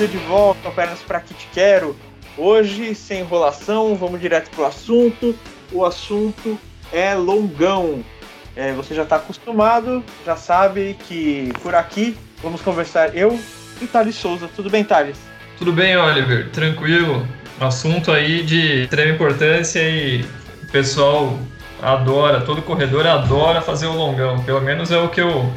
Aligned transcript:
bem-vindo 0.00 0.18
de 0.18 0.26
volta 0.26 0.66
ao 0.66 0.72
Pernas 0.72 1.00
para 1.00 1.20
Que 1.20 1.34
Te 1.34 1.46
Quero. 1.52 1.94
Hoje, 2.38 2.94
sem 2.94 3.20
enrolação, 3.20 3.94
vamos 3.94 4.18
direto 4.18 4.50
pro 4.50 4.64
assunto. 4.64 5.34
O 5.70 5.84
assunto 5.84 6.58
é 6.90 7.14
longão. 7.14 8.02
É, 8.56 8.72
você 8.72 8.94
já 8.94 9.02
está 9.02 9.16
acostumado, 9.16 10.02
já 10.24 10.36
sabe 10.36 10.96
que 11.06 11.52
por 11.62 11.74
aqui 11.74 12.16
vamos 12.42 12.62
conversar 12.62 13.14
eu 13.14 13.38
e 13.80 13.86
Thales 13.86 14.14
Souza. 14.14 14.48
Tudo 14.56 14.70
bem, 14.70 14.84
Thales? 14.84 15.18
Tudo 15.58 15.70
bem, 15.70 15.94
Oliver. 15.96 16.48
Tranquilo. 16.50 17.26
Assunto 17.60 18.10
aí 18.10 18.42
de 18.42 18.84
extrema 18.84 19.12
importância 19.12 19.80
e 19.82 20.24
o 20.62 20.66
pessoal 20.72 21.38
adora, 21.82 22.40
todo 22.40 22.62
corredor 22.62 23.06
adora 23.06 23.60
fazer 23.60 23.86
o 23.86 23.92
longão. 23.92 24.42
Pelo 24.44 24.62
menos 24.62 24.90
é 24.90 24.98
o 24.98 25.10
que 25.10 25.20
eu, 25.20 25.52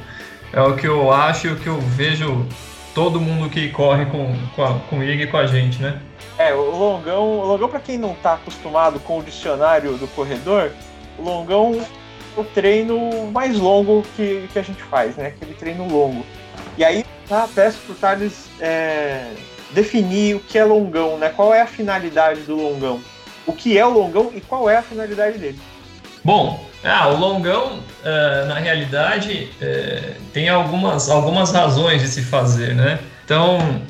é 0.52 0.62
o 0.62 0.76
que 0.76 0.88
eu 0.88 1.14
acho 1.14 1.48
e 1.48 1.52
o 1.52 1.56
que 1.56 1.68
eu 1.68 1.80
vejo 1.80 2.46
todo 2.94 3.20
mundo 3.20 3.50
que 3.50 3.70
corre 3.70 4.06
com, 4.06 4.36
com 4.56 4.64
a, 4.64 4.80
comigo 4.90 5.22
e 5.22 5.28
com 5.28 5.38
a 5.38 5.48
gente, 5.48 5.82
né? 5.82 6.00
É, 6.38 6.54
o 6.54 6.70
longão, 6.72 7.40
o 7.40 7.46
longão 7.46 7.70
para 7.70 7.80
quem 7.80 7.98
não 7.98 8.14
está 8.14 8.34
acostumado 8.34 9.00
com 9.00 9.20
o 9.20 9.24
dicionário 9.24 9.98
do 9.98 10.08
corredor, 10.08 10.72
o 11.18 11.24
longão 11.24 11.74
é 11.76 12.40
o 12.40 12.44
treino 12.44 13.32
mais 13.32 13.60
longo 13.60 14.04
que, 14.16 14.48
que 14.52 14.60
a 14.60 14.62
gente 14.62 14.82
faz, 14.84 15.16
né? 15.16 15.28
Aquele 15.28 15.54
treino 15.54 15.88
longo. 15.88 16.26
E 16.78 16.84
aí, 16.84 17.06
tá, 17.28 17.48
peço 17.54 17.80
pro 17.86 17.96
Thales 17.96 18.50
é, 18.60 19.32
definir 19.72 20.36
o 20.36 20.40
que 20.40 20.58
é 20.58 20.64
longão, 20.64 21.18
né? 21.18 21.30
Qual 21.30 21.54
é 21.54 21.62
a 21.62 21.68
finalidade 21.68 22.42
do 22.42 22.56
longão? 22.56 23.02
O 23.46 23.54
que 23.54 23.78
é 23.78 23.86
o 23.86 23.90
longão 23.90 24.32
e 24.34 24.42
qual 24.42 24.70
é 24.70 24.78
a 24.78 24.82
finalidade 24.82 25.38
dele? 25.38 25.60
Bom, 26.24 26.66
ah, 26.84 27.08
o 27.10 27.18
longão, 27.18 27.80
uh, 27.80 28.48
na 28.48 28.56
realidade, 28.56 29.50
uh, 29.62 30.16
tem 30.34 30.50
algumas, 30.50 31.10
algumas 31.10 31.52
razões 31.52 32.02
de 32.02 32.08
se 32.08 32.22
fazer, 32.22 32.76
né? 32.76 33.00
Então, 33.26 33.82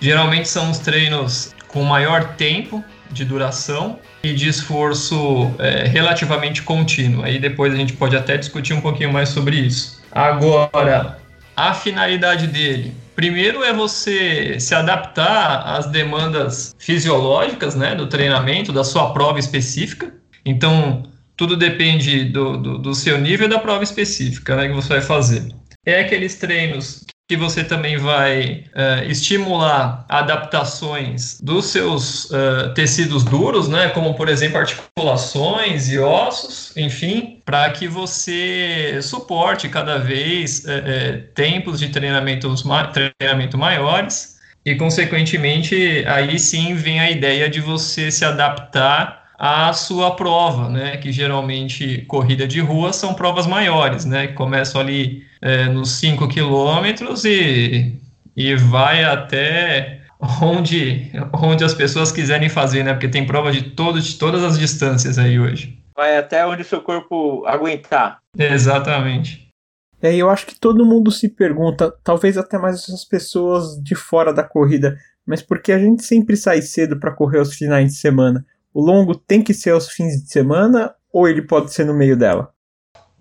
geralmente 0.00 0.48
são 0.48 0.70
os 0.70 0.78
treinos 0.78 1.54
com 1.68 1.82
maior 1.82 2.34
tempo 2.36 2.84
de 3.10 3.24
duração 3.24 3.98
e 4.22 4.34
de 4.34 4.48
esforço 4.48 5.16
uh, 5.16 5.56
relativamente 5.86 6.62
contínuo. 6.62 7.24
Aí 7.24 7.38
depois 7.38 7.72
a 7.72 7.76
gente 7.76 7.92
pode 7.92 8.16
até 8.16 8.36
discutir 8.36 8.74
um 8.74 8.80
pouquinho 8.80 9.12
mais 9.12 9.28
sobre 9.28 9.56
isso. 9.56 10.02
Agora, 10.12 11.18
a 11.56 11.72
finalidade 11.72 12.46
dele. 12.46 12.94
Primeiro 13.14 13.64
é 13.64 13.72
você 13.72 14.60
se 14.60 14.74
adaptar 14.74 15.62
às 15.66 15.86
demandas 15.86 16.74
fisiológicas 16.78 17.74
né, 17.74 17.94
do 17.94 18.06
treinamento, 18.06 18.72
da 18.72 18.84
sua 18.84 19.12
prova 19.12 19.38
específica. 19.38 20.12
Então, 20.44 21.04
tudo 21.36 21.56
depende 21.56 22.24
do, 22.24 22.56
do, 22.56 22.78
do 22.78 22.94
seu 22.94 23.18
nível 23.18 23.46
e 23.46 23.50
da 23.50 23.58
prova 23.58 23.84
específica 23.84 24.56
né, 24.56 24.68
que 24.68 24.74
você 24.74 24.88
vai 24.88 25.00
fazer. 25.02 25.48
É 25.84 26.00
aqueles 26.00 26.36
treinos 26.36 27.04
que 27.28 27.36
você 27.36 27.64
também 27.64 27.96
vai 27.96 28.64
uh, 28.68 29.10
estimular 29.10 30.04
adaptações 30.08 31.40
dos 31.40 31.66
seus 31.66 32.26
uh, 32.26 32.72
tecidos 32.72 33.24
duros, 33.24 33.68
né, 33.68 33.88
como 33.88 34.14
por 34.14 34.28
exemplo 34.28 34.58
articulações 34.58 35.88
e 35.90 35.98
ossos, 35.98 36.76
enfim, 36.76 37.42
para 37.44 37.68
que 37.70 37.88
você 37.88 39.00
suporte 39.02 39.68
cada 39.68 39.98
vez 39.98 40.64
uh, 40.64 41.22
tempos 41.34 41.80
de 41.80 41.88
treinamentos 41.88 42.62
ma 42.62 42.86
treinamento 42.86 43.58
maiores 43.58 44.36
e 44.64 44.76
consequentemente 44.76 46.04
aí 46.06 46.38
sim 46.38 46.74
vem 46.74 47.00
a 47.00 47.10
ideia 47.10 47.48
de 47.48 47.60
você 47.60 48.10
se 48.10 48.24
adaptar 48.24 49.25
a 49.38 49.72
sua 49.72 50.16
prova, 50.16 50.68
né? 50.68 50.96
Que 50.96 51.12
geralmente 51.12 52.02
corrida 52.08 52.46
de 52.46 52.60
rua 52.60 52.92
são 52.92 53.14
provas 53.14 53.46
maiores, 53.46 54.04
né? 54.04 54.28
Que 54.28 54.32
começam 54.34 54.80
ali 54.80 55.24
é, 55.40 55.66
nos 55.66 55.90
5 55.92 56.26
quilômetros 56.28 57.24
e, 57.24 57.94
e 58.34 58.54
vai 58.56 59.04
até 59.04 60.00
onde, 60.42 61.10
onde 61.32 61.64
as 61.64 61.74
pessoas 61.74 62.10
quiserem 62.10 62.48
fazer, 62.48 62.82
né? 62.82 62.92
Porque 62.92 63.08
tem 63.08 63.26
prova 63.26 63.52
de, 63.52 63.62
todo, 63.70 64.00
de 64.00 64.14
todas 64.16 64.42
as 64.42 64.58
distâncias 64.58 65.18
aí 65.18 65.38
hoje. 65.38 65.78
Vai 65.94 66.16
até 66.16 66.46
onde 66.46 66.64
seu 66.64 66.80
corpo 66.80 67.44
aguentar. 67.46 68.18
Exatamente. 68.36 69.46
É, 70.02 70.14
eu 70.14 70.28
acho 70.28 70.46
que 70.46 70.58
todo 70.58 70.84
mundo 70.84 71.10
se 71.10 71.28
pergunta, 71.28 71.92
talvez 72.04 72.36
até 72.36 72.58
mais 72.58 72.88
as 72.90 73.04
pessoas 73.04 73.82
de 73.82 73.94
fora 73.94 74.32
da 74.32 74.42
corrida, 74.42 74.96
mas 75.26 75.42
por 75.42 75.60
que 75.60 75.72
a 75.72 75.78
gente 75.78 76.04
sempre 76.04 76.36
sai 76.36 76.60
cedo 76.60 77.00
para 77.00 77.12
correr 77.12 77.38
aos 77.38 77.54
finais 77.54 77.92
de 77.92 77.98
semana? 77.98 78.44
O 78.76 78.80
longo 78.82 79.14
tem 79.14 79.42
que 79.42 79.54
ser 79.54 79.70
aos 79.70 79.88
fins 79.88 80.22
de 80.22 80.30
semana 80.30 80.94
ou 81.10 81.26
ele 81.26 81.40
pode 81.40 81.72
ser 81.72 81.86
no 81.86 81.94
meio 81.94 82.14
dela? 82.14 82.50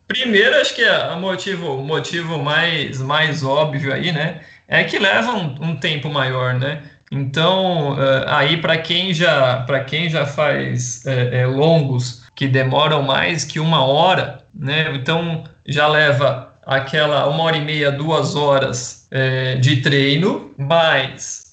Primeiro, 0.05 0.53
acho 0.57 0.75
que 0.75 0.83
o 0.83 1.15
motivo, 1.17 1.77
motivo 1.77 2.37
mais, 2.37 3.01
mais 3.01 3.41
óbvio 3.41 3.93
aí, 3.93 4.11
né, 4.11 4.41
é 4.67 4.83
que 4.83 4.99
leva 4.99 5.31
um, 5.31 5.55
um 5.61 5.75
tempo 5.77 6.09
maior, 6.09 6.55
né? 6.55 6.83
Então, 7.09 7.93
uh, 7.93 8.25
aí 8.27 8.57
para 8.57 8.77
quem 8.79 9.13
já 9.13 9.61
para 9.61 9.81
quem 9.85 10.09
já 10.09 10.25
faz 10.25 11.05
é, 11.05 11.41
é, 11.41 11.45
longos 11.45 12.25
que 12.35 12.47
demoram 12.47 13.01
mais 13.03 13.45
que 13.45 13.57
uma 13.57 13.85
hora, 13.85 14.43
né? 14.53 14.93
Então 14.93 15.45
já 15.65 15.87
leva 15.87 16.53
aquela 16.65 17.27
uma 17.27 17.43
hora 17.43 17.55
e 17.55 17.61
meia, 17.63 17.91
duas 17.91 18.35
horas 18.35 19.07
é, 19.09 19.55
de 19.55 19.77
treino, 19.77 20.51
mais 20.57 21.45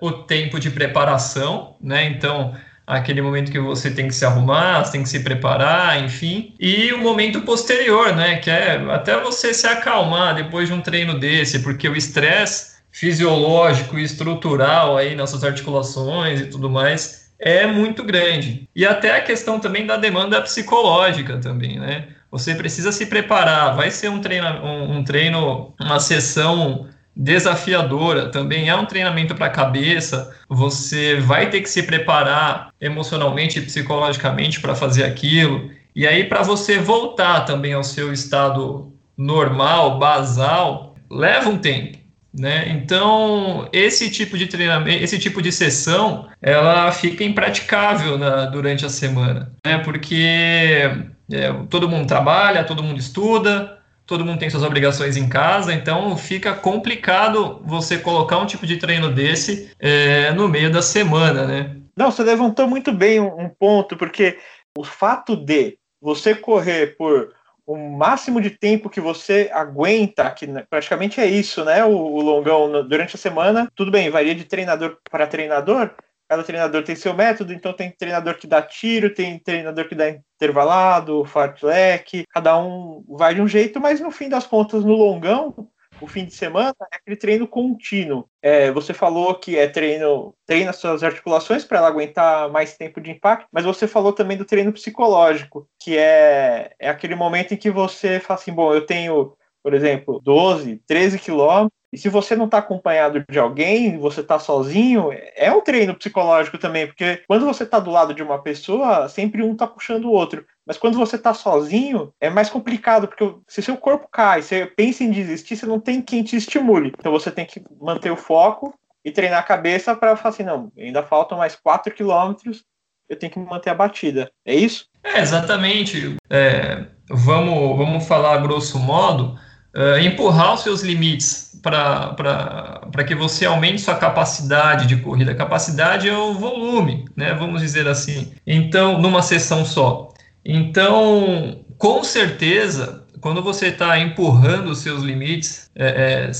o 0.00 0.12
tempo 0.12 0.60
de 0.60 0.70
preparação, 0.70 1.76
né? 1.80 2.04
Então 2.04 2.54
aquele 2.86 3.22
momento 3.22 3.50
que 3.50 3.58
você 3.58 3.90
tem 3.90 4.08
que 4.08 4.14
se 4.14 4.24
arrumar, 4.24 4.84
você 4.84 4.92
tem 4.92 5.02
que 5.02 5.08
se 5.08 5.20
preparar, 5.20 6.02
enfim, 6.04 6.54
e 6.60 6.92
o 6.92 6.98
momento 6.98 7.40
posterior, 7.42 8.14
né, 8.14 8.36
que 8.36 8.50
é 8.50 8.76
até 8.90 9.18
você 9.18 9.54
se 9.54 9.66
acalmar 9.66 10.34
depois 10.34 10.68
de 10.68 10.74
um 10.74 10.80
treino 10.80 11.18
desse, 11.18 11.60
porque 11.60 11.88
o 11.88 11.96
estresse 11.96 12.74
fisiológico 12.92 13.98
e 13.98 14.04
estrutural 14.04 14.96
aí 14.96 15.16
nas 15.16 15.30
suas 15.30 15.42
articulações 15.42 16.40
e 16.40 16.46
tudo 16.46 16.70
mais 16.70 17.24
é 17.38 17.66
muito 17.66 18.04
grande. 18.04 18.68
E 18.74 18.86
até 18.86 19.16
a 19.16 19.20
questão 19.20 19.58
também 19.58 19.84
da 19.84 19.96
demanda 19.96 20.40
psicológica 20.40 21.38
também, 21.38 21.78
né? 21.78 22.08
Você 22.30 22.54
precisa 22.54 22.90
se 22.90 23.06
preparar, 23.06 23.76
vai 23.76 23.90
ser 23.90 24.08
um 24.08 24.20
treino, 24.20 24.48
um, 24.64 24.98
um 24.98 25.04
treino, 25.04 25.74
uma 25.80 26.00
sessão 26.00 26.88
desafiadora, 27.16 28.30
também 28.30 28.68
é 28.68 28.74
um 28.74 28.86
treinamento 28.86 29.34
para 29.34 29.46
a 29.46 29.50
cabeça. 29.50 30.34
Você 30.48 31.16
vai 31.16 31.48
ter 31.50 31.60
que 31.60 31.68
se 31.68 31.82
preparar 31.82 32.70
emocionalmente 32.80 33.58
e 33.58 33.62
psicologicamente 33.62 34.60
para 34.60 34.74
fazer 34.74 35.04
aquilo. 35.04 35.70
E 35.94 36.06
aí, 36.06 36.24
para 36.24 36.42
você 36.42 36.78
voltar 36.78 37.42
também 37.42 37.72
ao 37.72 37.84
seu 37.84 38.12
estado 38.12 38.92
normal, 39.16 39.98
basal, 39.98 40.96
leva 41.10 41.48
um 41.48 41.58
tempo. 41.58 41.98
Né? 42.36 42.68
Então, 42.70 43.68
esse 43.72 44.10
tipo 44.10 44.36
de 44.36 44.48
treinamento, 44.48 45.04
esse 45.04 45.20
tipo 45.20 45.40
de 45.40 45.52
sessão, 45.52 46.26
ela 46.42 46.90
fica 46.90 47.22
impraticável 47.22 48.18
na, 48.18 48.46
durante 48.46 48.84
a 48.84 48.88
semana, 48.88 49.52
né? 49.64 49.78
porque 49.78 50.90
é, 51.30 51.52
todo 51.70 51.88
mundo 51.88 52.08
trabalha, 52.08 52.64
todo 52.64 52.82
mundo 52.82 52.98
estuda, 52.98 53.78
todo 54.06 54.24
mundo 54.24 54.38
tem 54.38 54.50
suas 54.50 54.62
obrigações 54.62 55.16
em 55.16 55.28
casa, 55.28 55.72
então 55.72 56.16
fica 56.16 56.54
complicado 56.54 57.62
você 57.64 57.98
colocar 57.98 58.38
um 58.38 58.46
tipo 58.46 58.66
de 58.66 58.76
treino 58.76 59.10
desse 59.10 59.70
é, 59.78 60.32
no 60.32 60.48
meio 60.48 60.70
da 60.70 60.82
semana, 60.82 61.46
né? 61.46 61.76
Não, 61.96 62.10
você 62.10 62.22
levantou 62.22 62.66
muito 62.66 62.92
bem 62.92 63.20
um, 63.20 63.48
ponto, 63.48 63.96
porque 63.96 64.38
o 64.76 64.84
fato 64.84 65.36
de 65.36 65.78
você 66.00 66.34
correr 66.34 66.96
por 66.96 67.32
o 67.66 67.76
máximo 67.76 68.42
de 68.42 68.50
tempo 68.50 68.90
que 68.90 69.00
você 69.00 69.50
aguenta, 69.52 70.30
que 70.30 70.46
praticamente 70.68 71.18
é 71.18 71.26
isso, 71.26 71.64
né? 71.64 71.82
O, 71.84 71.96
o 71.96 72.20
longão 72.20 72.86
durante 72.86 73.16
a 73.16 73.18
semana, 73.18 73.70
tudo 73.74 73.90
bem, 73.90 74.10
varia 74.10 74.34
de 74.34 74.44
treinador 74.44 74.98
para 75.10 75.26
treinador, 75.26 75.90
cada 76.34 76.42
treinador 76.42 76.82
tem 76.82 76.96
seu 76.96 77.14
método, 77.14 77.52
então 77.52 77.72
tem 77.72 77.92
treinador 77.92 78.34
que 78.36 78.46
dá 78.46 78.60
tiro, 78.60 79.14
tem 79.14 79.38
treinador 79.38 79.88
que 79.88 79.94
dá 79.94 80.10
intervalado, 80.10 81.24
fartlek, 81.24 82.24
cada 82.28 82.58
um 82.58 83.04
vai 83.08 83.34
de 83.34 83.40
um 83.40 83.46
jeito, 83.46 83.80
mas 83.80 84.00
no 84.00 84.10
fim 84.10 84.28
das 84.28 84.44
contas, 84.44 84.84
no 84.84 84.94
longão, 84.94 85.68
o 86.00 86.08
fim 86.08 86.24
de 86.24 86.34
semana 86.34 86.74
é 86.92 86.96
aquele 86.96 87.16
treino 87.16 87.46
contínuo. 87.46 88.28
É, 88.42 88.68
você 88.72 88.92
falou 88.92 89.36
que 89.36 89.56
é 89.56 89.68
treino, 89.68 90.34
treina 90.44 90.72
suas 90.72 91.04
articulações 91.04 91.64
para 91.64 91.78
ela 91.78 91.86
aguentar 91.86 92.50
mais 92.50 92.76
tempo 92.76 93.00
de 93.00 93.12
impacto, 93.12 93.46
mas 93.52 93.64
você 93.64 93.86
falou 93.86 94.12
também 94.12 94.36
do 94.36 94.44
treino 94.44 94.72
psicológico, 94.72 95.68
que 95.78 95.96
é, 95.96 96.72
é 96.80 96.88
aquele 96.88 97.14
momento 97.14 97.54
em 97.54 97.56
que 97.56 97.70
você 97.70 98.18
fala 98.18 98.40
assim, 98.40 98.52
bom, 98.52 98.74
eu 98.74 98.84
tenho, 98.84 99.36
por 99.64 99.72
exemplo, 99.72 100.20
12, 100.22 100.82
13 100.86 101.18
quilômetros, 101.18 101.72
e 101.90 101.96
se 101.96 102.08
você 102.08 102.36
não 102.36 102.44
está 102.44 102.58
acompanhado 102.58 103.24
de 103.30 103.38
alguém, 103.38 103.96
você 103.96 104.20
está 104.20 104.38
sozinho, 104.38 105.10
é 105.36 105.50
um 105.50 105.62
treino 105.62 105.94
psicológico 105.94 106.58
também, 106.58 106.86
porque 106.86 107.22
quando 107.26 107.46
você 107.46 107.62
está 107.62 107.78
do 107.78 107.90
lado 107.90 108.12
de 108.12 108.22
uma 108.22 108.42
pessoa, 108.42 109.08
sempre 109.08 109.42
um 109.42 109.52
está 109.52 109.66
puxando 109.66 110.06
o 110.06 110.10
outro. 110.10 110.44
Mas 110.66 110.76
quando 110.76 110.98
você 110.98 111.16
está 111.16 111.32
sozinho, 111.32 112.12
é 112.20 112.28
mais 112.28 112.50
complicado, 112.50 113.06
porque 113.06 113.32
se 113.46 113.62
seu 113.62 113.76
corpo 113.76 114.08
cai, 114.10 114.42
você 114.42 114.66
pensa 114.66 115.04
em 115.04 115.10
desistir, 115.12 115.56
você 115.56 115.66
não 115.66 115.78
tem 115.78 116.02
quem 116.02 116.22
te 116.22 116.36
estimule. 116.36 116.92
Então 116.98 117.12
você 117.12 117.30
tem 117.30 117.46
que 117.46 117.62
manter 117.80 118.10
o 118.10 118.16
foco 118.16 118.74
e 119.04 119.12
treinar 119.12 119.38
a 119.38 119.44
cabeça 119.44 119.94
para 119.94 120.16
falar 120.16 120.34
assim, 120.34 120.42
não, 120.42 120.72
ainda 120.76 121.02
faltam 121.02 121.38
mais 121.38 121.54
4 121.54 121.94
quilômetros, 121.94 122.64
eu 123.08 123.16
tenho 123.16 123.32
que 123.32 123.38
manter 123.38 123.70
a 123.70 123.74
batida. 123.74 124.30
É 124.44 124.54
isso? 124.54 124.88
É, 125.04 125.20
exatamente. 125.20 126.16
É, 126.28 126.86
vamos, 127.08 127.76
vamos 127.76 128.06
falar 128.08 128.38
grosso 128.38 128.78
modo, 128.78 129.38
uh, 129.74 129.98
empurrar 129.98 130.54
os 130.54 130.60
seus 130.60 130.82
limites 130.82 131.52
para 131.62 133.04
que 133.06 133.14
você 133.14 133.46
aumente 133.46 133.80
sua 133.80 133.94
capacidade 133.94 134.86
de 134.86 134.96
corrida. 134.96 135.34
capacidade 135.34 136.08
é 136.08 136.16
o 136.16 136.34
volume, 136.34 137.06
né? 137.16 137.34
Vamos 137.34 137.62
dizer 137.62 137.88
assim. 137.88 138.32
Então, 138.46 139.00
numa 139.00 139.22
sessão 139.22 139.64
só. 139.64 140.12
Então, 140.44 141.64
com 141.78 142.04
certeza, 142.04 143.04
quando 143.24 143.42
você 143.42 143.68
está 143.68 143.98
empurrando 143.98 144.68
os 144.68 144.80
seus 144.80 145.02
limites 145.02 145.70
é, 145.74 146.28
é, 146.28 146.30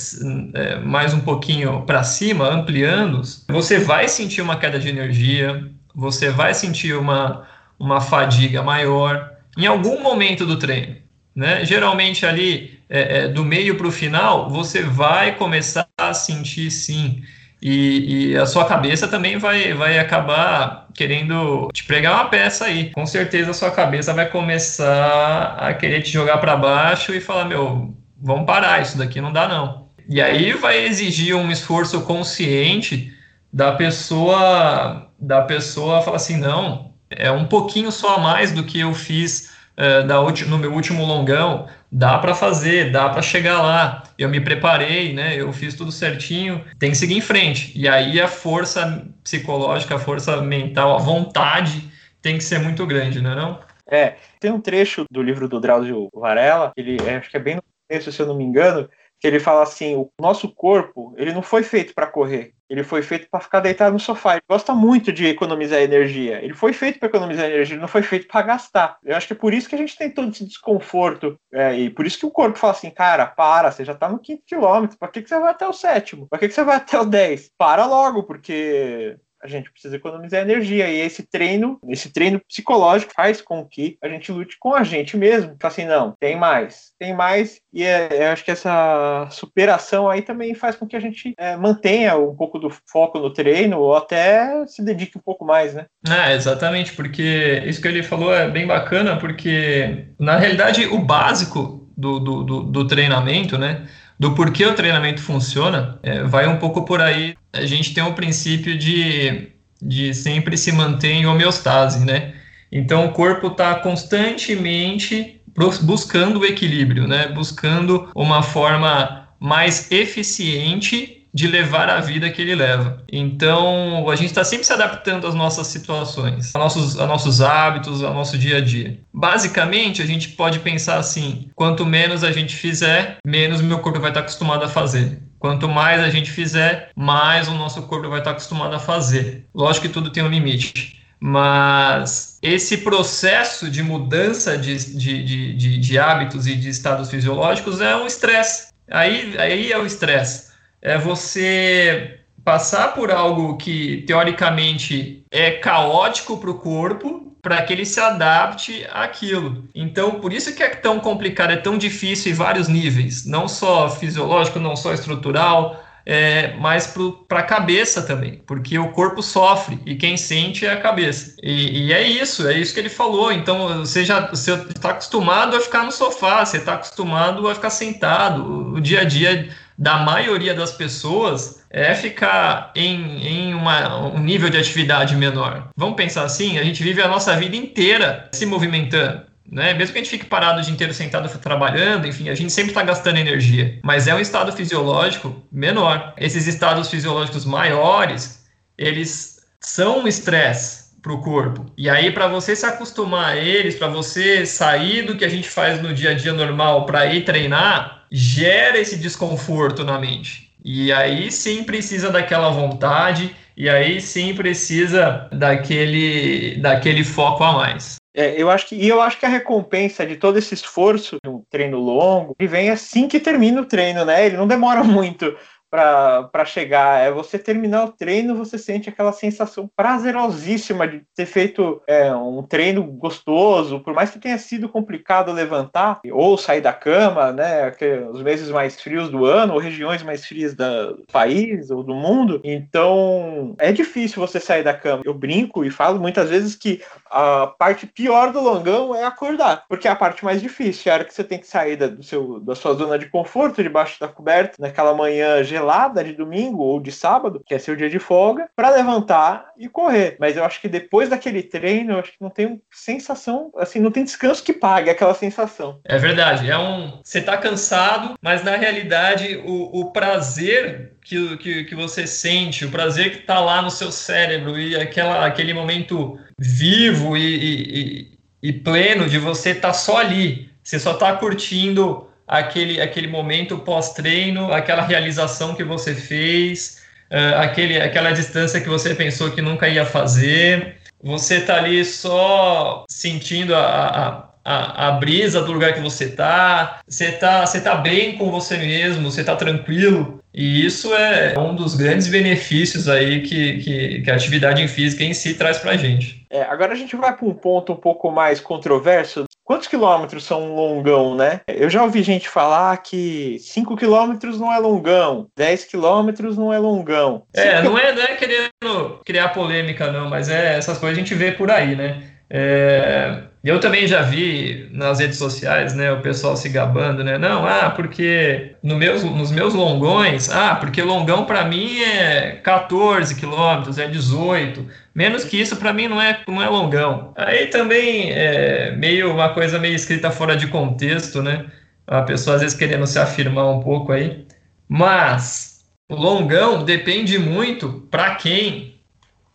é, 0.60 0.78
mais 0.80 1.14
um 1.14 1.20
pouquinho 1.20 1.80
para 1.86 2.04
cima, 2.04 2.46
ampliando-os, 2.50 3.42
você 3.48 3.78
vai 3.78 4.06
sentir 4.06 4.42
uma 4.42 4.58
queda 4.58 4.78
de 4.78 4.90
energia, 4.90 5.66
você 5.94 6.28
vai 6.28 6.52
sentir 6.52 6.94
uma, 6.94 7.46
uma 7.78 8.02
fadiga 8.02 8.62
maior 8.62 9.32
em 9.56 9.66
algum 9.66 10.02
momento 10.02 10.44
do 10.44 10.58
treino. 10.58 10.96
Né? 11.34 11.64
Geralmente 11.64 12.24
ali 12.24 12.78
é, 12.88 13.18
é, 13.18 13.28
do 13.28 13.44
meio 13.44 13.76
para 13.76 13.86
o 13.86 13.92
final, 13.92 14.48
você 14.48 14.82
vai 14.82 15.34
começar 15.36 15.88
a 15.98 16.14
sentir 16.14 16.70
sim. 16.70 17.22
E, 17.60 18.32
e, 18.32 18.36
a 18.36 18.44
sua 18.44 18.66
cabeça 18.66 19.08
também 19.08 19.38
vai, 19.38 19.72
vai 19.72 19.98
acabar 19.98 20.86
querendo 20.94 21.70
te 21.72 21.82
pregar 21.84 22.12
uma 22.14 22.26
peça 22.26 22.66
aí. 22.66 22.90
Com 22.90 23.06
certeza 23.06 23.52
a 23.52 23.54
sua 23.54 23.70
cabeça 23.70 24.12
vai 24.12 24.28
começar 24.28 25.56
a 25.58 25.72
querer 25.72 26.02
te 26.02 26.10
jogar 26.10 26.38
para 26.38 26.56
baixo 26.56 27.14
e 27.14 27.20
falar: 27.20 27.46
meu, 27.46 27.94
vamos 28.20 28.44
parar, 28.44 28.82
isso 28.82 28.98
daqui 28.98 29.18
não 29.20 29.32
dá 29.32 29.48
não. 29.48 29.88
E 30.06 30.20
aí 30.20 30.52
vai 30.52 30.84
exigir 30.84 31.34
um 31.34 31.50
esforço 31.50 32.02
consciente 32.02 33.14
da 33.50 33.72
pessoa, 33.72 35.08
da 35.18 35.40
pessoa 35.40 36.02
falar 36.02 36.16
assim: 36.18 36.36
não, 36.36 36.92
é 37.08 37.30
um 37.30 37.46
pouquinho 37.46 37.90
só 37.90 38.16
a 38.16 38.20
mais 38.20 38.52
do 38.52 38.64
que 38.64 38.78
eu 38.78 38.92
fiz 38.92 39.53
uh, 39.78 40.06
da 40.06 40.20
no 40.46 40.58
meu 40.58 40.72
último 40.72 41.04
longão, 41.04 41.68
dá 41.90 42.18
para 42.18 42.34
fazer, 42.34 42.90
dá 42.90 43.08
para 43.08 43.22
chegar 43.22 43.60
lá. 43.62 44.02
Eu 44.18 44.28
me 44.28 44.40
preparei, 44.40 45.12
né? 45.12 45.34
Eu 45.36 45.52
fiz 45.52 45.74
tudo 45.74 45.92
certinho. 45.92 46.64
Tem 46.78 46.90
que 46.90 46.96
seguir 46.96 47.16
em 47.16 47.20
frente. 47.20 47.72
E 47.74 47.88
aí 47.88 48.20
a 48.20 48.28
força 48.28 49.06
psicológica, 49.22 49.96
a 49.96 49.98
força 49.98 50.40
mental, 50.40 50.94
a 50.94 50.98
vontade 50.98 51.90
tem 52.20 52.38
que 52.38 52.44
ser 52.44 52.58
muito 52.58 52.86
grande, 52.86 53.20
não 53.20 53.32
é 53.32 53.34
não? 53.36 53.60
É, 53.86 54.16
tem 54.40 54.50
um 54.50 54.60
trecho 54.60 55.04
do 55.10 55.22
livro 55.22 55.46
do 55.46 55.60
Drauzio 55.60 56.08
Varela, 56.14 56.72
ele 56.76 56.96
é, 57.06 57.16
acho 57.16 57.30
que 57.30 57.36
é 57.36 57.40
bem 57.40 57.56
no 57.56 57.62
começo, 57.86 58.10
se 58.10 58.20
eu 58.20 58.26
não 58.26 58.36
me 58.36 58.42
engano, 58.42 58.88
ele 59.26 59.40
fala 59.40 59.62
assim: 59.62 59.96
o 59.96 60.10
nosso 60.20 60.52
corpo 60.54 61.14
ele 61.16 61.32
não 61.32 61.42
foi 61.42 61.62
feito 61.62 61.94
para 61.94 62.06
correr, 62.06 62.52
ele 62.68 62.82
foi 62.82 63.02
feito 63.02 63.28
para 63.30 63.40
ficar 63.40 63.60
deitado 63.60 63.92
no 63.92 64.00
sofá. 64.00 64.32
Ele 64.32 64.42
gosta 64.48 64.74
muito 64.74 65.12
de 65.12 65.26
economizar 65.26 65.80
energia. 65.80 66.42
Ele 66.42 66.54
foi 66.54 66.72
feito 66.72 66.98
para 66.98 67.08
economizar 67.08 67.46
energia, 67.46 67.74
ele 67.74 67.80
não 67.80 67.88
foi 67.88 68.02
feito 68.02 68.26
para 68.26 68.42
gastar. 68.46 68.98
Eu 69.04 69.16
acho 69.16 69.26
que 69.26 69.32
é 69.32 69.36
por 69.36 69.52
isso 69.52 69.68
que 69.68 69.74
a 69.74 69.78
gente 69.78 69.96
tem 69.96 70.10
todo 70.10 70.30
esse 70.30 70.44
desconforto 70.44 71.38
é, 71.52 71.78
e 71.78 71.90
por 71.90 72.06
isso 72.06 72.18
que 72.18 72.26
o 72.26 72.30
corpo 72.30 72.58
fala 72.58 72.72
assim: 72.72 72.90
cara, 72.90 73.26
para, 73.26 73.70
você 73.70 73.84
já 73.84 73.92
está 73.92 74.08
no 74.08 74.18
quinto 74.18 74.42
quilômetro, 74.46 74.98
para 74.98 75.08
que, 75.08 75.22
que 75.22 75.28
você 75.28 75.38
vai 75.38 75.50
até 75.50 75.66
o 75.66 75.72
sétimo? 75.72 76.26
Para 76.28 76.38
que, 76.38 76.48
que 76.48 76.54
você 76.54 76.64
vai 76.64 76.76
até 76.76 76.98
o 77.00 77.04
dez? 77.04 77.50
Para 77.56 77.86
logo, 77.86 78.24
porque 78.24 79.16
a 79.44 79.48
gente 79.48 79.70
precisa 79.70 79.96
economizar 79.96 80.40
energia. 80.40 80.88
E 80.88 80.98
esse 81.00 81.22
treino, 81.22 81.78
esse 81.88 82.10
treino 82.10 82.40
psicológico 82.48 83.12
faz 83.14 83.42
com 83.42 83.64
que 83.64 83.98
a 84.02 84.08
gente 84.08 84.32
lute 84.32 84.56
com 84.58 84.74
a 84.74 84.82
gente 84.82 85.16
mesmo. 85.16 85.54
Fala 85.60 85.72
assim, 85.72 85.84
não, 85.84 86.14
tem 86.18 86.34
mais, 86.34 86.92
tem 86.98 87.14
mais. 87.14 87.60
E 87.72 87.84
é, 87.84 88.08
eu 88.10 88.32
acho 88.32 88.44
que 88.44 88.50
essa 88.50 89.28
superação 89.30 90.08
aí 90.08 90.22
também 90.22 90.54
faz 90.54 90.76
com 90.76 90.86
que 90.86 90.96
a 90.96 91.00
gente 91.00 91.34
é, 91.36 91.56
mantenha 91.56 92.16
um 92.16 92.34
pouco 92.34 92.58
do 92.58 92.72
foco 92.90 93.18
no 93.18 93.30
treino 93.30 93.78
ou 93.78 93.94
até 93.94 94.66
se 94.66 94.82
dedique 94.82 95.18
um 95.18 95.22
pouco 95.22 95.44
mais, 95.44 95.74
né? 95.74 95.84
É, 96.08 96.34
exatamente, 96.34 96.94
porque 96.94 97.62
isso 97.66 97.82
que 97.82 97.88
ele 97.88 98.02
falou 98.02 98.34
é 98.34 98.48
bem 98.48 98.66
bacana, 98.66 99.18
porque 99.18 100.06
na 100.18 100.36
realidade 100.36 100.86
o 100.86 100.98
básico 100.98 101.86
do, 101.96 102.18
do, 102.18 102.42
do, 102.42 102.62
do 102.62 102.86
treinamento, 102.86 103.58
né? 103.58 103.86
Do 104.18 104.34
porquê 104.34 104.64
o 104.64 104.74
treinamento 104.74 105.20
funciona, 105.20 105.98
é, 106.02 106.22
vai 106.22 106.46
um 106.46 106.58
pouco 106.58 106.84
por 106.84 107.00
aí. 107.00 107.36
A 107.52 107.66
gente 107.66 107.92
tem 107.92 108.02
o 108.02 108.08
um 108.08 108.12
princípio 108.14 108.78
de, 108.78 109.48
de 109.80 110.14
sempre 110.14 110.56
se 110.56 110.72
manter 110.72 111.12
em 111.12 111.26
homeostase, 111.26 112.04
né? 112.04 112.34
Então 112.70 113.06
o 113.06 113.12
corpo 113.12 113.48
está 113.48 113.74
constantemente 113.76 115.40
buscando 115.82 116.40
o 116.40 116.44
equilíbrio, 116.44 117.06
né? 117.06 117.28
Buscando 117.28 118.08
uma 118.14 118.42
forma 118.42 119.28
mais 119.38 119.90
eficiente 119.90 121.23
de 121.34 121.48
levar 121.48 121.90
a 121.90 122.00
vida 122.00 122.30
que 122.30 122.40
ele 122.40 122.54
leva. 122.54 123.02
Então, 123.12 124.08
a 124.08 124.14
gente 124.14 124.28
está 124.28 124.44
sempre 124.44 124.64
se 124.64 124.72
adaptando 124.72 125.26
às 125.26 125.34
nossas 125.34 125.66
situações, 125.66 126.54
a 126.54 126.58
nossos, 126.60 126.94
nossos 126.94 127.40
hábitos, 127.40 128.04
ao 128.04 128.14
nosso 128.14 128.38
dia 128.38 128.58
a 128.58 128.60
dia. 128.60 129.00
Basicamente, 129.12 130.00
a 130.00 130.06
gente 130.06 130.28
pode 130.28 130.60
pensar 130.60 130.96
assim: 130.96 131.50
quanto 131.56 131.84
menos 131.84 132.22
a 132.22 132.30
gente 132.30 132.54
fizer, 132.54 133.16
menos 133.26 133.60
meu 133.60 133.80
corpo 133.80 133.98
vai 133.98 134.10
estar 134.10 134.20
acostumado 134.20 134.64
a 134.64 134.68
fazer. 134.68 135.20
Quanto 135.40 135.68
mais 135.68 136.00
a 136.00 136.08
gente 136.08 136.30
fizer, 136.30 136.90
mais 136.96 137.48
o 137.48 137.54
nosso 137.54 137.82
corpo 137.82 138.08
vai 138.08 138.20
estar 138.20 138.30
acostumado 138.30 138.74
a 138.74 138.78
fazer. 138.78 139.44
Lógico 139.52 139.88
que 139.88 139.92
tudo 139.92 140.10
tem 140.10 140.22
um 140.22 140.28
limite. 140.28 141.02
Mas 141.20 142.38
esse 142.42 142.78
processo 142.78 143.70
de 143.70 143.82
mudança 143.82 144.56
de, 144.56 144.76
de, 144.96 145.54
de, 145.56 145.78
de, 145.78 145.98
hábitos 145.98 146.46
e 146.46 146.54
de 146.54 146.68
estados 146.68 147.10
fisiológicos 147.10 147.80
é 147.80 147.96
um 147.96 148.06
estresse. 148.06 148.68
Aí, 148.90 149.34
aí 149.38 149.72
é 149.72 149.78
o 149.78 149.86
estresse 149.86 150.53
é 150.84 150.98
você 150.98 152.20
passar 152.44 152.94
por 152.94 153.10
algo 153.10 153.56
que 153.56 154.04
teoricamente 154.06 155.24
é 155.30 155.52
caótico 155.52 156.36
para 156.36 156.50
o 156.50 156.58
corpo 156.58 157.34
para 157.40 157.60
que 157.62 157.72
ele 157.74 157.84
se 157.84 158.00
adapte 158.00 158.86
àquilo. 158.90 159.64
Então, 159.74 160.12
por 160.12 160.32
isso 160.32 160.54
que 160.54 160.62
é 160.62 160.68
tão 160.70 160.98
complicado, 160.98 161.52
é 161.52 161.56
tão 161.56 161.76
difícil 161.76 162.32
em 162.32 162.34
vários 162.34 162.68
níveis, 162.68 163.26
não 163.26 163.46
só 163.46 163.90
fisiológico, 163.90 164.58
não 164.58 164.74
só 164.74 164.94
estrutural, 164.94 165.78
é, 166.06 166.54
mas 166.58 166.94
para 167.28 167.40
a 167.40 167.42
cabeça 167.42 168.02
também, 168.02 168.42
porque 168.46 168.78
o 168.78 168.92
corpo 168.92 169.22
sofre 169.22 169.78
e 169.86 169.94
quem 169.94 170.16
sente 170.16 170.66
é 170.66 170.72
a 170.72 170.80
cabeça. 170.80 171.34
E, 171.42 171.86
e 171.86 171.92
é 171.92 172.02
isso, 172.06 172.46
é 172.46 172.58
isso 172.58 172.74
que 172.74 172.80
ele 172.80 172.90
falou. 172.90 173.32
Então 173.32 173.78
você 173.78 174.04
já 174.04 174.30
está 174.30 174.90
acostumado 174.90 175.56
a 175.56 175.60
ficar 175.60 175.84
no 175.84 175.92
sofá, 175.92 176.44
você 176.44 176.58
está 176.58 176.74
acostumado 176.74 177.48
a 177.48 177.54
ficar 177.54 177.70
sentado. 177.70 178.74
O 178.74 178.80
dia 178.80 179.00
a 179.00 179.04
dia 179.04 179.48
da 179.76 179.98
maioria 179.98 180.54
das 180.54 180.72
pessoas 180.72 181.64
é 181.70 181.94
ficar 181.94 182.70
em, 182.74 183.26
em 183.26 183.54
uma, 183.54 184.06
um 184.06 184.18
nível 184.18 184.48
de 184.48 184.56
atividade 184.56 185.16
menor. 185.16 185.68
Vamos 185.76 185.96
pensar 185.96 186.24
assim: 186.24 186.58
a 186.58 186.62
gente 186.62 186.82
vive 186.82 187.02
a 187.02 187.08
nossa 187.08 187.36
vida 187.36 187.56
inteira 187.56 188.28
se 188.32 188.46
movimentando. 188.46 189.22
Né? 189.50 189.74
Mesmo 189.74 189.92
que 189.92 189.98
a 189.98 190.02
gente 190.02 190.10
fique 190.10 190.24
parado 190.24 190.60
o 190.60 190.62
dia 190.62 190.72
inteiro 190.72 190.94
sentado 190.94 191.28
trabalhando, 191.38 192.06
enfim, 192.06 192.28
a 192.28 192.34
gente 192.34 192.52
sempre 192.52 192.70
está 192.70 192.82
gastando 192.82 193.18
energia. 193.18 193.78
Mas 193.84 194.08
é 194.08 194.14
um 194.14 194.20
estado 194.20 194.52
fisiológico 194.52 195.44
menor. 195.52 196.14
Esses 196.16 196.46
estados 196.46 196.88
fisiológicos 196.88 197.44
maiores, 197.44 198.44
eles 198.78 199.40
são 199.60 200.00
um 200.00 200.08
estresse 200.08 200.84
para 201.02 201.12
o 201.12 201.20
corpo. 201.20 201.66
E 201.76 201.90
aí, 201.90 202.10
para 202.10 202.26
você 202.26 202.56
se 202.56 202.64
acostumar 202.64 203.32
a 203.32 203.36
eles, 203.36 203.74
para 203.74 203.88
você 203.88 204.46
sair 204.46 205.02
do 205.02 205.16
que 205.16 205.24
a 205.24 205.28
gente 205.28 205.48
faz 205.48 205.80
no 205.82 205.92
dia 205.92 206.10
a 206.10 206.14
dia 206.14 206.32
normal 206.32 206.86
para 206.86 207.04
ir 207.06 207.24
treinar, 207.24 208.03
gera 208.16 208.78
esse 208.78 208.96
desconforto 208.96 209.82
na 209.82 209.98
mente. 209.98 210.52
E 210.64 210.92
aí 210.92 211.32
sim 211.32 211.64
precisa 211.64 212.10
daquela 212.10 212.48
vontade, 212.50 213.34
e 213.56 213.68
aí 213.68 214.00
sim 214.00 214.32
precisa 214.36 215.28
daquele, 215.32 216.56
daquele 216.58 217.02
foco 217.02 217.42
a 217.42 217.52
mais. 217.52 217.96
É, 218.16 218.40
eu 218.40 218.48
acho 218.48 218.68
que, 218.68 218.76
e 218.76 218.88
eu 218.88 219.02
acho 219.02 219.18
que 219.18 219.26
a 219.26 219.28
recompensa 219.28 220.06
de 220.06 220.14
todo 220.14 220.38
esse 220.38 220.54
esforço 220.54 221.16
de 221.24 221.28
um 221.28 221.42
treino 221.50 221.80
longo, 221.80 222.36
ele 222.38 222.48
vem 222.48 222.70
assim 222.70 223.08
que 223.08 223.18
termina 223.18 223.60
o 223.60 223.66
treino, 223.66 224.04
né? 224.04 224.26
Ele 224.26 224.36
não 224.36 224.46
demora 224.46 224.84
muito 224.84 225.36
para 225.74 226.44
chegar. 226.44 227.00
É 227.00 227.10
você 227.10 227.36
terminar 227.36 227.84
o 227.84 227.92
treino, 227.92 228.36
você 228.36 228.56
sente 228.56 228.88
aquela 228.88 229.12
sensação 229.12 229.68
prazerosíssima 229.74 230.86
de 230.86 231.02
ter 231.16 231.26
feito 231.26 231.82
é, 231.88 232.14
um 232.14 232.44
treino 232.44 232.84
gostoso, 232.84 233.80
por 233.80 233.92
mais 233.92 234.10
que 234.10 234.20
tenha 234.20 234.38
sido 234.38 234.68
complicado 234.68 235.32
levantar 235.32 236.00
ou 236.12 236.38
sair 236.38 236.60
da 236.60 236.72
cama, 236.72 237.32
né? 237.32 237.72
Os 238.10 238.22
meses 238.22 238.50
mais 238.50 238.80
frios 238.80 239.08
do 239.08 239.24
ano, 239.24 239.54
ou 239.54 239.58
regiões 239.58 240.02
mais 240.04 240.24
frias 240.24 240.54
do 240.54 241.04
país 241.10 241.70
ou 241.70 241.82
do 241.82 241.94
mundo. 241.94 242.40
Então 242.44 243.56
é 243.58 243.72
difícil 243.72 244.24
você 244.24 244.38
sair 244.38 244.62
da 244.62 244.74
cama. 244.74 245.02
Eu 245.04 245.14
brinco 245.14 245.64
e 245.64 245.70
falo 245.70 245.98
muitas 245.98 246.30
vezes 246.30 246.54
que 246.54 246.82
a 247.10 247.48
parte 247.58 247.86
pior 247.86 248.32
do 248.32 248.40
longão 248.40 248.94
é 248.94 249.04
acordar, 249.04 249.64
porque 249.68 249.88
é 249.88 249.90
a 249.90 249.96
parte 249.96 250.24
mais 250.24 250.40
difícil, 250.40 250.90
é 250.90 250.94
a 250.94 250.98
hora 250.98 251.04
que 251.04 251.14
você 251.14 251.24
tem 251.24 251.38
que 251.38 251.46
sair 251.46 251.76
da, 251.76 251.88
do 251.88 252.02
seu, 252.02 252.38
da 252.40 252.54
sua 252.54 252.74
zona 252.74 252.98
de 252.98 253.06
conforto, 253.06 253.62
debaixo 253.62 253.98
da 253.98 254.06
coberta, 254.06 254.56
naquela 254.58 254.94
manhã 254.94 255.42
gelada 255.42 255.63
gelada 255.64 256.04
de 256.04 256.12
domingo 256.12 256.62
ou 256.62 256.78
de 256.78 256.92
sábado, 256.92 257.42
que 257.46 257.54
é 257.54 257.58
seu 257.58 257.74
dia 257.74 257.88
de 257.88 257.98
folga, 257.98 258.48
para 258.54 258.70
levantar 258.70 259.46
e 259.58 259.68
correr. 259.68 260.16
Mas 260.20 260.36
eu 260.36 260.44
acho 260.44 260.60
que 260.60 260.68
depois 260.68 261.08
daquele 261.08 261.42
treino, 261.42 261.94
eu 261.94 261.98
acho 261.98 262.12
que 262.12 262.20
não 262.20 262.28
tem 262.28 262.60
sensação, 262.70 263.50
assim, 263.56 263.80
não 263.80 263.90
tem 263.90 264.04
descanso 264.04 264.44
que 264.44 264.52
pague 264.52 264.90
aquela 264.90 265.14
sensação. 265.14 265.80
É 265.84 265.96
verdade, 265.96 266.50
é 266.50 266.58
um. 266.58 267.00
Você 267.02 267.22
tá 267.22 267.38
cansado, 267.38 268.14
mas 268.20 268.44
na 268.44 268.56
realidade 268.56 269.42
o, 269.44 269.80
o 269.80 269.92
prazer 269.92 270.92
que, 271.02 271.36
que, 271.38 271.64
que, 271.64 271.74
você 271.74 272.06
sente, 272.06 272.66
o 272.66 272.70
prazer 272.70 273.10
que 273.12 273.18
está 273.20 273.40
lá 273.40 273.62
no 273.62 273.70
seu 273.70 273.90
cérebro 273.90 274.58
e 274.58 274.76
aquela, 274.76 275.24
aquele 275.24 275.54
momento 275.54 276.18
vivo 276.38 277.16
e, 277.16 278.10
e, 278.42 278.50
e 278.50 278.52
pleno 278.52 279.08
de 279.08 279.18
você 279.18 279.50
estar 279.50 279.68
tá 279.68 279.74
só 279.74 279.98
ali. 279.98 280.50
Você 280.62 280.78
só 280.78 280.92
está 280.92 281.14
curtindo 281.16 282.08
aquele, 282.26 282.80
aquele 282.80 283.08
momento 283.08 283.58
pós-treino, 283.58 284.52
aquela 284.52 284.82
realização 284.82 285.54
que 285.54 285.64
você 285.64 285.94
fez, 285.94 286.82
uh, 287.10 287.38
aquele, 287.40 287.80
aquela 287.80 288.12
distância 288.12 288.60
que 288.60 288.68
você 288.68 288.94
pensou 288.94 289.30
que 289.30 289.42
nunca 289.42 289.68
ia 289.68 289.84
fazer. 289.84 290.76
Você 291.02 291.36
está 291.36 291.56
ali 291.56 291.84
só 291.84 292.84
sentindo 292.88 293.54
a, 293.54 293.60
a 293.60 294.34
a, 294.44 294.88
a, 294.88 294.92
brisa 294.92 295.40
do 295.40 295.52
lugar 295.52 295.72
que 295.72 295.80
você 295.80 296.10
tá, 296.10 296.80
você 296.86 297.12
tá, 297.12 297.46
você 297.46 297.60
tá 297.60 297.76
bem 297.76 298.18
com 298.18 298.30
você 298.30 298.58
mesmo, 298.58 299.10
você 299.10 299.24
tá 299.24 299.34
tranquilo. 299.34 300.20
E 300.34 300.66
isso 300.66 300.92
é 300.92 301.38
um 301.38 301.54
dos 301.54 301.74
grandes 301.74 302.08
benefícios 302.08 302.88
aí 302.88 303.22
que, 303.22 303.58
que, 303.58 304.02
que 304.02 304.10
a 304.10 304.14
atividade 304.14 304.66
física 304.68 305.02
em 305.02 305.14
si 305.14 305.34
traz 305.34 305.58
pra 305.58 305.76
gente. 305.76 306.26
É, 306.28 306.42
agora 306.42 306.72
a 306.72 306.76
gente 306.76 306.94
vai 306.96 307.16
para 307.16 307.26
um 307.26 307.32
ponto 307.32 307.72
um 307.72 307.76
pouco 307.76 308.10
mais 308.10 308.40
controverso. 308.40 309.24
Quantos 309.44 309.68
quilômetros 309.68 310.24
são 310.24 310.42
um 310.42 310.54
longão, 310.54 311.14
né? 311.14 311.42
Eu 311.46 311.68
já 311.68 311.82
ouvi 311.82 312.02
gente 312.02 312.28
falar 312.28 312.74
que 312.78 313.38
5 313.40 313.76
quilômetros 313.76 314.40
não 314.40 314.50
é 314.50 314.58
longão, 314.58 315.28
10 315.36 315.64
quilômetros 315.64 316.38
não 316.38 316.50
é 316.50 316.58
longão. 316.58 317.24
É, 317.34 317.60
não 317.60 317.78
é, 317.78 317.92
não 317.92 318.02
é 318.02 318.16
querendo 318.16 319.00
criar 319.04 319.28
polêmica, 319.28 319.92
não, 319.92 320.08
mas 320.08 320.30
é 320.30 320.56
essas 320.56 320.78
coisas 320.78 320.96
a 320.96 321.00
gente 321.00 321.14
vê 321.14 321.32
por 321.32 321.50
aí, 321.50 321.76
né? 321.76 322.02
É, 322.30 323.24
eu 323.50 323.60
também 323.60 323.86
já 323.86 324.00
vi 324.00 324.68
nas 324.72 325.00
redes 325.00 325.18
sociais, 325.18 325.74
né, 325.74 325.92
o 325.92 326.00
pessoal 326.00 326.34
se 326.34 326.48
gabando, 326.48 327.04
né? 327.04 327.18
Não, 327.18 327.46
ah, 327.46 327.70
porque 327.70 328.54
no 328.62 328.74
meus, 328.76 329.04
nos 329.04 329.30
meus 329.30 329.52
longões, 329.52 330.30
ah, 330.30 330.54
porque 330.56 330.82
longão 330.82 331.26
para 331.26 331.44
mim 331.44 331.78
é 331.82 332.40
14 332.42 333.14
quilômetros, 333.14 333.78
é 333.78 333.86
18. 333.86 334.66
Menos 334.94 335.24
que 335.24 335.38
isso 335.38 335.56
para 335.56 335.74
mim 335.74 335.88
não 335.88 336.00
é, 336.00 336.20
não 336.26 336.42
é 336.42 336.48
longão. 336.48 337.12
Aí 337.16 337.48
também 337.48 338.12
é 338.12 338.74
meio 338.76 339.12
uma 339.12 339.28
coisa 339.34 339.58
meio 339.58 339.74
escrita 339.74 340.10
fora 340.10 340.36
de 340.36 340.46
contexto, 340.46 341.22
né? 341.22 341.44
A 341.86 342.00
pessoa 342.02 342.36
às 342.36 342.42
vezes 342.42 342.56
querendo 342.56 342.86
se 342.86 342.98
afirmar 342.98 343.46
um 343.50 343.60
pouco 343.60 343.92
aí. 343.92 344.24
Mas 344.66 345.64
o 345.88 345.94
longão 345.94 346.64
depende 346.64 347.18
muito 347.18 347.86
para 347.90 348.14
quem 348.14 348.73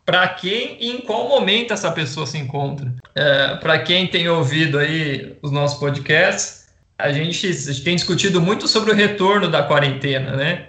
para 0.10 0.28
quem 0.28 0.76
e 0.80 0.90
em 0.90 1.02
qual 1.02 1.30
momento 1.30 1.72
essa 1.72 1.92
pessoa 1.92 2.26
se 2.26 2.36
encontra. 2.36 2.92
É, 3.14 3.58
para 3.58 3.78
quem 3.78 4.08
tem 4.08 4.28
ouvido 4.28 4.80
aí 4.80 5.38
os 5.40 5.52
nossos 5.52 5.80
podcasts, 5.80 6.66
a 6.98 7.14
gente, 7.14 7.46
a 7.46 7.52
gente, 7.52 7.84
tem 7.84 7.96
discutido 7.96 8.42
muito 8.42 8.68
sobre 8.68 8.92
o 8.92 8.96
retorno 8.96 9.48
da 9.48 9.62
quarentena, 9.62 10.36
né? 10.36 10.66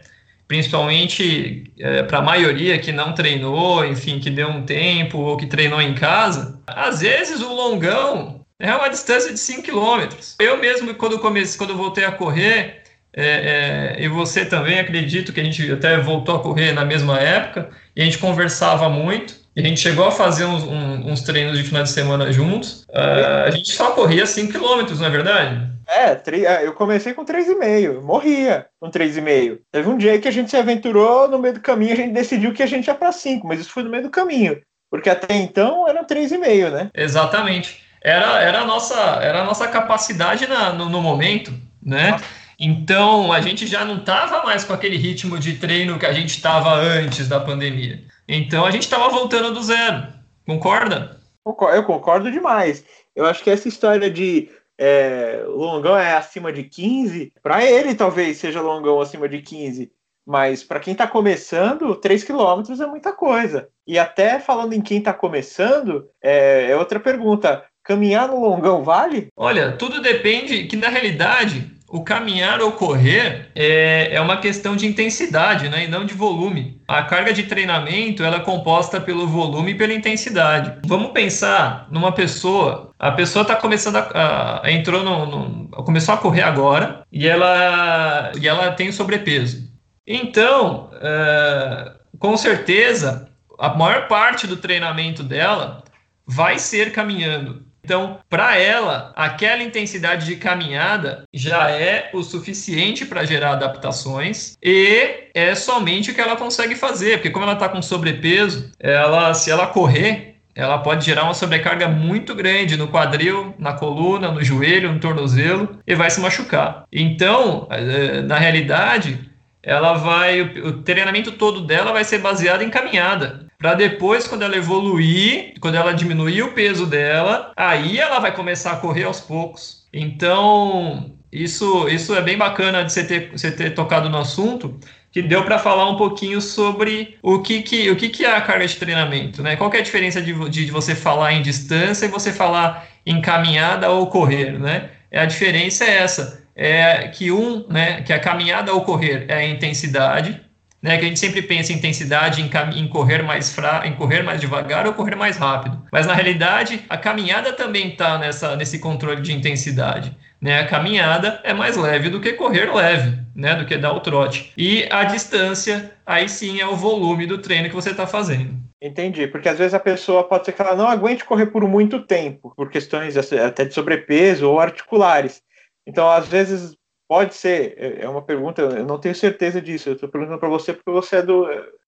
Principalmente 0.46 1.72
é, 1.78 2.02
para 2.02 2.18
a 2.18 2.22
maioria 2.22 2.78
que 2.78 2.92
não 2.92 3.14
treinou, 3.14 3.82
enfim, 3.82 4.20
que 4.20 4.28
deu 4.28 4.46
um 4.46 4.62
tempo 4.62 5.16
ou 5.16 5.38
que 5.38 5.46
treinou 5.46 5.80
em 5.80 5.94
casa. 5.94 6.60
Às 6.66 7.00
vezes 7.00 7.40
o 7.40 7.50
longão 7.50 8.44
é 8.58 8.74
uma 8.74 8.90
distância 8.90 9.32
de 9.32 9.40
5 9.40 9.62
km. 9.62 10.14
Eu 10.38 10.58
mesmo, 10.58 10.94
quando, 10.96 11.18
comecei, 11.18 11.56
quando 11.56 11.74
voltei 11.74 12.04
a 12.04 12.12
correr, 12.12 12.79
é, 13.12 13.96
é, 13.96 14.02
e 14.02 14.08
você 14.08 14.44
também, 14.44 14.78
acredito 14.78 15.32
que 15.32 15.40
a 15.40 15.44
gente 15.44 15.70
até 15.72 15.98
voltou 15.98 16.36
a 16.36 16.42
correr 16.42 16.72
na 16.72 16.84
mesma 16.84 17.18
época, 17.18 17.70
e 17.94 18.02
a 18.02 18.04
gente 18.04 18.18
conversava 18.18 18.88
muito, 18.88 19.34
e 19.54 19.60
a 19.60 19.64
gente 19.64 19.80
chegou 19.80 20.06
a 20.06 20.12
fazer 20.12 20.44
uns, 20.44 20.62
um, 20.62 21.10
uns 21.10 21.22
treinos 21.22 21.58
de 21.58 21.64
final 21.64 21.82
de 21.82 21.90
semana 21.90 22.32
juntos. 22.32 22.84
Uh, 22.90 23.46
a 23.46 23.50
gente 23.50 23.72
só 23.72 23.90
corria 23.90 24.24
5 24.24 24.52
km, 24.52 24.94
não 24.96 25.06
é 25.06 25.10
verdade? 25.10 25.70
É, 25.88 26.12
é, 26.12 26.66
eu 26.66 26.72
comecei 26.72 27.12
com 27.12 27.24
3,5, 27.24 28.00
morria 28.00 28.66
com 28.78 28.88
3,5. 28.88 29.58
Teve 29.72 29.88
um 29.88 29.98
dia 29.98 30.20
que 30.20 30.28
a 30.28 30.30
gente 30.30 30.48
se 30.48 30.56
aventurou, 30.56 31.28
no 31.28 31.38
meio 31.38 31.54
do 31.54 31.60
caminho 31.60 31.92
a 31.92 31.96
gente 31.96 32.12
decidiu 32.12 32.54
que 32.54 32.62
a 32.62 32.66
gente 32.66 32.86
ia 32.86 32.94
para 32.94 33.10
5, 33.10 33.46
mas 33.46 33.58
isso 33.58 33.72
foi 33.72 33.82
no 33.82 33.90
meio 33.90 34.04
do 34.04 34.10
caminho, 34.10 34.60
porque 34.88 35.10
até 35.10 35.34
então 35.34 35.88
eram 35.88 36.04
3,5, 36.04 36.70
né? 36.70 36.90
Exatamente. 36.94 37.82
Era, 38.02 38.40
era, 38.40 38.60
a, 38.60 38.64
nossa, 38.64 38.98
era 39.20 39.40
a 39.40 39.44
nossa 39.44 39.66
capacidade 39.66 40.46
na, 40.46 40.72
no, 40.72 40.88
no 40.88 41.02
momento, 41.02 41.52
né? 41.82 42.12
Nossa. 42.12 42.39
Então, 42.62 43.32
a 43.32 43.40
gente 43.40 43.66
já 43.66 43.86
não 43.86 43.96
estava 43.96 44.42
mais 44.44 44.64
com 44.64 44.74
aquele 44.74 44.98
ritmo 44.98 45.38
de 45.38 45.54
treino 45.54 45.98
que 45.98 46.04
a 46.04 46.12
gente 46.12 46.28
estava 46.28 46.74
antes 46.74 47.26
da 47.26 47.40
pandemia. 47.40 48.04
Então, 48.28 48.66
a 48.66 48.70
gente 48.70 48.82
estava 48.82 49.08
voltando 49.08 49.54
do 49.54 49.62
zero. 49.62 50.06
Concorda? 50.46 51.18
Eu 51.46 51.84
concordo 51.84 52.30
demais. 52.30 52.84
Eu 53.16 53.24
acho 53.24 53.42
que 53.42 53.48
essa 53.48 53.66
história 53.66 54.10
de 54.10 54.50
é, 54.78 55.42
longão 55.46 55.96
é 55.96 56.14
acima 56.14 56.52
de 56.52 56.64
15, 56.64 57.32
para 57.42 57.64
ele 57.64 57.94
talvez 57.94 58.36
seja 58.36 58.60
longão 58.60 59.00
acima 59.00 59.26
de 59.26 59.40
15, 59.40 59.90
mas 60.26 60.62
para 60.62 60.80
quem 60.80 60.92
está 60.92 61.06
começando, 61.06 61.94
3 61.96 62.24
quilômetros 62.24 62.78
é 62.78 62.86
muita 62.86 63.10
coisa. 63.10 63.68
E 63.86 63.98
até 63.98 64.38
falando 64.38 64.74
em 64.74 64.82
quem 64.82 64.98
está 64.98 65.14
começando, 65.14 66.08
é, 66.22 66.70
é 66.70 66.76
outra 66.76 67.00
pergunta: 67.00 67.64
caminhar 67.82 68.28
no 68.28 68.40
longão 68.40 68.84
vale? 68.84 69.28
Olha, 69.34 69.72
tudo 69.72 70.02
depende 70.02 70.64
que 70.66 70.76
na 70.76 70.88
realidade 70.88 71.79
o 71.90 72.04
caminhar 72.04 72.60
ou 72.60 72.72
correr 72.72 73.50
é, 73.54 74.14
é 74.14 74.20
uma 74.20 74.36
questão 74.36 74.76
de 74.76 74.86
intensidade, 74.86 75.68
né, 75.68 75.84
e 75.84 75.88
não 75.88 76.06
de 76.06 76.14
volume. 76.14 76.80
A 76.86 77.02
carga 77.02 77.32
de 77.32 77.42
treinamento 77.42 78.22
ela 78.22 78.36
é 78.36 78.40
composta 78.40 79.00
pelo 79.00 79.26
volume 79.26 79.72
e 79.72 79.74
pela 79.74 79.92
intensidade. 79.92 80.72
Vamos 80.86 81.10
pensar 81.10 81.88
numa 81.90 82.12
pessoa. 82.12 82.92
A 82.96 83.10
pessoa 83.10 83.42
está 83.42 83.56
começando 83.56 83.96
a, 83.96 84.60
a 84.62 84.70
entrou 84.70 85.02
no, 85.02 85.26
no, 85.26 85.68
começou 85.82 86.14
a 86.14 86.18
correr 86.18 86.42
agora 86.42 87.02
e 87.10 87.26
ela 87.26 88.30
e 88.40 88.46
ela 88.46 88.70
tem 88.70 88.92
sobrepeso. 88.92 89.68
Então, 90.06 90.90
é, 91.00 91.92
com 92.20 92.36
certeza, 92.36 93.28
a 93.58 93.74
maior 93.74 94.06
parte 94.06 94.46
do 94.46 94.56
treinamento 94.56 95.24
dela 95.24 95.82
vai 96.24 96.58
ser 96.58 96.92
caminhando. 96.92 97.69
Então, 97.90 98.20
para 98.28 98.56
ela, 98.56 99.12
aquela 99.16 99.64
intensidade 99.64 100.24
de 100.24 100.36
caminhada 100.36 101.24
já 101.34 101.72
é 101.72 102.08
o 102.14 102.22
suficiente 102.22 103.04
para 103.04 103.24
gerar 103.24 103.54
adaptações 103.54 104.56
e 104.62 105.24
é 105.34 105.56
somente 105.56 106.12
o 106.12 106.14
que 106.14 106.20
ela 106.20 106.36
consegue 106.36 106.76
fazer, 106.76 107.16
porque 107.16 107.30
como 107.30 107.44
ela 107.44 107.54
está 107.54 107.68
com 107.68 107.82
sobrepeso, 107.82 108.70
ela 108.78 109.34
se 109.34 109.50
ela 109.50 109.66
correr, 109.66 110.36
ela 110.54 110.78
pode 110.78 111.04
gerar 111.04 111.24
uma 111.24 111.34
sobrecarga 111.34 111.88
muito 111.88 112.32
grande 112.32 112.76
no 112.76 112.86
quadril, 112.86 113.56
na 113.58 113.72
coluna, 113.72 114.30
no 114.30 114.44
joelho, 114.44 114.92
no 114.92 115.00
tornozelo 115.00 115.80
e 115.84 115.92
vai 115.96 116.10
se 116.10 116.20
machucar. 116.20 116.84
Então, 116.92 117.66
eh, 117.72 118.22
na 118.22 118.36
realidade, 118.38 119.29
ela 119.62 119.94
vai 119.94 120.40
o 120.40 120.82
treinamento 120.82 121.32
todo 121.32 121.60
dela 121.60 121.92
vai 121.92 122.04
ser 122.04 122.18
baseado 122.18 122.62
em 122.62 122.70
caminhada 122.70 123.46
para 123.58 123.74
depois 123.74 124.26
quando 124.26 124.42
ela 124.42 124.56
evoluir 124.56 125.54
quando 125.60 125.74
ela 125.74 125.92
diminuir 125.92 126.42
o 126.42 126.52
peso 126.52 126.86
dela 126.86 127.52
aí 127.56 127.98
ela 127.98 128.18
vai 128.18 128.34
começar 128.34 128.72
a 128.72 128.76
correr 128.76 129.04
aos 129.04 129.20
poucos 129.20 129.86
então 129.92 131.12
isso 131.32 131.88
isso 131.88 132.14
é 132.14 132.22
bem 132.22 132.38
bacana 132.38 132.84
de 132.84 132.92
você 132.92 133.04
ter 133.04 133.30
você 133.32 133.50
ter 133.50 133.74
tocado 133.74 134.08
no 134.08 134.18
assunto 134.18 134.78
que 135.12 135.20
deu 135.20 135.44
para 135.44 135.58
falar 135.58 135.90
um 135.90 135.96
pouquinho 135.96 136.40
sobre 136.40 137.18
o 137.22 137.40
que, 137.40 137.62
que, 137.62 137.90
o 137.90 137.96
que, 137.96 138.08
que 138.08 138.24
é 138.24 138.32
a 138.36 138.40
carga 138.40 138.66
de 138.66 138.76
treinamento, 138.76 139.42
né? 139.42 139.56
Qual 139.56 139.72
é 139.72 139.78
a 139.78 139.82
diferença 139.82 140.22
de, 140.22 140.32
de 140.48 140.70
você 140.70 140.94
falar 140.94 141.32
em 141.32 141.42
distância 141.42 142.06
e 142.06 142.08
você 142.08 142.32
falar 142.32 142.86
em 143.04 143.20
caminhada 143.20 143.90
ou 143.90 144.06
correr, 144.06 144.58
né? 144.58 144.90
A 145.12 145.24
diferença 145.24 145.84
é 145.84 145.98
essa 145.98 146.40
é 146.62 147.08
que 147.08 147.32
um, 147.32 147.66
né, 147.70 148.02
que 148.02 148.12
a 148.12 148.20
caminhada 148.20 148.70
ao 148.70 148.82
correr 148.82 149.24
é 149.28 149.36
a 149.36 149.48
intensidade, 149.48 150.38
né, 150.82 150.98
que 150.98 151.06
a 151.06 151.08
gente 151.08 151.18
sempre 151.18 151.40
pensa 151.40 151.72
em 151.72 151.76
intensidade 151.76 152.42
em, 152.42 152.50
em, 152.78 152.86
correr 152.86 153.22
mais 153.22 153.50
fra 153.50 153.86
em 153.86 153.94
correr 153.94 154.22
mais 154.22 154.42
devagar 154.42 154.86
ou 154.86 154.92
correr 154.92 155.16
mais 155.16 155.38
rápido. 155.38 155.82
Mas 155.90 156.06
na 156.06 156.12
realidade, 156.12 156.84
a 156.86 156.98
caminhada 156.98 157.54
também 157.54 157.88
está 157.88 158.18
nessa 158.18 158.56
nesse 158.56 158.78
controle 158.78 159.22
de 159.22 159.32
intensidade. 159.32 160.14
Né? 160.38 160.60
A 160.60 160.66
caminhada 160.66 161.40
é 161.44 161.54
mais 161.54 161.78
leve 161.78 162.10
do 162.10 162.20
que 162.20 162.34
correr 162.34 162.70
leve, 162.70 163.18
né? 163.34 163.54
do 163.54 163.64
que 163.64 163.78
dar 163.78 163.92
o 163.92 164.00
trote. 164.00 164.52
E 164.54 164.86
a 164.90 165.04
distância, 165.04 165.92
aí 166.04 166.28
sim 166.28 166.60
é 166.60 166.66
o 166.66 166.76
volume 166.76 167.26
do 167.26 167.38
treino 167.38 167.70
que 167.70 167.74
você 167.74 167.90
está 167.90 168.06
fazendo. 168.06 168.54
Entendi, 168.82 169.26
porque 169.26 169.48
às 169.48 169.58
vezes 169.58 169.74
a 169.74 169.80
pessoa 169.80 170.24
pode 170.24 170.44
ser 170.44 170.52
que 170.52 170.62
ela 170.62 170.76
não 170.76 170.88
aguente 170.88 171.24
correr 171.24 171.46
por 171.46 171.66
muito 171.68 172.00
tempo, 172.00 172.52
por 172.56 172.70
questões 172.70 173.14
até 173.16 173.64
de 173.64 173.74
sobrepeso 173.74 174.48
ou 174.48 174.58
articulares. 174.58 175.42
Então, 175.86 176.10
às 176.10 176.28
vezes, 176.28 176.76
pode 177.08 177.34
ser, 177.34 177.74
é, 177.76 178.04
é 178.04 178.08
uma 178.08 178.22
pergunta, 178.22 178.62
eu 178.62 178.86
não 178.86 178.98
tenho 178.98 179.14
certeza 179.14 179.60
disso, 179.60 179.88
eu 179.88 179.94
estou 179.94 180.08
perguntando 180.08 180.38
para 180.38 180.48
você 180.48 180.72
porque 180.72 180.90
você 180.90 181.16
é, 181.16 181.22
do, 181.22 181.46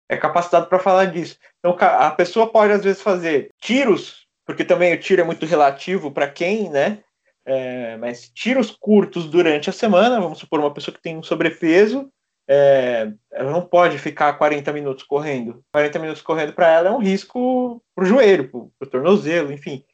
é 0.09 0.17
capacitado 0.17 0.67
para 0.67 0.79
falar 0.79 1.07
disso. 1.07 1.39
Então, 1.59 1.77
a 1.79 2.11
pessoa 2.11 2.51
pode, 2.51 2.73
às 2.73 2.83
vezes, 2.83 3.01
fazer 3.01 3.51
tiros, 3.61 4.27
porque 4.45 4.65
também 4.65 4.93
o 4.93 5.01
tiro 5.01 5.23
é 5.23 5.25
muito 5.25 5.47
relativo 5.47 6.11
para 6.11 6.29
quem, 6.29 6.69
né? 6.69 7.03
É, 7.45 7.97
mas 7.97 8.29
tiros 8.29 8.71
curtos 8.71 9.29
durante 9.29 9.69
a 9.69 9.73
semana, 9.73 10.21
vamos 10.21 10.39
supor, 10.39 10.61
uma 10.61 10.73
pessoa 10.73 10.95
que 10.95 11.03
tem 11.03 11.17
um 11.17 11.23
sobrepeso, 11.23 12.09
é, 12.49 13.13
ela 13.33 13.51
não 13.51 13.63
pode 13.63 13.99
ficar 13.99 14.33
40 14.35 14.73
minutos 14.73 15.05
correndo. 15.05 15.65
40 15.73 15.99
minutos 15.99 16.23
correndo 16.23 16.53
para 16.53 16.69
ela 16.71 16.89
é 16.89 16.93
um 16.93 16.99
risco 16.99 17.83
para 17.95 18.05
o 18.05 18.07
joelho, 18.07 18.49
para 18.51 18.87
o 18.87 18.91
tornozelo, 18.91 19.53
enfim. 19.53 19.85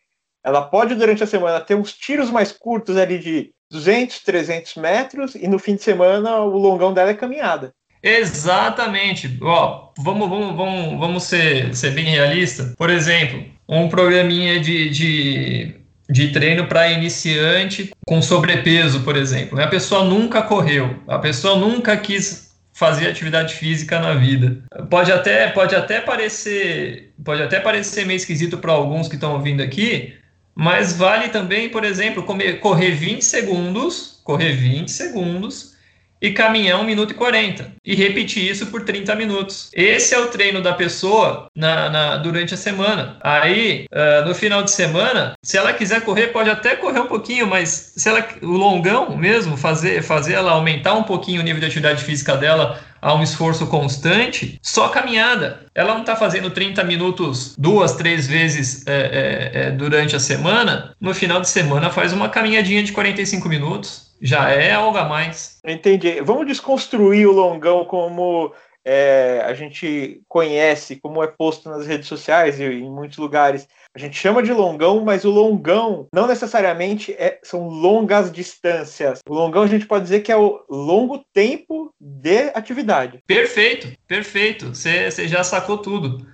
Ela 0.42 0.62
pode, 0.62 0.94
durante 0.94 1.22
a 1.22 1.26
semana, 1.26 1.60
ter 1.60 1.74
uns 1.74 1.92
tiros 1.92 2.30
mais 2.30 2.50
curtos 2.52 2.96
ali 2.96 3.18
de 3.18 3.54
200, 3.70 4.20
300 4.20 4.74
metros 4.76 5.34
e 5.34 5.46
no 5.46 5.58
fim 5.58 5.76
de 5.76 5.82
semana 5.82 6.38
o 6.40 6.56
longão 6.56 6.92
dela 6.92 7.10
é 7.10 7.14
caminhada. 7.14 7.72
Exatamente. 8.02 9.38
Ó, 9.42 9.90
vamos, 9.98 10.28
vamos, 10.28 10.56
vamos, 10.56 10.98
vamos 10.98 11.22
ser, 11.24 11.74
ser 11.74 11.90
bem 11.90 12.04
realista. 12.04 12.74
Por 12.76 12.90
exemplo, 12.90 13.44
um 13.68 13.88
programinha 13.88 14.60
de, 14.60 14.88
de, 14.88 15.74
de 16.08 16.28
treino 16.28 16.66
para 16.66 16.90
iniciante 16.90 17.90
com 18.06 18.22
sobrepeso, 18.22 19.00
por 19.00 19.16
exemplo. 19.16 19.60
A 19.60 19.66
pessoa 19.66 20.04
nunca 20.04 20.42
correu, 20.42 20.96
a 21.08 21.18
pessoa 21.18 21.56
nunca 21.56 21.96
quis 21.96 22.48
fazer 22.72 23.08
atividade 23.08 23.54
física 23.54 23.98
na 23.98 24.14
vida. 24.14 24.62
Pode 24.88 25.10
até, 25.10 25.48
pode 25.48 25.74
até 25.74 26.00
parecer, 26.00 27.12
pode 27.24 27.42
até 27.42 27.58
parecer 27.58 28.06
meio 28.06 28.16
esquisito 28.16 28.56
para 28.58 28.70
alguns 28.70 29.08
que 29.08 29.16
estão 29.16 29.32
ouvindo 29.32 29.60
aqui, 29.60 30.14
mas 30.60 30.92
vale 30.96 31.28
também, 31.28 31.68
por 31.68 31.84
exemplo, 31.84 32.24
comer, 32.24 32.58
correr 32.58 32.90
20 32.90 33.22
segundos, 33.24 34.20
correr 34.24 34.54
20 34.54 34.90
segundos 34.90 35.76
e 36.20 36.30
caminhar 36.30 36.80
1 36.80 36.84
minuto 36.84 37.12
e 37.12 37.14
40 37.14 37.72
e 37.84 37.94
repetir 37.94 38.50
isso 38.50 38.66
por 38.66 38.82
30 38.82 39.14
minutos. 39.14 39.70
Esse 39.72 40.14
é 40.14 40.18
o 40.18 40.28
treino 40.28 40.60
da 40.60 40.72
pessoa 40.72 41.46
na, 41.54 41.88
na 41.88 42.16
durante 42.16 42.54
a 42.54 42.56
semana. 42.56 43.16
Aí, 43.20 43.86
uh, 43.92 44.26
no 44.26 44.34
final 44.34 44.62
de 44.62 44.70
semana, 44.70 45.34
se 45.42 45.56
ela 45.56 45.72
quiser 45.72 46.02
correr, 46.02 46.28
pode 46.28 46.50
até 46.50 46.76
correr 46.76 47.00
um 47.00 47.06
pouquinho, 47.06 47.46
mas 47.46 47.92
se 47.96 48.08
ela 48.08 48.26
o 48.42 48.52
longão 48.52 49.16
mesmo, 49.16 49.56
fazer, 49.56 50.02
fazer 50.02 50.34
ela 50.34 50.52
aumentar 50.52 50.94
um 50.94 51.02
pouquinho 51.02 51.40
o 51.40 51.44
nível 51.44 51.60
de 51.60 51.66
atividade 51.66 52.04
física 52.04 52.36
dela 52.36 52.80
a 53.00 53.14
um 53.14 53.22
esforço 53.22 53.66
constante, 53.66 54.58
só 54.60 54.88
caminhada. 54.88 55.66
Ela 55.74 55.94
não 55.94 56.00
está 56.00 56.16
fazendo 56.16 56.50
30 56.50 56.82
minutos 56.84 57.54
duas, 57.56 57.92
três 57.94 58.26
vezes 58.26 58.84
é, 58.86 58.92
é, 58.92 59.50
é, 59.60 59.70
durante 59.70 60.16
a 60.16 60.20
semana. 60.20 60.92
No 61.00 61.14
final 61.14 61.40
de 61.40 61.48
semana, 61.48 61.90
faz 61.90 62.12
uma 62.12 62.28
caminhadinha 62.28 62.82
de 62.82 62.92
45 62.92 63.48
minutos 63.48 64.07
já 64.20 64.50
é 64.50 64.72
algo 64.72 64.98
a 64.98 65.04
mais. 65.04 65.58
Entendi. 65.64 66.20
Vamos 66.20 66.46
desconstruir 66.46 67.26
o 67.26 67.32
longão 67.32 67.84
como 67.84 68.52
é, 68.84 69.42
a 69.44 69.52
gente 69.52 70.22
conhece, 70.26 70.96
como 70.96 71.22
é 71.22 71.26
posto 71.26 71.68
nas 71.68 71.86
redes 71.86 72.08
sociais 72.08 72.58
e 72.58 72.64
em 72.64 72.90
muitos 72.90 73.18
lugares. 73.18 73.68
A 73.94 73.98
gente 73.98 74.16
chama 74.16 74.42
de 74.42 74.52
longão, 74.52 75.04
mas 75.04 75.24
o 75.24 75.30
longão 75.30 76.08
não 76.12 76.26
necessariamente 76.26 77.12
é, 77.12 77.38
são 77.42 77.68
longas 77.68 78.32
distâncias. 78.32 79.20
O 79.28 79.34
longão 79.34 79.62
a 79.62 79.66
gente 79.66 79.86
pode 79.86 80.04
dizer 80.04 80.20
que 80.20 80.32
é 80.32 80.36
o 80.36 80.64
longo 80.70 81.22
tempo 81.34 81.92
de 82.00 82.50
atividade. 82.54 83.20
Perfeito, 83.26 83.92
perfeito. 84.06 84.68
Você 84.68 85.10
já 85.28 85.44
sacou 85.44 85.78
tudo. 85.78 86.26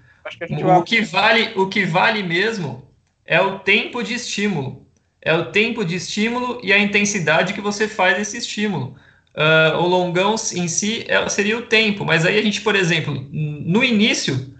Que 0.47 0.55
o, 0.55 0.67
vai... 0.67 0.83
que 0.83 1.01
vale, 1.03 1.53
o 1.57 1.69
que 1.69 1.85
vale 1.85 2.23
mesmo 2.23 2.89
é 3.27 3.41
o 3.41 3.59
tempo 3.59 4.03
de 4.03 4.15
estímulo 4.15 4.87
é 5.25 5.35
o 5.35 5.47
tempo 5.47 5.85
de 5.85 5.97
estímulo 5.97 6.61
e 6.63 6.73
a 6.73 6.79
intensidade 6.79 7.55
que 7.55 7.61
você 7.61 7.89
faz 7.89 8.19
esse 8.19 8.37
estímulo. 8.37 8.95
Uh, 9.35 9.79
o 9.79 9.89
longão 9.89 10.37
em 10.55 10.69
si 10.69 11.05
é, 11.09 11.29
seria 11.29 11.59
o 11.59 11.63
tempo, 11.63 12.05
mas 12.05 12.25
aí 12.25 12.39
a 12.39 12.43
gente, 12.43 12.61
por 12.61 12.77
exemplo, 12.77 13.27
no 13.33 13.83
início, 13.83 14.55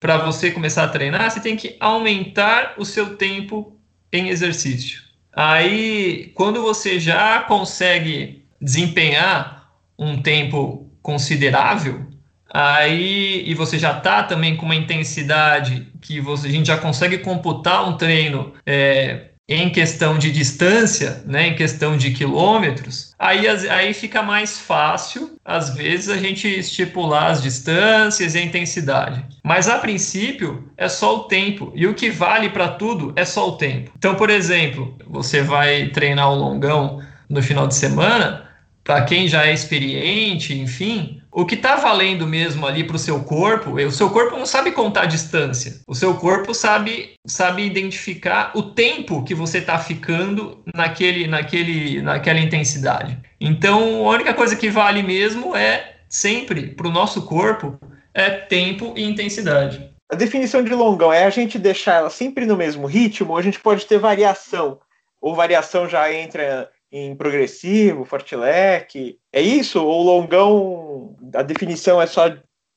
para 0.00 0.16
você 0.18 0.50
começar 0.50 0.84
a 0.84 0.88
treinar, 0.88 1.30
você 1.30 1.40
tem 1.40 1.56
que 1.56 1.76
aumentar 1.80 2.74
o 2.78 2.84
seu 2.84 3.16
tempo 3.16 3.76
em 4.12 4.28
exercício. 4.28 5.02
Aí, 5.32 6.30
quando 6.34 6.62
você 6.62 7.00
já 7.00 7.40
consegue 7.40 8.44
desempenhar 8.60 9.68
um 9.98 10.22
tempo 10.22 10.88
considerável, 11.02 12.06
aí 12.48 13.42
e 13.46 13.52
você 13.54 13.78
já 13.78 13.98
está 13.98 14.22
também 14.22 14.56
com 14.56 14.64
uma 14.64 14.76
intensidade 14.76 15.88
que 16.00 16.20
você, 16.20 16.46
a 16.46 16.50
gente 16.50 16.66
já 16.66 16.78
consegue 16.78 17.18
computar 17.18 17.88
um 17.88 17.96
treino 17.96 18.54
é, 18.64 19.32
em 19.48 19.70
questão 19.70 20.18
de 20.18 20.32
distância, 20.32 21.22
né, 21.26 21.48
em 21.48 21.54
questão 21.54 21.96
de 21.96 22.12
quilômetros, 22.12 23.14
aí, 23.18 23.46
aí 23.46 23.92
fica 23.92 24.22
mais 24.22 24.58
fácil, 24.58 25.36
às 25.44 25.74
vezes, 25.74 26.08
a 26.08 26.16
gente 26.16 26.48
estipular 26.48 27.30
as 27.30 27.42
distâncias 27.42 28.34
e 28.34 28.38
a 28.38 28.42
intensidade. 28.42 29.24
Mas, 29.42 29.68
a 29.68 29.78
princípio, 29.78 30.70
é 30.76 30.88
só 30.88 31.16
o 31.16 31.24
tempo. 31.24 31.70
E 31.74 31.86
o 31.86 31.94
que 31.94 32.10
vale 32.10 32.48
para 32.48 32.68
tudo 32.68 33.12
é 33.16 33.24
só 33.24 33.48
o 33.48 33.56
tempo. 33.58 33.90
Então, 33.98 34.14
por 34.14 34.30
exemplo, 34.30 34.96
você 35.06 35.42
vai 35.42 35.88
treinar 35.88 36.30
o 36.30 36.36
longão 36.36 37.02
no 37.28 37.42
final 37.42 37.66
de 37.66 37.74
semana, 37.74 38.48
para 38.82 39.02
quem 39.02 39.26
já 39.26 39.46
é 39.46 39.52
experiente, 39.52 40.58
enfim, 40.58 41.20
o 41.36 41.44
que 41.44 41.56
está 41.56 41.74
valendo 41.74 42.28
mesmo 42.28 42.64
ali 42.64 42.84
para 42.84 42.94
o 42.94 42.98
seu 42.98 43.24
corpo, 43.24 43.72
o 43.72 43.90
seu 43.90 44.08
corpo 44.08 44.38
não 44.38 44.46
sabe 44.46 44.70
contar 44.70 45.02
a 45.02 45.06
distância. 45.06 45.80
O 45.88 45.94
seu 45.94 46.14
corpo 46.14 46.54
sabe, 46.54 47.14
sabe 47.26 47.66
identificar 47.66 48.52
o 48.54 48.62
tempo 48.62 49.24
que 49.24 49.34
você 49.34 49.58
está 49.58 49.76
ficando 49.76 50.62
naquele, 50.72 51.26
naquele, 51.26 52.00
naquela 52.00 52.38
intensidade. 52.38 53.18
Então, 53.40 54.06
a 54.06 54.10
única 54.10 54.32
coisa 54.32 54.54
que 54.54 54.70
vale 54.70 55.02
mesmo 55.02 55.56
é 55.56 55.96
sempre 56.08 56.68
para 56.68 56.86
o 56.86 56.92
nosso 56.92 57.22
corpo 57.22 57.76
é 58.14 58.30
tempo 58.30 58.94
e 58.96 59.02
intensidade. 59.02 59.90
A 60.12 60.14
definição 60.14 60.62
de 60.62 60.72
longão 60.72 61.12
é 61.12 61.24
a 61.24 61.30
gente 61.30 61.58
deixar 61.58 61.94
ela 61.94 62.10
sempre 62.10 62.46
no 62.46 62.56
mesmo 62.56 62.86
ritmo, 62.86 63.32
ou 63.32 63.36
a 63.36 63.42
gente 63.42 63.58
pode 63.58 63.86
ter 63.86 63.98
variação, 63.98 64.78
ou 65.20 65.34
variação 65.34 65.88
já 65.88 66.12
entra 66.12 66.70
em 66.94 67.16
progressivo, 67.16 68.04
fortileque. 68.04 69.18
É 69.32 69.40
isso? 69.40 69.84
Ou 69.84 70.04
longão, 70.04 71.16
a 71.34 71.42
definição 71.42 72.00
é 72.00 72.06
só 72.06 72.32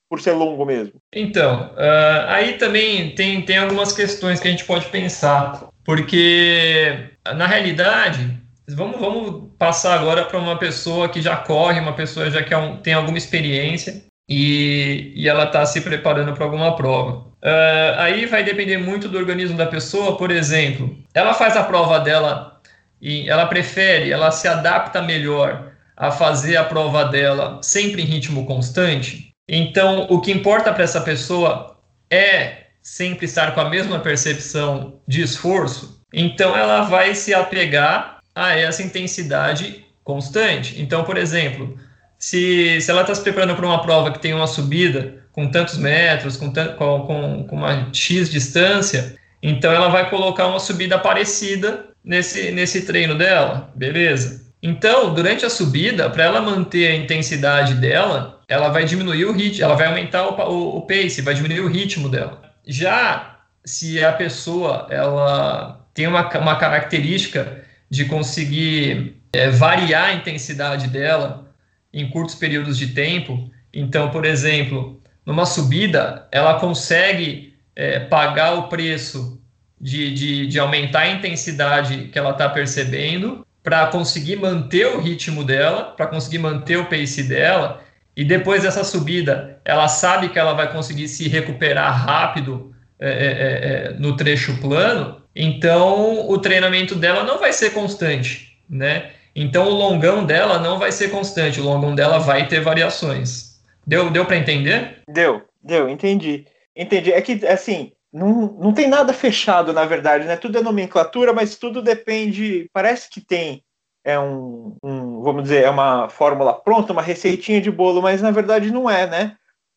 por 0.09 0.19
ser 0.19 0.31
longo 0.31 0.65
mesmo? 0.65 0.93
Então, 1.13 1.71
uh, 1.73 2.25
aí 2.27 2.53
também 2.53 3.13
tem, 3.13 3.43
tem 3.43 3.57
algumas 3.59 3.93
questões 3.93 4.39
que 4.39 4.47
a 4.47 4.51
gente 4.51 4.65
pode 4.65 4.87
pensar, 4.87 5.69
porque 5.85 7.11
na 7.35 7.45
realidade, 7.45 8.41
vamos, 8.67 8.99
vamos 8.99 9.51
passar 9.59 9.99
agora 9.99 10.25
para 10.25 10.39
uma 10.39 10.57
pessoa 10.57 11.09
que 11.09 11.21
já 11.21 11.35
corre, 11.37 11.79
uma 11.79 11.93
pessoa 11.93 12.31
já 12.31 12.41
que 12.41 12.53
é 12.55 12.77
tem 12.81 12.93
alguma 12.93 13.19
experiência 13.19 14.03
e, 14.27 15.11
e 15.15 15.29
ela 15.29 15.43
está 15.43 15.63
se 15.65 15.81
preparando 15.81 16.33
para 16.33 16.45
alguma 16.45 16.75
prova. 16.75 17.27
Uh, 17.43 17.93
aí 17.97 18.25
vai 18.25 18.43
depender 18.43 18.77
muito 18.77 19.07
do 19.07 19.17
organismo 19.17 19.55
da 19.55 19.67
pessoa, 19.67 20.17
por 20.17 20.31
exemplo, 20.31 20.97
ela 21.13 21.35
faz 21.35 21.55
a 21.55 21.63
prova 21.63 21.99
dela 21.99 22.56
e 23.01 23.29
ela 23.29 23.45
prefere, 23.45 24.11
ela 24.11 24.31
se 24.31 24.47
adapta 24.47 25.01
melhor 25.01 25.71
a 25.95 26.11
fazer 26.11 26.57
a 26.57 26.63
prova 26.63 27.05
dela 27.05 27.59
sempre 27.61 28.01
em 28.01 28.05
ritmo 28.05 28.45
constante. 28.45 29.31
Então, 29.47 30.07
o 30.09 30.19
que 30.19 30.31
importa 30.31 30.73
para 30.73 30.83
essa 30.83 31.01
pessoa 31.01 31.77
é 32.09 32.67
sempre 32.81 33.25
estar 33.25 33.53
com 33.53 33.61
a 33.61 33.69
mesma 33.69 33.99
percepção 33.99 34.99
de 35.07 35.21
esforço. 35.21 36.01
Então, 36.13 36.55
ela 36.55 36.81
vai 36.83 37.15
se 37.15 37.33
apegar 37.33 38.19
a 38.35 38.55
essa 38.55 38.83
intensidade 38.83 39.85
constante. 40.03 40.81
Então, 40.81 41.03
por 41.03 41.17
exemplo, 41.17 41.77
se, 42.19 42.79
se 42.79 42.89
ela 42.89 43.01
está 43.01 43.13
se 43.13 43.21
preparando 43.21 43.55
para 43.55 43.65
uma 43.65 43.81
prova 43.81 44.11
que 44.11 44.19
tem 44.19 44.33
uma 44.33 44.47
subida 44.47 45.23
com 45.31 45.49
tantos 45.49 45.77
metros, 45.77 46.37
com, 46.37 46.51
com, 46.51 47.45
com 47.47 47.55
uma 47.55 47.89
X 47.93 48.29
distância, 48.29 49.15
então 49.41 49.71
ela 49.71 49.89
vai 49.89 50.09
colocar 50.09 50.47
uma 50.47 50.59
subida 50.59 50.97
parecida 50.97 51.87
nesse, 52.07 52.51
nesse 52.51 52.85
treino 52.85 53.15
dela, 53.15 53.69
beleza? 53.75 54.47
Então, 54.63 55.13
durante 55.13 55.45
a 55.45 55.49
subida, 55.49 56.09
para 56.09 56.23
ela 56.23 56.41
manter 56.41 56.87
a 56.87 56.95
intensidade 56.95 57.75
dela, 57.75 58.41
ela 58.47 58.69
vai 58.69 58.85
diminuir 58.85 59.25
o 59.25 59.33
ritmo, 59.33 59.63
ela 59.63 59.75
vai 59.75 59.87
aumentar 59.87 60.25
o, 60.25 60.49
o, 60.49 60.77
o 60.77 60.81
pace, 60.87 61.21
vai 61.21 61.33
diminuir 61.33 61.59
o 61.59 61.67
ritmo 61.67 62.09
dela. 62.09 62.41
Já 62.65 63.39
se 63.63 64.03
a 64.03 64.13
pessoa 64.13 64.87
ela 64.89 65.85
tem 65.93 66.07
uma, 66.07 66.27
uma 66.39 66.55
característica 66.55 67.61
de 67.89 68.05
conseguir 68.05 69.21
é, 69.33 69.49
variar 69.49 70.05
a 70.05 70.13
intensidade 70.13 70.87
dela 70.87 71.45
em 71.93 72.09
curtos 72.09 72.35
períodos 72.35 72.77
de 72.77 72.87
tempo, 72.87 73.51
então, 73.73 74.09
por 74.09 74.25
exemplo, 74.25 75.01
numa 75.25 75.45
subida, 75.45 76.27
ela 76.31 76.59
consegue 76.59 77.53
é, 77.75 77.99
pagar 77.99 78.53
o 78.53 78.69
preço 78.69 79.41
de, 79.79 80.13
de, 80.13 80.47
de 80.47 80.59
aumentar 80.59 81.01
a 81.01 81.09
intensidade 81.09 82.09
que 82.11 82.17
ela 82.17 82.31
está 82.31 82.49
percebendo 82.49 83.45
para 83.63 83.87
conseguir 83.87 84.37
manter 84.37 84.87
o 84.87 84.99
ritmo 84.99 85.43
dela, 85.43 85.93
para 85.95 86.07
conseguir 86.07 86.39
manter 86.39 86.77
o 86.77 86.85
pace 86.85 87.23
dela, 87.23 87.83
e 88.15 88.23
depois 88.23 88.63
dessa 88.63 88.83
subida, 88.83 89.59
ela 89.63 89.87
sabe 89.87 90.29
que 90.29 90.39
ela 90.39 90.53
vai 90.53 90.71
conseguir 90.71 91.07
se 91.07 91.27
recuperar 91.27 92.05
rápido 92.05 92.73
é, 92.99 93.09
é, 93.09 93.11
é, 93.11 93.91
é 93.91 93.93
no 93.99 94.15
trecho 94.15 94.59
plano, 94.59 95.21
então 95.35 96.27
o 96.27 96.37
treinamento 96.39 96.95
dela 96.95 97.23
não 97.23 97.37
vai 97.39 97.53
ser 97.53 97.71
constante, 97.71 98.57
né? 98.67 99.11
Então 99.35 99.67
o 99.67 99.73
longão 99.73 100.25
dela 100.25 100.57
não 100.57 100.79
vai 100.79 100.91
ser 100.91 101.11
constante, 101.11 101.61
o 101.61 101.63
longão 101.63 101.93
dela 101.93 102.17
vai 102.17 102.47
ter 102.47 102.59
variações. 102.61 103.59
Deu, 103.85 104.09
deu 104.09 104.25
para 104.25 104.37
entender? 104.37 105.01
Deu, 105.07 105.43
deu, 105.63 105.87
entendi. 105.87 106.45
Entendi. 106.75 107.11
É 107.11 107.21
que, 107.21 107.45
assim, 107.45 107.91
não, 108.17 108.53
não 108.59 108.73
tem 108.73 108.87
nada 108.87 109.13
fechado, 109.13 109.71
na 109.71 109.85
verdade, 109.85 110.25
né? 110.25 110.35
Tudo 110.35 110.57
é 110.57 110.61
nomenclatura, 110.61 111.33
mas 111.33 111.55
tudo 111.55 111.81
depende. 111.81 112.69
Parece 112.73 113.09
que 113.09 113.21
tem 113.21 113.63
é 114.07 114.17
um, 114.17 114.77
um, 114.81 115.21
vamos 115.21 115.43
dizer, 115.43 115.65
é 115.65 115.69
uma 115.69 116.07
fórmula 116.07 116.53
pronta, 116.53 116.93
uma 116.93 117.01
receitinha 117.01 117.59
de 117.59 117.69
bolo, 117.69 118.01
mas 118.01 118.21
na 118.21 118.31
verdade 118.31 118.71
não 118.71 118.89
é, 118.89 119.05
né? 119.05 119.35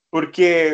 Porque 0.08 0.72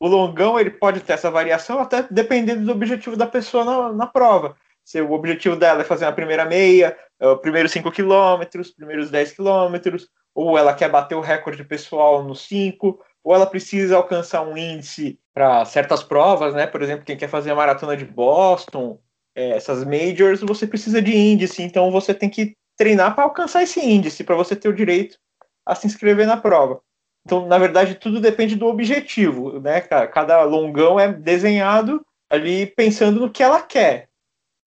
o 0.00 0.08
longão 0.08 0.58
ele 0.58 0.70
pode 0.70 1.00
ter 1.00 1.12
essa 1.12 1.30
variação 1.30 1.80
até 1.80 2.06
dependendo 2.10 2.64
do 2.64 2.72
objetivo 2.72 3.14
da 3.14 3.26
pessoa 3.26 3.62
na, 3.62 3.92
na 3.92 4.06
prova. 4.06 4.56
Se 4.82 5.02
o 5.02 5.12
objetivo 5.12 5.54
dela 5.54 5.82
é 5.82 5.84
fazer 5.84 6.06
a 6.06 6.12
primeira 6.12 6.46
meia, 6.46 6.96
é 7.20 7.28
os 7.28 7.40
primeiros 7.42 7.72
5 7.72 7.90
quilômetros, 7.92 8.70
primeiros 8.70 9.10
10 9.10 9.32
quilômetros, 9.32 10.08
ou 10.34 10.56
ela 10.56 10.72
quer 10.72 10.88
bater 10.88 11.14
o 11.14 11.20
recorde 11.20 11.62
pessoal 11.64 12.24
nos 12.24 12.40
5, 12.46 12.98
ou 13.22 13.34
ela 13.34 13.44
precisa 13.44 13.96
alcançar 13.96 14.40
um 14.40 14.56
índice 14.56 15.18
para 15.38 15.64
certas 15.66 16.02
provas, 16.02 16.52
né? 16.52 16.66
Por 16.66 16.82
exemplo, 16.82 17.04
quem 17.04 17.16
quer 17.16 17.28
fazer 17.28 17.52
a 17.52 17.54
maratona 17.54 17.96
de 17.96 18.04
Boston, 18.04 18.98
é, 19.36 19.50
essas 19.50 19.84
majors, 19.84 20.40
você 20.40 20.66
precisa 20.66 21.00
de 21.00 21.16
índice, 21.16 21.62
então 21.62 21.92
você 21.92 22.12
tem 22.12 22.28
que 22.28 22.56
treinar 22.76 23.14
para 23.14 23.22
alcançar 23.22 23.62
esse 23.62 23.78
índice, 23.78 24.24
para 24.24 24.34
você 24.34 24.56
ter 24.56 24.68
o 24.68 24.74
direito 24.74 25.16
a 25.64 25.76
se 25.76 25.86
inscrever 25.86 26.26
na 26.26 26.36
prova. 26.36 26.80
Então, 27.24 27.46
na 27.46 27.56
verdade, 27.56 27.94
tudo 27.94 28.20
depende 28.20 28.56
do 28.56 28.66
objetivo, 28.66 29.60
né? 29.60 29.80
Cada 29.80 30.42
longão 30.42 30.98
é 30.98 31.12
desenhado 31.12 32.04
ali 32.28 32.66
pensando 32.66 33.20
no 33.20 33.30
que 33.30 33.44
ela 33.44 33.62
quer. 33.62 34.08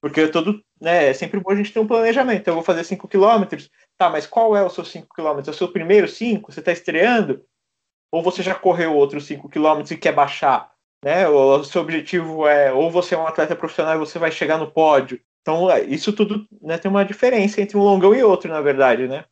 Porque 0.01 0.25
todo, 0.29 0.63
né, 0.79 1.09
é 1.09 1.13
sempre 1.13 1.41
bom 1.41 1.51
a 1.51 1.55
gente 1.55 1.73
ter 1.73 1.81
um 1.81 1.87
planejamento. 1.87 2.39
Então, 2.39 2.53
eu 2.53 2.55
vou 2.55 2.63
fazer 2.63 2.85
5 2.85 3.09
km. 3.09 3.43
Tá, 3.97 4.09
mas 4.09 4.25
qual 4.25 4.55
é 4.55 4.63
o 4.63 4.69
seu 4.69 4.85
5 4.85 5.13
km? 5.13 5.41
É 5.45 5.49
o 5.49 5.53
seu 5.53 5.67
primeiro 5.67 6.07
5? 6.07 6.49
Você 6.49 6.61
está 6.61 6.71
estreando? 6.71 7.43
Ou 8.11 8.21
você 8.21 8.43
já 8.43 8.53
correu 8.53 8.93
outros 8.93 9.25
5 9.25 9.47
km 9.49 9.83
e 9.89 9.97
quer 9.97 10.11
baixar? 10.11 10.71
Né? 11.03 11.27
O 11.27 11.63
seu 11.63 11.81
objetivo 11.81 12.45
é 12.45 12.71
ou 12.71 12.91
você 12.91 13.15
é 13.15 13.17
um 13.17 13.25
atleta 13.25 13.55
profissional 13.55 13.95
e 13.95 13.99
você 13.99 14.19
vai 14.19 14.31
chegar 14.31 14.57
no 14.57 14.69
pódio. 14.69 15.19
Então, 15.41 15.71
é, 15.71 15.81
isso 15.81 16.13
tudo 16.13 16.45
né, 16.61 16.77
tem 16.77 16.91
uma 16.91 17.03
diferença 17.03 17.59
entre 17.61 17.75
um 17.75 17.81
longão 17.81 18.13
e 18.13 18.23
outro, 18.23 18.51
na 18.51 18.61
verdade, 18.61 19.07
né? 19.07 19.25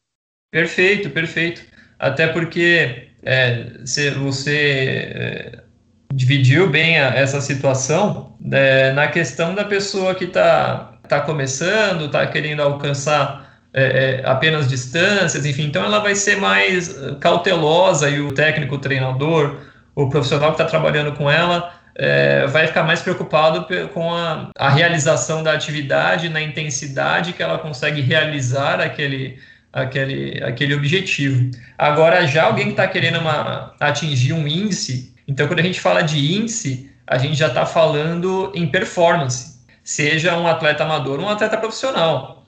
Perfeito, 0.52 1.10
perfeito. 1.12 1.62
Até 2.00 2.28
porque 2.28 3.10
é, 3.22 3.74
você 4.18 5.12
é, 5.14 5.64
dividiu 6.12 6.70
bem 6.70 7.00
a, 7.00 7.10
essa 7.10 7.40
situação 7.42 8.36
é, 8.52 8.92
na 8.94 9.08
questão 9.08 9.54
da 9.54 9.64
pessoa 9.64 10.16
que 10.16 10.26
está 10.26 11.00
tá 11.08 11.22
começando, 11.22 12.06
está 12.06 12.26
querendo 12.26 12.62
alcançar 12.62 13.49
é, 13.74 13.84
é, 13.84 14.26
apenas 14.26 14.68
distâncias, 14.68 15.46
enfim, 15.46 15.64
então 15.64 15.84
ela 15.84 16.00
vai 16.00 16.16
ser 16.16 16.38
mais 16.38 16.96
cautelosa 17.20 18.10
e 18.10 18.20
o 18.20 18.32
técnico, 18.32 18.76
o 18.76 18.80
treinador, 18.80 19.58
o 19.96 20.10
profissional 20.10 20.50
que 20.50 20.62
está 20.62 20.66
trabalhando 20.66 21.12
com 21.14 21.30
ela 21.30 21.74
é, 22.00 22.48
vai 22.48 22.66
ficar 22.66 22.84
mais 22.84 23.02
preocupado 23.02 23.68
com 23.94 24.14
a, 24.14 24.50
a, 24.58 24.70
realização 24.70 25.44
da 25.44 25.52
atividade, 25.52 26.30
na 26.30 26.42
intensidade 26.42 27.34
que 27.34 27.44
ela 27.44 27.60
consegue 27.60 28.00
realizar 28.00 28.80
aquele, 28.80 29.38
aquele, 29.74 30.42
aquele 30.42 30.74
objetivo. 30.74 31.52
Agora, 31.78 32.26
já 32.26 32.46
alguém 32.46 32.66
que 32.66 32.72
está 32.72 32.88
querendo 32.88 33.20
uma, 33.20 33.76
atingir 33.82 34.32
um 34.32 34.48
índice, 34.48 35.14
então 35.28 35.46
quando 35.46 35.60
a 35.60 35.64
gente 35.64 35.82
fala 35.82 36.02
de 36.02 36.34
índice, 36.34 36.90
a 37.06 37.18
gente 37.18 37.36
já 37.36 37.48
está 37.48 37.66
falando 37.66 38.52
em 38.56 38.66
performance, 38.66 39.60
seja 39.84 40.38
um 40.38 40.48
atleta 40.48 40.86
amador 40.86 41.20
ou 41.20 41.26
um 41.26 41.30
atleta 41.30 41.58
profissional. 41.58 42.39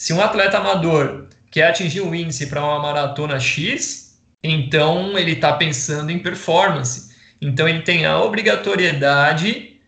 Se 0.00 0.14
um 0.14 0.22
atleta 0.22 0.56
amador 0.56 1.26
quer 1.50 1.68
atingir 1.68 2.00
um 2.00 2.14
índice 2.14 2.46
para 2.46 2.64
uma 2.64 2.78
maratona 2.78 3.38
X, 3.38 4.18
então 4.42 5.18
ele 5.18 5.32
está 5.32 5.52
pensando 5.52 6.10
em 6.10 6.18
performance. 6.18 7.14
Então 7.38 7.68
ele 7.68 7.82
tem 7.82 8.06
a 8.06 8.18
obrigatoriedade 8.18 9.78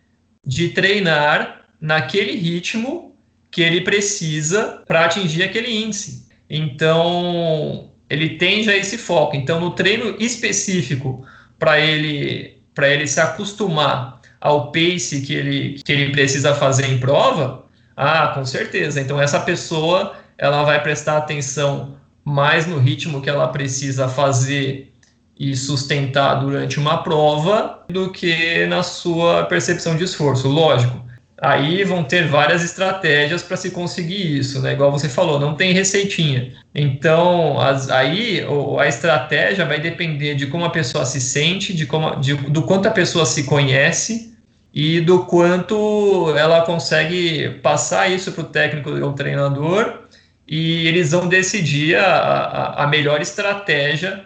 de 0.45 0.69
treinar 0.69 1.61
naquele 1.81 2.33
ritmo 2.33 3.15
que 3.49 3.63
ele 3.63 3.81
precisa 3.81 4.83
para 4.87 5.05
atingir 5.05 5.41
aquele 5.41 5.83
índice. 5.83 6.29
Então, 6.47 7.91
ele 8.07 8.37
tem 8.37 8.61
já 8.61 8.77
esse 8.77 8.99
foco. 8.99 9.35
Então, 9.35 9.59
no 9.59 9.71
treino 9.71 10.15
específico 10.19 11.25
para 11.57 11.79
ele 11.79 12.61
para 12.75 12.87
ele 12.87 13.07
se 13.07 13.19
acostumar 13.19 14.21
ao 14.39 14.71
pace 14.71 15.21
que 15.25 15.33
ele, 15.33 15.81
que 15.83 15.91
ele 15.91 16.11
precisa 16.11 16.53
fazer 16.53 16.85
em 16.85 16.99
prova, 16.99 17.62
ah, 17.95 18.31
com 18.33 18.45
certeza. 18.45 18.99
Então, 18.99 19.21
essa 19.21 19.39
pessoa 19.39 20.15
ela 20.37 20.63
vai 20.63 20.81
prestar 20.81 21.17
atenção 21.17 21.95
mais 22.25 22.65
no 22.65 22.79
ritmo 22.79 23.21
que 23.21 23.29
ela 23.29 23.47
precisa 23.47 24.07
fazer 24.07 24.91
e 25.39 25.55
sustentar 25.55 26.35
durante 26.35 26.79
uma 26.79 27.03
prova 27.03 27.83
do 27.89 28.11
que 28.11 28.65
na 28.67 28.83
sua 28.83 29.45
percepção 29.45 29.95
de 29.95 30.03
esforço. 30.03 30.47
Lógico, 30.47 31.03
Aí 31.43 31.83
vão 31.83 32.05
ter 32.05 32.25
várias 32.25 32.63
estratégias 32.63 33.43
para 33.43 33.57
se 33.57 33.69
conseguir 33.71 34.37
isso, 34.37 34.61
né? 34.61 34.71
Igual 34.71 34.89
você 34.93 35.09
falou, 35.09 35.37
não 35.37 35.55
tem 35.55 35.73
receitinha. 35.73 36.53
Então, 36.73 37.59
as, 37.59 37.89
aí 37.89 38.41
a 38.79 38.87
estratégia 38.87 39.65
vai 39.65 39.77
depender 39.77 40.35
de 40.35 40.47
como 40.47 40.63
a 40.63 40.69
pessoa 40.69 41.05
se 41.05 41.19
sente, 41.19 41.73
de 41.73 41.85
como, 41.85 42.15
de, 42.15 42.33
do 42.33 42.61
quanto 42.61 42.87
a 42.87 42.91
pessoa 42.91 43.25
se 43.25 43.43
conhece 43.43 44.32
e 44.73 44.99
do 44.99 45.25
quanto 45.25 46.33
ela 46.35 46.65
consegue 46.65 47.59
passar 47.61 48.09
isso 48.09 48.31
para 48.31 48.43
o 48.43 48.47
técnico 48.47 48.89
ou 48.89 49.13
treinador 49.13 49.99
e 50.47 50.87
eles 50.87 51.11
vão 51.11 51.27
decidir 51.27 51.95
a, 51.95 52.83
a, 52.83 52.87
melhor 52.87 53.21
estratégia 53.21 54.25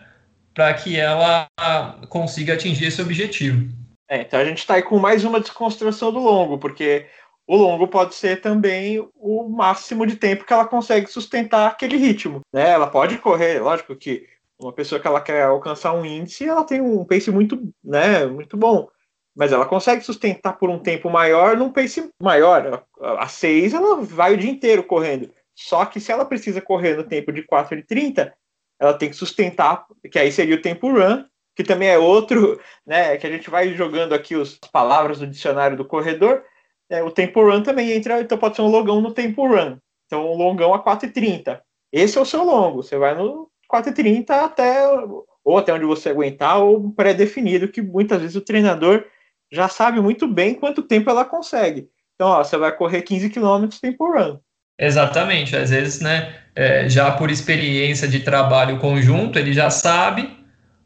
para 0.53 0.73
que 0.73 0.97
ela 0.97 1.47
consiga 2.07 2.53
atingir 2.53 2.85
esse 2.85 3.01
objetivo. 3.01 3.67
É, 4.09 4.21
então 4.21 4.39
a 4.39 4.45
gente 4.45 4.59
está 4.59 4.75
aí 4.75 4.81
com 4.81 4.97
mais 4.97 5.25
uma 5.25 5.39
desconstrução 5.39 6.11
do 6.11 6.19
longo, 6.19 6.57
porque 6.57 7.05
o 7.45 7.55
longo 7.55 7.87
pode 7.87 8.15
ser 8.15 8.41
também 8.41 9.05
o 9.15 9.49
máximo 9.49 10.07
de 10.07 10.15
tempo 10.15 10.45
que 10.45 10.53
ela 10.53 10.65
consegue 10.65 11.07
sustentar 11.07 11.67
aquele 11.67 11.97
ritmo. 11.97 12.39
Né? 12.53 12.69
Ela 12.69 12.87
pode 12.87 13.17
correr, 13.17 13.59
lógico 13.59 13.95
que 13.95 14.25
uma 14.59 14.73
pessoa 14.73 14.99
que 14.99 15.07
ela 15.07 15.21
quer 15.21 15.43
alcançar 15.43 15.93
um 15.93 16.05
índice, 16.05 16.47
ela 16.47 16.63
tem 16.63 16.81
um 16.81 17.05
pace 17.05 17.29
muito, 17.29 17.61
né, 17.83 18.25
muito 18.25 18.57
bom. 18.57 18.87
Mas 19.37 19.51
ela 19.51 19.67
consegue 19.67 20.03
sustentar 20.03 20.57
por 20.57 20.67
um 20.67 20.79
tempo 20.79 21.11
maior 21.11 21.55
num 21.55 21.71
pace 21.71 22.09
maior. 22.19 22.83
A 22.99 23.27
6 23.27 23.75
ela 23.75 23.97
vai 24.01 24.33
o 24.33 24.37
dia 24.37 24.49
inteiro 24.49 24.83
correndo. 24.83 25.31
Só 25.55 25.85
que 25.85 25.99
se 25.99 26.11
ela 26.11 26.25
precisa 26.25 26.59
correr 26.59 26.97
no 26.97 27.03
tempo 27.03 27.31
de 27.31 27.43
4 27.43 27.77
e 27.77 27.83
30, 27.83 28.33
ela 28.79 28.93
tem 28.95 29.09
que 29.09 29.15
sustentar, 29.15 29.85
que 30.11 30.17
aí 30.17 30.31
seria 30.31 30.55
o 30.55 30.61
tempo 30.61 30.91
run, 30.91 31.23
que 31.55 31.63
também 31.63 31.89
é 31.89 31.99
outro, 31.99 32.59
né, 32.85 33.15
que 33.17 33.27
a 33.27 33.29
gente 33.29 33.49
vai 33.49 33.73
jogando 33.75 34.13
aqui 34.13 34.33
as 34.33 34.57
palavras 34.71 35.19
do 35.19 35.27
dicionário 35.27 35.77
do 35.77 35.85
corredor, 35.85 36.43
é, 36.89 37.03
o 37.03 37.11
tempo 37.11 37.41
run 37.41 37.61
também 37.61 37.91
entra, 37.91 38.21
então 38.21 38.37
pode 38.37 38.55
ser 38.55 38.63
um 38.63 38.69
longão 38.69 39.01
no 39.01 39.13
tempo 39.13 39.47
run. 39.47 39.77
Então, 40.05 40.31
um 40.31 40.37
longão 40.37 40.73
a 40.73 40.83
4,30. 40.83 41.59
Esse 41.91 42.17
é 42.17 42.21
o 42.21 42.25
seu 42.25 42.43
longo, 42.43 42.81
você 42.81 42.97
vai 42.97 43.13
no 43.13 43.51
4,30 43.71 44.29
até, 44.29 44.87
ou 45.43 45.57
até 45.57 45.73
onde 45.73 45.85
você 45.85 46.09
aguentar, 46.09 46.59
ou 46.59 46.91
pré-definido, 46.91 47.67
que 47.67 47.81
muitas 47.81 48.21
vezes 48.21 48.35
o 48.35 48.41
treinador 48.41 49.05
já 49.51 49.67
sabe 49.69 50.01
muito 50.01 50.27
bem 50.27 50.53
quanto 50.53 50.83
tempo 50.83 51.09
ela 51.09 51.25
consegue. 51.25 51.87
Então, 52.15 52.27
ó, 52.29 52.43
você 52.43 52.57
vai 52.57 52.71
correr 52.71 53.01
15 53.01 53.29
km 53.29 53.67
tempo 53.81 54.11
run. 54.11 54.37
Exatamente, 54.79 55.55
às 55.55 55.69
vezes, 55.71 56.01
né, 56.01 56.35
é, 56.55 56.87
já 56.87 57.11
por 57.11 57.31
experiência 57.31 58.07
de 58.07 58.19
trabalho 58.19 58.79
conjunto, 58.79 59.39
ele 59.39 59.53
já 59.53 59.69
sabe 59.69 60.37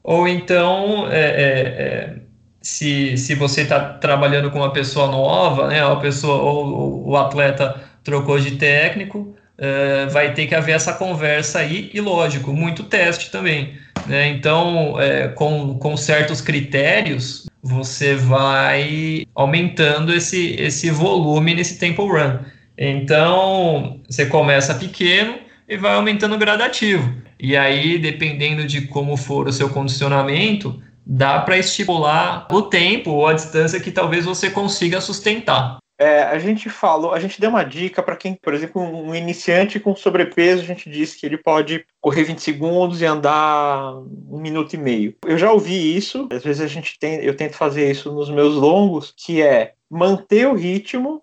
ou 0.03 0.27
então 0.27 1.07
é, 1.11 1.19
é, 1.19 1.59
é, 1.61 2.15
se, 2.61 3.17
se 3.17 3.35
você 3.35 3.61
está 3.61 3.79
trabalhando 3.79 4.49
com 4.49 4.59
uma 4.59 4.73
pessoa 4.73 5.07
nova, 5.07 5.67
né, 5.67 5.83
a 5.83 5.95
pessoa 5.95 6.41
ou, 6.41 7.07
o 7.09 7.17
atleta 7.17 7.79
trocou 8.03 8.39
de 8.39 8.51
técnico, 8.51 9.35
é, 9.57 10.07
vai 10.07 10.33
ter 10.33 10.47
que 10.47 10.55
haver 10.55 10.75
essa 10.75 10.93
conversa 10.93 11.59
aí 11.59 11.91
e 11.93 12.01
lógico, 12.01 12.51
muito 12.51 12.83
teste 12.83 13.29
também. 13.29 13.77
Né? 14.07 14.29
Então, 14.29 14.99
é, 14.99 15.27
com, 15.29 15.77
com 15.77 15.95
certos 15.97 16.41
critérios, 16.41 17.47
você 17.61 18.15
vai 18.15 19.25
aumentando 19.35 20.13
esse, 20.13 20.55
esse 20.59 20.89
volume 20.89 21.53
nesse 21.53 21.77
tempo 21.77 22.05
run. 22.05 22.39
Então, 22.77 23.99
você 24.09 24.25
começa 24.25 24.73
pequeno 24.75 25.35
e 25.67 25.77
vai 25.77 25.93
aumentando 25.93 26.37
gradativo. 26.37 27.13
E 27.39 27.55
aí, 27.55 27.97
dependendo 27.97 28.65
de 28.65 28.81
como 28.81 29.17
for 29.17 29.47
o 29.47 29.53
seu 29.53 29.69
condicionamento, 29.69 30.81
dá 31.05 31.39
para 31.39 31.57
estipular 31.57 32.47
o 32.51 32.61
tempo 32.61 33.11
ou 33.11 33.27
a 33.27 33.33
distância 33.33 33.79
que 33.79 33.91
talvez 33.91 34.25
você 34.25 34.49
consiga 34.49 35.01
sustentar. 35.01 35.80
É, 36.01 36.23
a 36.23 36.39
gente 36.39 36.67
falou, 36.67 37.13
a 37.13 37.19
gente 37.19 37.39
deu 37.39 37.51
uma 37.51 37.63
dica 37.63 38.01
para 38.01 38.15
quem, 38.15 38.33
por 38.33 38.55
exemplo, 38.55 38.81
um 38.81 39.13
iniciante 39.13 39.79
com 39.79 39.95
sobrepeso, 39.95 40.63
a 40.63 40.65
gente 40.65 40.89
disse 40.89 41.15
que 41.19 41.27
ele 41.27 41.37
pode 41.37 41.85
correr 42.01 42.23
20 42.23 42.41
segundos 42.41 43.01
e 43.01 43.05
andar 43.05 43.93
um 44.27 44.41
minuto 44.41 44.73
e 44.73 44.77
meio. 44.77 45.15
Eu 45.23 45.37
já 45.37 45.51
ouvi 45.51 45.95
isso, 45.95 46.27
às 46.31 46.43
vezes 46.43 46.59
a 46.59 46.65
gente 46.65 46.97
tem, 46.97 47.23
eu 47.23 47.35
tento 47.35 47.55
fazer 47.55 47.91
isso 47.91 48.11
nos 48.11 48.31
meus 48.31 48.55
longos, 48.55 49.13
que 49.15 49.43
é 49.43 49.75
manter 49.87 50.47
o 50.47 50.55
ritmo 50.55 51.21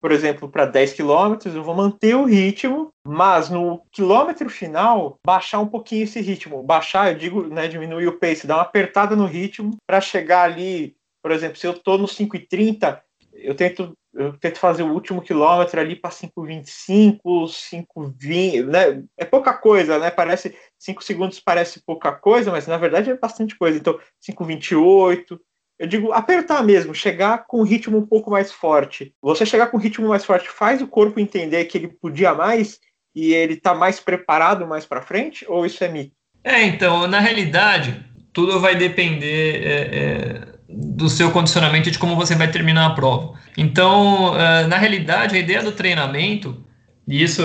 por 0.00 0.12
exemplo, 0.12 0.50
para 0.50 0.66
10 0.66 0.92
quilômetros, 0.92 1.54
eu 1.54 1.64
vou 1.64 1.74
manter 1.74 2.14
o 2.14 2.26
ritmo, 2.26 2.90
mas 3.08 3.48
no 3.48 3.80
quilômetro 3.90 4.50
final, 4.50 5.18
baixar 5.24 5.60
um 5.60 5.66
pouquinho 5.66 6.04
esse 6.04 6.20
ritmo. 6.20 6.62
Baixar, 6.62 7.10
eu 7.10 7.18
digo, 7.18 7.46
né, 7.46 7.68
diminuir 7.68 8.08
o 8.08 8.18
pace, 8.18 8.46
dar 8.46 8.56
uma 8.56 8.62
apertada 8.64 9.16
no 9.16 9.24
ritmo 9.24 9.78
para 9.86 10.02
chegar 10.02 10.42
ali, 10.42 10.94
por 11.22 11.30
exemplo, 11.30 11.56
se 11.56 11.66
eu 11.66 11.72
estou 11.72 11.96
no 11.96 12.06
5,30, 12.06 13.00
eu 13.32 13.54
tento 13.54 13.96
eu 14.16 14.32
tento 14.38 14.58
fazer 14.58 14.82
o 14.82 14.92
último 14.92 15.20
quilômetro 15.20 15.80
ali 15.80 15.96
para 15.96 16.10
5,25, 16.10 17.20
5,20, 17.22 18.64
né? 18.64 19.02
É 19.16 19.24
pouca 19.24 19.52
coisa, 19.52 19.98
né? 19.98 20.10
Parece 20.10 20.56
5 20.78 21.02
segundos 21.02 21.40
parece 21.40 21.82
pouca 21.84 22.12
coisa, 22.12 22.50
mas 22.50 22.66
na 22.66 22.76
verdade 22.76 23.10
é 23.10 23.16
bastante 23.16 23.56
coisa. 23.56 23.78
Então, 23.78 23.98
5,28, 24.22 25.38
eu 25.78 25.86
digo 25.86 26.12
apertar 26.12 26.62
mesmo, 26.62 26.94
chegar 26.94 27.44
com 27.46 27.60
um 27.60 27.64
ritmo 27.64 27.98
um 27.98 28.06
pouco 28.06 28.30
mais 28.30 28.52
forte. 28.52 29.12
Você 29.20 29.44
chegar 29.44 29.66
com 29.66 29.76
um 29.76 29.80
ritmo 29.80 30.08
mais 30.08 30.24
forte 30.24 30.48
faz 30.48 30.80
o 30.80 30.86
corpo 30.86 31.18
entender 31.18 31.64
que 31.64 31.76
ele 31.76 31.88
podia 31.88 32.32
mais 32.32 32.78
e 33.14 33.32
ele 33.32 33.54
está 33.54 33.74
mais 33.74 34.00
preparado 34.00 34.66
mais 34.66 34.86
para 34.86 35.02
frente, 35.02 35.44
ou 35.48 35.66
isso 35.66 35.82
é 35.82 35.88
mito? 35.88 36.14
É, 36.42 36.62
então, 36.62 37.06
na 37.06 37.20
realidade, 37.20 38.04
tudo 38.32 38.60
vai 38.60 38.74
depender 38.74 39.64
é, 39.64 39.80
é, 39.96 40.53
do 40.68 41.08
seu 41.08 41.30
condicionamento 41.30 41.90
de 41.90 41.98
como 41.98 42.16
você 42.16 42.34
vai 42.34 42.50
terminar 42.50 42.86
a 42.86 42.90
prova. 42.90 43.34
Então, 43.56 44.32
uh, 44.32 44.66
na 44.68 44.76
realidade, 44.76 45.36
a 45.36 45.38
ideia 45.38 45.62
do 45.62 45.72
treinamento, 45.72 46.64
e 47.06 47.22
isso, 47.22 47.42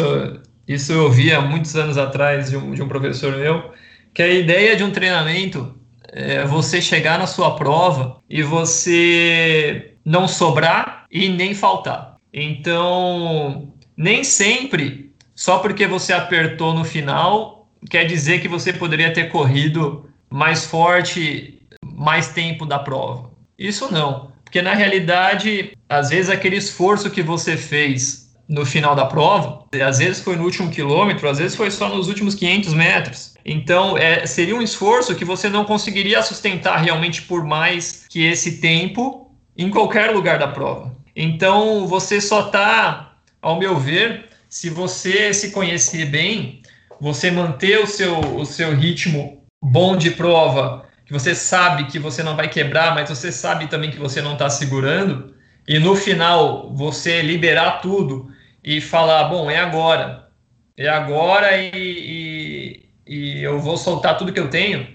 isso 0.68 0.92
eu 0.92 1.12
vi 1.12 1.32
há 1.32 1.42
muitos 1.42 1.76
anos 1.76 1.98
atrás 1.98 2.50
de 2.50 2.58
um, 2.58 2.72
de 2.74 2.82
um 2.82 2.88
professor 2.88 3.36
meu, 3.36 3.72
que 4.14 4.22
a 4.22 4.28
ideia 4.28 4.76
de 4.76 4.84
um 4.84 4.92
treinamento 4.92 5.76
é 6.12 6.46
você 6.46 6.82
chegar 6.82 7.20
na 7.20 7.28
sua 7.28 7.56
prova 7.56 8.18
e 8.30 8.42
você 8.42 9.94
não 10.04 10.28
sobrar 10.28 11.06
e 11.12 11.30
nem 11.30 11.54
faltar. 11.54 12.16
Então, 12.34 13.74
nem 13.96 14.24
sempre, 14.24 15.12
só 15.36 15.60
porque 15.60 15.86
você 15.86 16.14
apertou 16.14 16.74
no 16.74 16.84
final, 16.84 17.68
quer 17.90 18.06
dizer 18.06 18.42
que 18.42 18.48
você 18.48 18.74
poderia 18.74 19.14
ter 19.14 19.30
corrido 19.30 20.10
mais 20.30 20.66
forte 20.66 21.59
mais 22.00 22.30
tempo 22.30 22.66
da 22.66 22.80
prova. 22.80 23.30
Isso 23.58 23.92
não, 23.92 24.32
porque 24.46 24.62
na 24.62 24.74
realidade, 24.74 25.74
às 25.90 26.10
vezes 26.10 26.30
aquele 26.30 26.56
esforço 26.56 27.12
que 27.12 27.22
você 27.22 27.58
fez 27.58 28.30
no 28.48 28.66
final 28.66 28.96
da 28.96 29.06
prova, 29.06 29.66
às 29.86 30.00
vezes 30.00 30.22
foi 30.22 30.38
no 30.38 30.46
último 30.46 30.72
quilômetro, 30.72 31.30
às 31.30 31.38
vezes 31.38 31.58
foi 31.58 31.70
só 31.70 31.90
nos 31.90 32.08
últimos 32.08 32.34
500 32.34 32.74
metros. 32.74 33.34
Então, 33.46 33.98
é, 33.98 34.26
seria 34.26 34.56
um 34.56 34.62
esforço 34.62 35.14
que 35.14 35.26
você 35.26 35.50
não 35.50 35.66
conseguiria 35.66 36.24
sustentar 36.24 36.78
realmente 36.78 37.24
por 37.24 37.44
mais 37.44 38.06
que 38.10 38.24
esse 38.26 38.60
tempo 38.60 39.30
em 39.58 39.70
qualquer 39.70 40.12
lugar 40.12 40.40
da 40.40 40.48
prova. 40.48 40.96
Então, 41.14 41.86
você 41.86 42.22
só 42.22 42.48
está, 42.48 43.14
ao 43.42 43.60
meu 43.60 43.78
ver, 43.78 44.30
se 44.48 44.70
você 44.70 45.34
se 45.34 45.52
conhecer 45.52 46.06
bem, 46.06 46.62
você 47.00 47.30
manter 47.30 47.80
o 47.80 47.86
seu, 47.86 48.20
o 48.20 48.46
seu 48.46 48.74
ritmo 48.74 49.44
bom 49.62 49.98
de 49.98 50.12
prova 50.12 50.89
que 51.10 51.14
você 51.14 51.34
sabe 51.34 51.86
que 51.86 51.98
você 51.98 52.22
não 52.22 52.36
vai 52.36 52.48
quebrar, 52.48 52.94
mas 52.94 53.10
você 53.10 53.32
sabe 53.32 53.66
também 53.66 53.90
que 53.90 53.98
você 53.98 54.22
não 54.22 54.34
está 54.34 54.48
segurando, 54.48 55.34
e 55.68 55.80
no 55.80 55.96
final 55.96 56.72
você 56.76 57.24
liberar 57.24 57.82
tudo 57.82 58.32
e 58.64 58.80
falar, 58.80 59.24
bom, 59.24 59.50
é 59.50 59.58
agora, 59.58 60.30
é 60.78 60.88
agora 60.88 61.58
e, 61.58 61.72
e, 61.74 62.90
e 63.08 63.44
eu 63.44 63.60
vou 63.60 63.76
soltar 63.76 64.20
tudo 64.20 64.32
que 64.32 64.40
eu 64.40 64.52
tenho, 64.52 64.88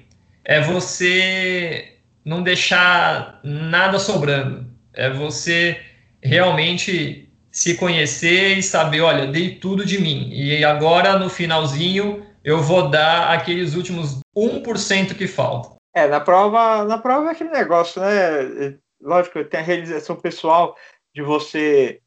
é 0.45 0.61
você 0.61 1.97
não 2.25 2.45
deixar 2.45 3.41
nada 3.43 3.99
sobrando, 3.99 4.71
é 4.93 5.11
você 5.11 5.81
realmente 6.23 7.29
se 7.51 7.75
conhecer 7.75 8.57
e 8.57 8.63
saber, 8.63 9.01
olha, 9.01 9.27
dei 9.27 9.57
tudo 9.57 9.85
de 9.85 10.01
mim, 10.01 10.31
e 10.33 10.65
agora 10.65 11.19
no 11.19 11.29
finalzinho 11.29 12.25
eu 12.45 12.63
vou 12.63 12.89
dar 12.89 13.33
aqueles 13.33 13.75
últimos 13.75 14.21
1% 14.37 15.17
que 15.17 15.27
falta. 15.27 15.75
É, 15.95 16.09
na 16.09 16.21
prova, 16.21 16.85
na 16.85 16.99
prova 16.99 17.29
é 17.29 17.33
aquele 17.33 17.51
negócio, 17.51 18.01
né? 18.01 18.77
Lógico, 19.01 19.45
tem 19.45 19.61
a 19.61 19.63
realização 19.63 20.17
pessoal 20.17 20.77
de 21.15 21.23
você. 21.23 22.01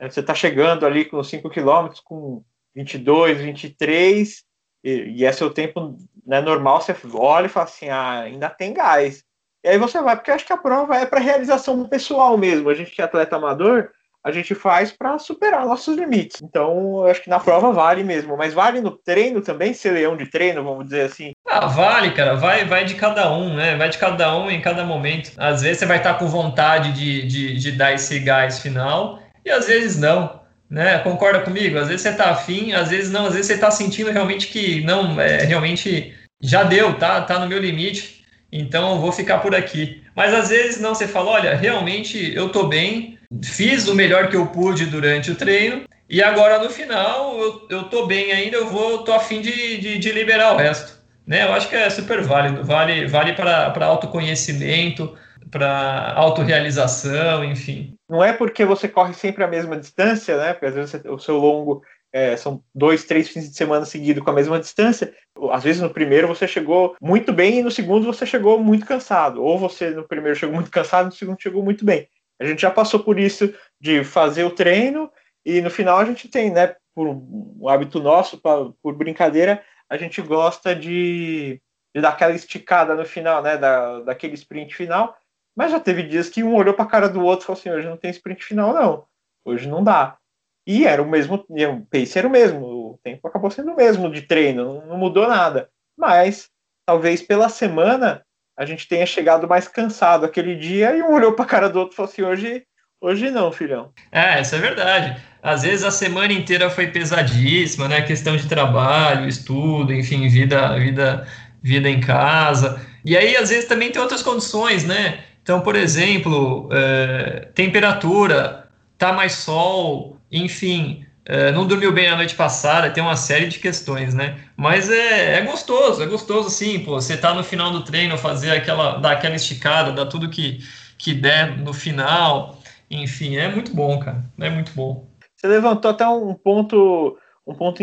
Né, 0.00 0.08
você 0.08 0.22
tá 0.22 0.34
chegando 0.34 0.86
ali 0.86 1.04
com 1.04 1.22
5 1.22 1.50
km, 1.50 1.88
com 2.04 2.42
22, 2.74 3.38
23, 3.38 4.44
e, 4.82 4.90
e 5.18 5.24
é 5.24 5.32
seu 5.32 5.50
tempo 5.50 5.96
né, 6.26 6.40
normal, 6.40 6.80
você 6.80 6.94
olha 7.12 7.46
e 7.46 7.50
fala 7.50 7.66
assim, 7.66 7.88
ah, 7.88 8.20
ainda 8.20 8.48
tem 8.48 8.72
gás. 8.72 9.22
E 9.62 9.68
aí 9.68 9.78
você 9.78 10.00
vai, 10.00 10.16
porque 10.16 10.30
eu 10.30 10.34
acho 10.34 10.46
que 10.46 10.52
a 10.52 10.58
prova 10.58 10.96
é 10.96 11.06
para 11.06 11.20
realização 11.20 11.88
pessoal 11.88 12.36
mesmo. 12.36 12.68
A 12.68 12.74
gente 12.74 12.90
que 12.90 13.00
é 13.00 13.04
atleta 13.04 13.36
amador, 13.36 13.90
a 14.22 14.30
gente 14.30 14.54
faz 14.54 14.90
para 14.92 15.18
superar 15.18 15.66
nossos 15.66 15.96
limites. 15.96 16.42
Então, 16.42 17.02
eu 17.02 17.06
acho 17.06 17.22
que 17.22 17.30
na 17.30 17.40
prova 17.40 17.72
vale 17.72 18.02
mesmo, 18.02 18.36
mas 18.36 18.54
vale 18.54 18.80
no 18.80 18.96
treino 18.96 19.42
também, 19.42 19.74
ser 19.74 19.92
leão 19.92 20.16
de 20.16 20.30
treino, 20.30 20.64
vamos 20.64 20.84
dizer 20.84 21.02
assim. 21.02 21.33
Ah, 21.56 21.66
vale, 21.66 22.10
cara, 22.10 22.34
vai, 22.34 22.64
vai 22.64 22.84
de 22.84 22.96
cada 22.96 23.32
um, 23.32 23.54
né? 23.54 23.76
Vai 23.76 23.88
de 23.88 23.96
cada 23.96 24.36
um 24.36 24.50
em 24.50 24.60
cada 24.60 24.82
momento. 24.82 25.30
Às 25.36 25.62
vezes 25.62 25.78
você 25.78 25.86
vai 25.86 25.98
estar 25.98 26.14
com 26.14 26.26
vontade 26.26 26.90
de, 26.92 27.28
de, 27.28 27.54
de 27.54 27.70
dar 27.70 27.94
esse 27.94 28.18
gás 28.18 28.58
final, 28.58 29.22
e 29.44 29.50
às 29.50 29.68
vezes 29.68 29.96
não. 29.96 30.40
Né? 30.68 30.98
Concorda 30.98 31.38
comigo? 31.42 31.78
Às 31.78 31.86
vezes 31.86 32.02
você 32.02 32.12
tá 32.12 32.30
afim, 32.30 32.72
às 32.72 32.90
vezes 32.90 33.12
não, 33.12 33.26
às 33.26 33.34
vezes 33.34 33.46
você 33.46 33.56
tá 33.56 33.70
sentindo 33.70 34.10
realmente 34.10 34.48
que 34.48 34.82
não, 34.82 35.20
é, 35.20 35.44
realmente 35.44 36.12
já 36.42 36.64
deu, 36.64 36.98
tá, 36.98 37.20
tá 37.20 37.38
no 37.38 37.46
meu 37.46 37.60
limite, 37.60 38.24
então 38.50 38.94
eu 38.94 39.00
vou 39.00 39.12
ficar 39.12 39.38
por 39.38 39.54
aqui. 39.54 40.02
Mas 40.16 40.34
às 40.34 40.48
vezes 40.48 40.80
não, 40.80 40.92
você 40.92 41.06
fala, 41.06 41.30
olha, 41.30 41.54
realmente 41.54 42.34
eu 42.34 42.48
tô 42.48 42.66
bem, 42.66 43.16
fiz 43.44 43.86
o 43.86 43.94
melhor 43.94 44.28
que 44.28 44.36
eu 44.36 44.46
pude 44.46 44.86
durante 44.86 45.30
o 45.30 45.36
treino 45.36 45.84
e 46.10 46.20
agora 46.20 46.58
no 46.58 46.68
final 46.68 47.38
eu, 47.38 47.66
eu 47.70 47.84
tô 47.84 48.06
bem 48.06 48.32
ainda, 48.32 48.56
eu 48.56 48.66
vou, 48.66 49.04
tô 49.04 49.12
afim 49.12 49.40
de, 49.40 49.78
de, 49.78 49.98
de 49.98 50.10
liberar 50.10 50.54
o 50.54 50.56
resto. 50.56 51.03
Né? 51.26 51.44
Eu 51.44 51.52
acho 51.52 51.68
que 51.68 51.76
é 51.76 51.88
super 51.88 52.22
válido, 52.22 52.62
vale, 52.64 53.06
vale 53.06 53.32
para 53.32 53.86
autoconhecimento, 53.86 55.16
para 55.50 56.12
autorrealização, 56.14 57.44
enfim. 57.44 57.94
Não 58.08 58.22
é 58.22 58.32
porque 58.32 58.64
você 58.64 58.88
corre 58.88 59.14
sempre 59.14 59.42
a 59.42 59.48
mesma 59.48 59.76
distância, 59.76 60.36
né? 60.36 60.52
Porque 60.52 60.66
às 60.66 60.74
vezes 60.74 61.00
o 61.06 61.18
seu 61.18 61.36
longo 61.36 61.82
é, 62.12 62.36
são 62.36 62.62
dois, 62.74 63.04
três 63.04 63.28
fins 63.28 63.48
de 63.48 63.56
semana 63.56 63.84
seguidos 63.84 64.22
com 64.22 64.30
a 64.30 64.34
mesma 64.34 64.60
distância. 64.60 65.12
Às 65.50 65.64
vezes 65.64 65.82
no 65.82 65.90
primeiro 65.90 66.28
você 66.28 66.46
chegou 66.46 66.94
muito 67.00 67.32
bem 67.32 67.58
e 67.58 67.62
no 67.62 67.70
segundo 67.70 68.06
você 68.06 68.24
chegou 68.24 68.58
muito 68.58 68.86
cansado. 68.86 69.42
Ou 69.42 69.58
você 69.58 69.90
no 69.90 70.06
primeiro 70.06 70.38
chegou 70.38 70.54
muito 70.54 70.70
cansado, 70.70 71.06
no 71.06 71.12
segundo 71.12 71.42
chegou 71.42 71.62
muito 71.62 71.84
bem. 71.84 72.08
A 72.40 72.44
gente 72.44 72.62
já 72.62 72.70
passou 72.70 73.00
por 73.00 73.18
isso 73.18 73.52
de 73.80 74.04
fazer 74.04 74.44
o 74.44 74.50
treino 74.50 75.10
e 75.44 75.60
no 75.60 75.70
final 75.70 75.98
a 75.98 76.04
gente 76.04 76.28
tem, 76.28 76.50
né, 76.50 76.74
por 76.94 77.08
um 77.08 77.68
hábito 77.68 78.00
nosso, 78.00 78.40
pra, 78.40 78.66
por 78.82 78.94
brincadeira, 78.94 79.62
a 79.94 79.98
gente 79.98 80.20
gosta 80.20 80.74
de, 80.74 81.60
de 81.94 82.02
dar 82.02 82.10
aquela 82.10 82.34
esticada 82.34 82.94
no 82.94 83.04
final, 83.04 83.40
né, 83.42 83.56
da, 83.56 84.00
daquele 84.00 84.34
sprint 84.34 84.74
final. 84.74 85.16
Mas 85.56 85.70
já 85.70 85.78
teve 85.78 86.02
dias 86.02 86.28
que 86.28 86.42
um 86.42 86.56
olhou 86.56 86.74
para 86.74 86.84
a 86.84 86.88
cara 86.88 87.08
do 87.08 87.22
outro 87.22 87.44
e 87.44 87.46
falou 87.46 87.60
assim: 87.60 87.70
hoje 87.70 87.88
não 87.88 87.96
tem 87.96 88.10
sprint 88.10 88.44
final, 88.44 88.74
não. 88.74 89.06
Hoje 89.44 89.68
não 89.68 89.84
dá. 89.84 90.18
E 90.66 90.84
era 90.84 91.00
o 91.00 91.08
mesmo, 91.08 91.36
o 91.36 91.86
pace 91.86 92.18
era 92.18 92.26
o 92.26 92.30
mesmo, 92.30 92.66
o 92.66 92.98
tempo 93.02 93.28
acabou 93.28 93.50
sendo 93.50 93.72
o 93.72 93.76
mesmo 93.76 94.10
de 94.10 94.22
treino, 94.22 94.64
não, 94.64 94.86
não 94.86 94.98
mudou 94.98 95.28
nada. 95.28 95.70
Mas 95.96 96.50
talvez 96.86 97.22
pela 97.22 97.48
semana 97.48 98.24
a 98.56 98.64
gente 98.64 98.88
tenha 98.88 99.06
chegado 99.06 99.46
mais 99.46 99.68
cansado 99.68 100.24
aquele 100.24 100.56
dia 100.56 100.96
e 100.96 101.02
um 101.02 101.12
olhou 101.12 101.34
para 101.34 101.44
a 101.44 101.48
cara 101.48 101.68
do 101.68 101.78
outro 101.78 101.94
e 101.94 101.96
falou 101.96 102.10
assim: 102.10 102.22
hoje, 102.22 102.66
hoje 103.04 103.30
não, 103.30 103.52
filhão. 103.52 103.90
É, 104.10 104.40
isso 104.40 104.54
é 104.54 104.58
verdade. 104.58 105.20
Às 105.42 105.62
vezes 105.62 105.84
a 105.84 105.90
semana 105.90 106.32
inteira 106.32 106.70
foi 106.70 106.86
pesadíssima, 106.86 107.86
né? 107.86 108.00
Questão 108.02 108.36
de 108.36 108.48
trabalho, 108.48 109.28
estudo, 109.28 109.92
enfim, 109.92 110.26
vida, 110.28 110.78
vida, 110.78 111.26
vida 111.62 111.88
em 111.88 112.00
casa. 112.00 112.80
E 113.04 113.16
aí, 113.16 113.36
às 113.36 113.50
vezes, 113.50 113.66
também 113.66 113.90
tem 113.90 114.00
outras 114.00 114.22
condições, 114.22 114.84
né? 114.84 115.20
Então, 115.42 115.60
por 115.60 115.76
exemplo, 115.76 116.68
é, 116.72 117.48
temperatura, 117.54 118.66
tá 118.96 119.12
mais 119.12 119.32
sol, 119.32 120.18
enfim, 120.32 121.04
é, 121.26 121.52
não 121.52 121.66
dormiu 121.66 121.92
bem 121.92 122.08
a 122.08 122.16
noite 122.16 122.34
passada, 122.34 122.90
tem 122.90 123.02
uma 123.02 123.16
série 123.16 123.48
de 123.48 123.58
questões, 123.58 124.14
né? 124.14 124.38
Mas 124.56 124.90
é, 124.90 125.38
é 125.38 125.42
gostoso, 125.42 126.02
é 126.02 126.06
gostoso 126.06 126.48
sim, 126.48 126.78
pô. 126.80 126.92
Você 127.00 127.16
tá 127.16 127.34
no 127.34 127.44
final 127.44 127.70
do 127.70 127.82
treino, 127.82 128.16
fazer 128.16 128.50
aquela, 128.52 128.98
dar 128.98 129.12
aquela 129.12 129.34
esticada, 129.34 129.92
dar 129.92 130.06
tudo 130.06 130.30
que, 130.30 130.60
que 130.96 131.12
der 131.12 131.58
no 131.58 131.74
final. 131.74 132.58
Enfim, 132.94 133.36
é 133.36 133.48
muito 133.48 133.74
bom, 133.74 133.98
cara. 133.98 134.24
É 134.40 134.48
muito 134.48 134.72
bom. 134.72 135.08
Você 135.36 135.48
levantou 135.48 135.90
até 135.90 136.06
um 136.06 136.32
ponto, 136.34 137.18
um 137.46 137.54
ponto 137.54 137.82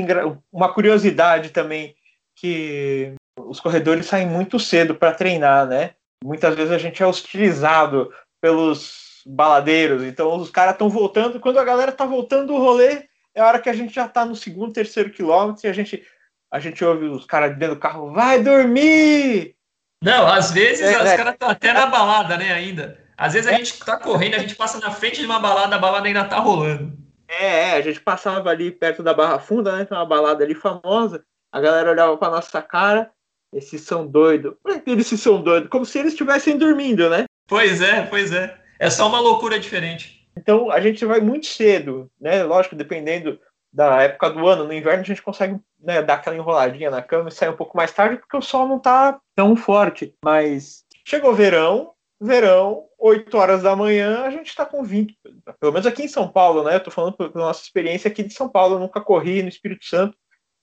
uma 0.52 0.74
curiosidade 0.74 1.50
também, 1.50 1.96
que 2.36 3.14
os 3.38 3.60
corredores 3.60 4.06
saem 4.06 4.28
muito 4.28 4.60
cedo 4.60 4.96
para 4.96 5.14
treinar, 5.14 5.68
né? 5.68 5.92
Muitas 6.24 6.56
vezes 6.56 6.72
a 6.72 6.78
gente 6.78 7.04
é 7.04 7.06
hostilizado 7.06 8.12
pelos 8.40 9.22
baladeiros, 9.26 10.04
então 10.04 10.36
os 10.38 10.50
caras 10.50 10.74
estão 10.74 10.90
voltando, 10.90 11.40
quando 11.40 11.60
a 11.60 11.64
galera 11.64 11.92
tá 11.92 12.06
voltando 12.06 12.48
do 12.48 12.58
rolê, 12.58 13.08
é 13.36 13.42
a 13.42 13.46
hora 13.46 13.60
que 13.60 13.70
a 13.70 13.74
gente 13.74 13.94
já 13.94 14.08
tá 14.08 14.26
no 14.26 14.36
segundo, 14.36 14.74
terceiro 14.74 15.12
quilômetro 15.12 15.66
e 15.66 15.70
a 15.70 15.74
gente, 15.74 16.04
a 16.52 16.60
gente 16.60 16.84
ouve 16.84 17.06
os 17.06 17.26
caras 17.26 17.56
dentro 17.58 17.76
do 17.76 17.82
carro, 17.82 18.12
vai 18.12 18.42
dormir! 18.42 19.56
Não, 20.04 20.26
às 20.26 20.52
vezes 20.52 20.82
é, 20.82 20.98
os 20.98 21.10
é, 21.10 21.18
caras 21.18 21.34
estão 21.34 21.50
até 21.50 21.72
na 21.74 21.86
balada, 21.86 22.38
né, 22.38 22.52
ainda. 22.52 23.01
Às 23.22 23.34
vezes 23.34 23.48
a 23.48 23.54
gente 23.54 23.78
tá 23.78 23.98
correndo, 23.98 24.34
a 24.34 24.40
gente 24.40 24.56
passa 24.56 24.80
na 24.80 24.90
frente 24.90 25.20
de 25.20 25.28
uma 25.28 25.40
balada, 25.40 25.76
a 25.76 25.80
balada 25.80 26.08
ainda 26.08 26.26
tá 26.26 26.40
rolando. 26.40 26.92
É, 27.28 27.70
é 27.70 27.74
a 27.74 27.82
gente 27.82 28.02
passava 28.02 28.50
ali 28.50 28.72
perto 28.72 29.04
da 29.04 29.14
Barra 29.14 29.38
Funda, 29.38 29.78
né, 29.78 29.86
tem 29.86 29.96
uma 29.96 30.08
balada 30.08 30.44
ali 30.44 30.56
famosa, 30.56 31.24
a 31.52 31.62
galera 31.62 31.92
olhava 31.92 32.18
pra 32.18 32.32
nossa 32.32 32.64
cara, 32.64 33.12
esses 33.54 33.82
são 33.82 34.08
doidos. 34.08 34.56
Por 34.64 34.82
que 34.82 34.90
eles 34.90 35.06
são 35.06 35.40
doidos? 35.40 35.70
Como 35.70 35.86
se 35.86 36.00
eles 36.00 36.14
estivessem 36.14 36.58
dormindo, 36.58 37.08
né? 37.12 37.26
Pois 37.48 37.80
é, 37.80 38.02
pois 38.08 38.32
é. 38.32 38.58
É 38.80 38.90
só 38.90 39.08
uma 39.08 39.20
loucura 39.20 39.60
diferente. 39.60 40.28
Então 40.36 40.72
a 40.72 40.82
gente 40.82 41.06
vai 41.06 41.20
muito 41.20 41.46
cedo, 41.46 42.10
né? 42.20 42.44
Lógico, 42.44 42.76
dependendo 42.76 43.40
da 43.72 44.02
época 44.02 44.32
do 44.32 44.48
ano. 44.48 44.64
No 44.64 44.74
inverno 44.74 45.02
a 45.02 45.06
gente 45.06 45.22
consegue 45.22 45.60
né, 45.80 46.02
dar 46.02 46.16
aquela 46.16 46.36
enroladinha 46.36 46.90
na 46.90 47.04
cama 47.04 47.30
e 47.30 47.32
sair 47.32 47.50
um 47.50 47.56
pouco 47.56 47.78
mais 47.78 47.92
tarde 47.92 48.18
porque 48.18 48.36
o 48.36 48.42
sol 48.42 48.68
não 48.68 48.78
está 48.78 49.20
tão 49.36 49.56
forte. 49.56 50.16
Mas 50.24 50.86
chegou 51.06 51.36
verão, 51.36 51.92
verão, 52.22 52.88
8 53.00 53.36
horas 53.36 53.64
da 53.64 53.76
manhã, 53.76 54.22
a 54.22 54.30
gente 54.30 54.48
está 54.48 54.64
com 54.64 54.84
20. 54.84 55.18
Pelo 55.60 55.74
menos 55.74 55.88
aqui 55.88 56.04
em 56.04 56.08
São 56.08 56.28
Paulo, 56.28 56.64
né? 56.64 56.76
Eu 56.76 56.84
tô 56.84 56.92
falando 56.92 57.18
pela 57.18 57.32
nossa 57.34 57.64
experiência 57.64 58.10
aqui 58.10 58.22
de 58.22 58.34
São 58.34 58.48
Paulo. 58.48 58.76
Eu 58.76 58.80
nunca 58.80 59.02
corri 59.02 59.42
no 59.42 59.50
Espírito 59.50 59.86
Santo, 59.86 60.16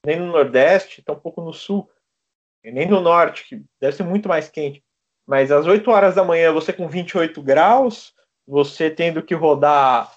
nem 0.06 0.18
no 0.20 0.26
Nordeste, 0.26 1.02
tampouco 1.02 1.42
no 1.42 1.52
Sul, 1.52 1.90
nem 2.62 2.86
no 2.86 3.00
Norte, 3.00 3.44
que 3.48 3.62
deve 3.80 3.96
ser 3.96 4.04
muito 4.04 4.28
mais 4.28 4.48
quente. 4.48 4.84
Mas 5.26 5.50
às 5.50 5.66
8 5.66 5.90
horas 5.90 6.14
da 6.14 6.24
manhã, 6.24 6.52
você 6.52 6.72
com 6.72 6.88
28 6.88 7.42
graus, 7.42 8.14
você 8.46 8.88
tendo 8.88 9.22
que 9.22 9.34
rodar 9.34 10.10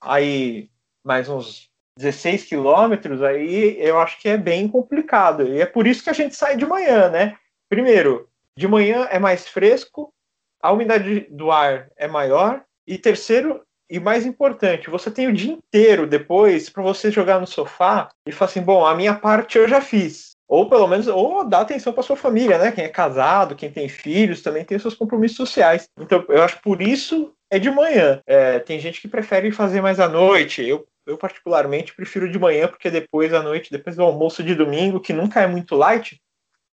aí 0.00 0.70
mais 1.04 1.28
uns 1.28 1.68
16 1.98 2.44
quilômetros, 2.44 3.22
aí 3.22 3.76
eu 3.78 3.98
acho 3.98 4.18
que 4.20 4.28
é 4.28 4.38
bem 4.38 4.66
complicado. 4.68 5.46
E 5.46 5.60
é 5.60 5.66
por 5.66 5.86
isso 5.86 6.02
que 6.02 6.10
a 6.10 6.14
gente 6.14 6.34
sai 6.34 6.56
de 6.56 6.64
manhã, 6.64 7.10
né? 7.10 7.36
Primeiro, 7.68 8.28
de 8.56 8.66
manhã 8.66 9.06
é 9.10 9.18
mais 9.18 9.46
fresco, 9.46 10.12
a 10.60 10.72
umidade 10.72 11.26
do 11.30 11.50
ar 11.50 11.90
é 11.96 12.08
maior, 12.08 12.62
e 12.86 12.96
terceiro, 12.96 13.62
e 13.90 13.98
mais 13.98 14.26
importante, 14.26 14.90
você 14.90 15.10
tem 15.10 15.28
o 15.28 15.32
dia 15.32 15.52
inteiro 15.52 16.06
depois 16.06 16.68
para 16.68 16.82
você 16.82 17.10
jogar 17.10 17.40
no 17.40 17.46
sofá 17.46 18.10
e 18.26 18.32
falar 18.32 18.50
assim: 18.50 18.62
bom, 18.62 18.84
a 18.84 18.94
minha 18.94 19.14
parte 19.14 19.56
eu 19.56 19.68
já 19.68 19.80
fiz. 19.80 20.36
Ou 20.46 20.68
pelo 20.68 20.86
menos, 20.86 21.06
ou 21.06 21.44
dar 21.46 21.60
atenção 21.60 21.92
para 21.92 22.02
sua 22.02 22.16
família, 22.16 22.58
né? 22.58 22.72
Quem 22.72 22.84
é 22.84 22.88
casado, 22.88 23.54
quem 23.54 23.70
tem 23.70 23.88
filhos, 23.88 24.42
também 24.42 24.64
tem 24.64 24.78
seus 24.78 24.94
compromissos 24.94 25.36
sociais. 25.36 25.88
Então, 25.98 26.24
eu 26.28 26.42
acho 26.42 26.60
por 26.62 26.80
isso 26.80 27.34
é 27.50 27.58
de 27.58 27.70
manhã. 27.70 28.20
É, 28.26 28.58
tem 28.58 28.78
gente 28.80 29.00
que 29.00 29.08
prefere 29.08 29.52
fazer 29.52 29.82
mais 29.82 30.00
à 30.00 30.08
noite. 30.08 30.66
Eu, 30.66 30.86
eu, 31.06 31.18
particularmente, 31.18 31.94
prefiro 31.94 32.30
de 32.30 32.38
manhã, 32.38 32.66
porque 32.66 32.90
depois 32.90 33.32
à 33.34 33.42
noite, 33.42 33.70
depois 33.70 33.96
do 33.96 34.02
almoço 34.02 34.42
de 34.42 34.54
domingo, 34.54 35.00
que 35.00 35.12
nunca 35.12 35.40
é 35.40 35.46
muito 35.46 35.74
light, 35.74 36.18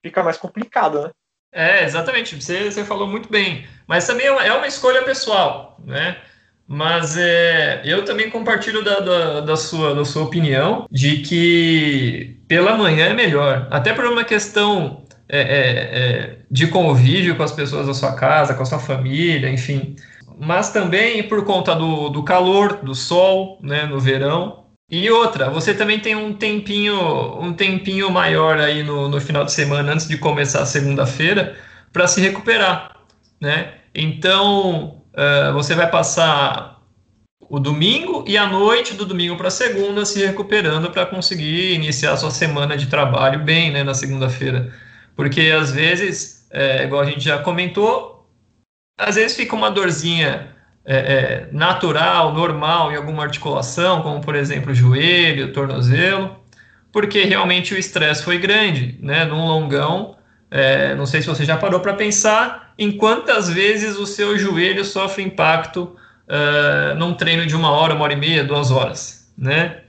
fica 0.04 0.22
mais 0.24 0.38
complicado, 0.38 1.02
né? 1.02 1.12
É, 1.54 1.84
exatamente. 1.84 2.42
Você, 2.42 2.72
você 2.72 2.84
falou 2.84 3.08
muito 3.08 3.30
bem. 3.30 3.66
Mas 3.88 4.08
também 4.08 4.26
é 4.26 4.32
uma, 4.32 4.44
é 4.44 4.54
uma 4.54 4.68
escolha 4.68 5.04
pessoal, 5.04 5.80
né? 5.86 6.18
Mas 6.68 7.16
é, 7.18 7.82
eu 7.84 8.04
também 8.06 8.30
compartilho 8.30 8.84
da, 8.84 9.00
da, 9.00 9.42
da, 9.42 9.56
sua, 9.56 9.94
da 9.94 10.06
sua 10.06 10.24
opinião 10.24 10.88
de 10.89 11.18
que 11.18 12.38
pela 12.48 12.76
manhã 12.76 13.08
é 13.08 13.13
melhor. 13.13 13.68
Até 13.70 13.94
por 13.94 14.06
uma 14.06 14.24
questão 14.24 15.04
é, 15.28 15.39
é, 15.39 16.00
é, 16.00 16.38
de 16.50 16.68
convívio 16.68 17.36
com 17.36 17.44
as 17.44 17.52
pessoas 17.52 17.88
da 17.88 17.94
sua 17.94 18.16
casa, 18.16 18.54
com 18.54 18.63
a 18.63 18.66
sua 18.66 18.80
família, 18.80 19.50
enfim. 19.50 19.96
Mas 20.39 20.72
também 20.72 21.24
por 21.24 21.44
conta 21.46 21.76
do, 21.76 22.10
do 22.10 22.24
calor, 22.24 22.80
do 22.82 22.96
sol, 22.96 23.60
né, 23.62 23.86
no 23.86 24.00
verão. 24.00 24.62
E 24.89 25.10
outra, 25.10 25.50
você 25.50 25.74
também 25.74 26.00
tem 26.00 26.15
um 26.15 26.34
tempinho, 26.34 26.96
um 27.39 27.54
tempinho 27.54 28.12
maior 28.12 28.60
aí 28.60 28.84
no, 28.84 29.08
no 29.10 29.19
final 29.19 29.43
de 29.43 29.52
semana 29.52 29.93
antes 29.93 30.08
de 30.08 30.17
começar 30.17 30.62
a 30.62 30.65
segunda-feira 30.65 31.58
para 31.91 32.08
se 32.08 32.22
recuperar, 32.22 32.96
né? 33.39 33.76
Então, 33.96 35.02
uh, 35.13 35.54
você 35.54 35.74
vai 35.74 35.89
passar 35.89 36.82
o 37.50 37.60
domingo 37.60 38.24
e 38.28 38.38
a 38.38 38.48
noite 38.48 38.93
do 38.96 39.06
domingo 39.06 39.38
para 39.38 39.50
segunda 39.50 40.06
se 40.06 40.26
recuperando 40.26 40.89
para 40.89 41.06
conseguir 41.06 41.74
iniciar 41.74 42.13
a 42.13 42.17
sua 42.17 42.32
semana 42.32 42.76
de 42.76 42.88
trabalho 42.88 43.39
bem, 43.39 43.72
né, 43.72 43.84
na 43.84 43.93
segunda-feira. 43.93 44.74
Porque 45.15 45.41
às 45.52 45.72
vezes, 45.72 46.48
é, 46.52 46.84
igual 46.84 47.02
a 47.02 47.06
gente 47.06 47.22
já 47.22 47.38
comentou, 47.39 48.28
às 48.98 49.15
vezes 49.15 49.38
fica 49.38 49.56
uma 49.56 49.69
dorzinha 49.69 50.53
é, 50.86 50.96
é, 50.96 51.48
natural, 51.52 52.34
normal 52.34 52.91
em 52.91 52.96
alguma 52.96 53.24
articulação, 53.24 54.02
como 54.02 54.22
por 54.22 54.36
exemplo 54.36 54.72
o 54.72 54.76
joelho, 54.76 55.54
tornozelo, 55.54 56.36
porque 56.91 57.24
realmente 57.24 57.74
o 57.74 57.78
estresse 57.78 58.24
foi 58.24 58.38
grande, 58.38 58.98
né? 59.02 59.26
Num 59.26 59.46
longão, 59.46 60.17
é, 60.52 60.93
não 60.96 61.06
sei 61.06 61.22
se 61.22 61.28
você 61.28 61.46
já 61.46 61.58
parou 61.58 61.80
para 61.80 61.93
pensar 61.93 62.74
em 62.78 62.91
quantas 62.91 63.50
vezes 63.50 63.98
o 63.98 64.06
seu 64.06 64.38
joelho 64.38 64.84
sofre 64.84 65.24
impacto 65.24 65.96
uh, 66.28 66.96
num 66.96 67.13
treino 67.13 67.46
de 67.46 67.56
uma 67.56 67.72
hora, 67.72 67.93
uma 67.93 68.04
hora 68.04 68.13
e 68.13 68.17
meia, 68.17 68.43
duas 68.43 68.72
horas, 68.72 69.32
né? 69.38 69.80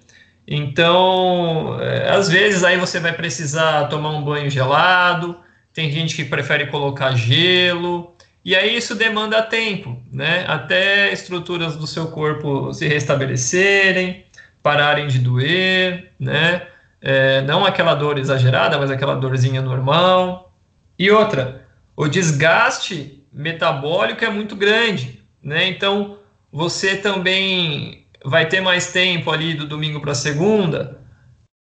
Então, 0.47 1.79
é, 1.81 2.11
às 2.11 2.29
vezes 2.29 2.63
aí 2.65 2.77
você 2.77 3.01
vai 3.01 3.13
precisar 3.13 3.89
tomar 3.89 4.11
um 4.11 4.23
banho 4.23 4.51
gelado, 4.51 5.39
tem 5.73 5.91
gente 5.91 6.15
que 6.15 6.25
prefere 6.25 6.67
colocar 6.67 7.13
gelo, 7.17 8.14
e 8.45 8.55
aí 8.55 8.77
isso 8.77 8.95
demanda 8.95 9.43
tempo, 9.43 10.01
né? 10.13 10.45
Até 10.47 11.13
estruturas 11.13 11.77
do 11.77 11.87
seu 11.87 12.09
corpo 12.09 12.73
se 12.75 12.87
restabelecerem, 12.87 14.25
pararem 14.63 15.07
de 15.07 15.19
doer, 15.19 16.13
né? 16.19 16.67
É, 17.01 17.43
não 17.43 17.65
aquela 17.65 17.95
dor 17.95 18.19
exagerada, 18.19 18.79
mas 18.79 18.91
aquela 18.91 19.15
dorzinha 19.15 19.63
normal. 19.63 20.53
E 20.99 21.11
outra, 21.11 21.67
o 21.97 22.09
desgaste 22.09 23.25
metabólico 23.33 24.25
é 24.25 24.31
muito 24.31 24.55
grande, 24.57 25.23
né? 25.43 25.67
Então, 25.69 26.19
você 26.53 26.97
também 26.97 28.07
vai 28.25 28.47
ter 28.49 28.61
mais 28.61 28.93
tempo 28.93 29.31
ali 29.31 29.55
do 29.55 29.67
domingo 29.67 30.01
para 30.01 30.15
segunda 30.15 31.05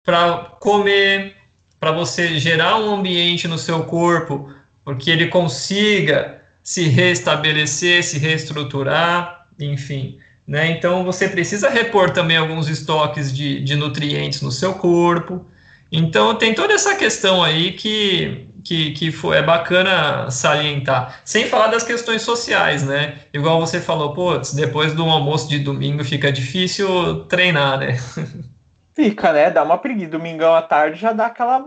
para 0.03 0.55
comer, 0.59 1.35
para 1.79 1.91
você 1.91 2.39
gerar 2.39 2.77
um 2.77 2.95
ambiente 2.95 3.47
no 3.47 3.57
seu 3.57 3.83
corpo, 3.85 4.51
porque 4.83 5.09
ele 5.09 5.27
consiga 5.27 6.40
se 6.63 6.87
restabelecer, 6.87 8.03
se 8.03 8.17
reestruturar, 8.17 9.47
enfim. 9.59 10.19
Né? 10.47 10.71
Então, 10.71 11.03
você 11.03 11.29
precisa 11.29 11.69
repor 11.69 12.11
também 12.11 12.37
alguns 12.37 12.67
estoques 12.67 13.33
de, 13.33 13.61
de 13.61 13.75
nutrientes 13.75 14.41
no 14.41 14.51
seu 14.51 14.73
corpo. 14.73 15.45
Então, 15.91 16.35
tem 16.35 16.53
toda 16.53 16.73
essa 16.73 16.95
questão 16.95 17.43
aí 17.43 17.73
que, 17.73 18.47
que, 18.63 18.91
que 18.91 19.11
foi, 19.11 19.37
é 19.37 19.43
bacana 19.43 20.29
salientar. 20.29 21.21
Sem 21.25 21.45
falar 21.47 21.67
das 21.67 21.83
questões 21.83 22.21
sociais, 22.21 22.83
né? 22.83 23.19
Igual 23.33 23.59
você 23.59 23.79
falou, 23.81 24.13
pô, 24.13 24.37
depois 24.53 24.93
do 24.93 25.03
almoço 25.03 25.49
de 25.49 25.59
domingo 25.59 26.03
fica 26.03 26.31
difícil 26.31 27.25
treinar, 27.25 27.79
né? 27.79 27.97
Fica, 28.93 29.31
né? 29.31 29.49
Dá 29.49 29.63
uma 29.63 29.77
preguiça. 29.77 30.11
Domingão 30.11 30.53
à 30.53 30.61
tarde 30.61 30.99
já 30.99 31.13
dá 31.13 31.27
aquela 31.27 31.59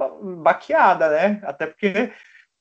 baqueada, 0.43 1.09
né? 1.09 1.41
Até 1.43 1.67
porque 1.67 2.13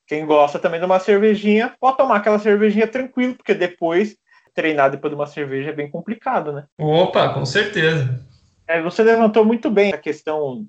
quem 0.06 0.26
gosta 0.26 0.58
também 0.58 0.80
de 0.80 0.86
uma 0.86 0.98
cervejinha, 0.98 1.74
pode 1.80 1.96
tomar 1.96 2.16
aquela 2.16 2.38
cervejinha 2.38 2.86
tranquilo, 2.86 3.34
porque 3.34 3.54
depois, 3.54 4.16
treinar 4.54 4.90
depois 4.90 5.10
de 5.10 5.14
uma 5.14 5.26
cerveja 5.26 5.70
é 5.70 5.74
bem 5.74 5.90
complicado, 5.90 6.52
né? 6.52 6.64
Opa, 6.78 7.30
com 7.34 7.44
certeza. 7.44 8.20
É, 8.66 8.80
você 8.80 9.02
levantou 9.02 9.44
muito 9.44 9.70
bem 9.70 9.92
a 9.92 9.98
questão 9.98 10.66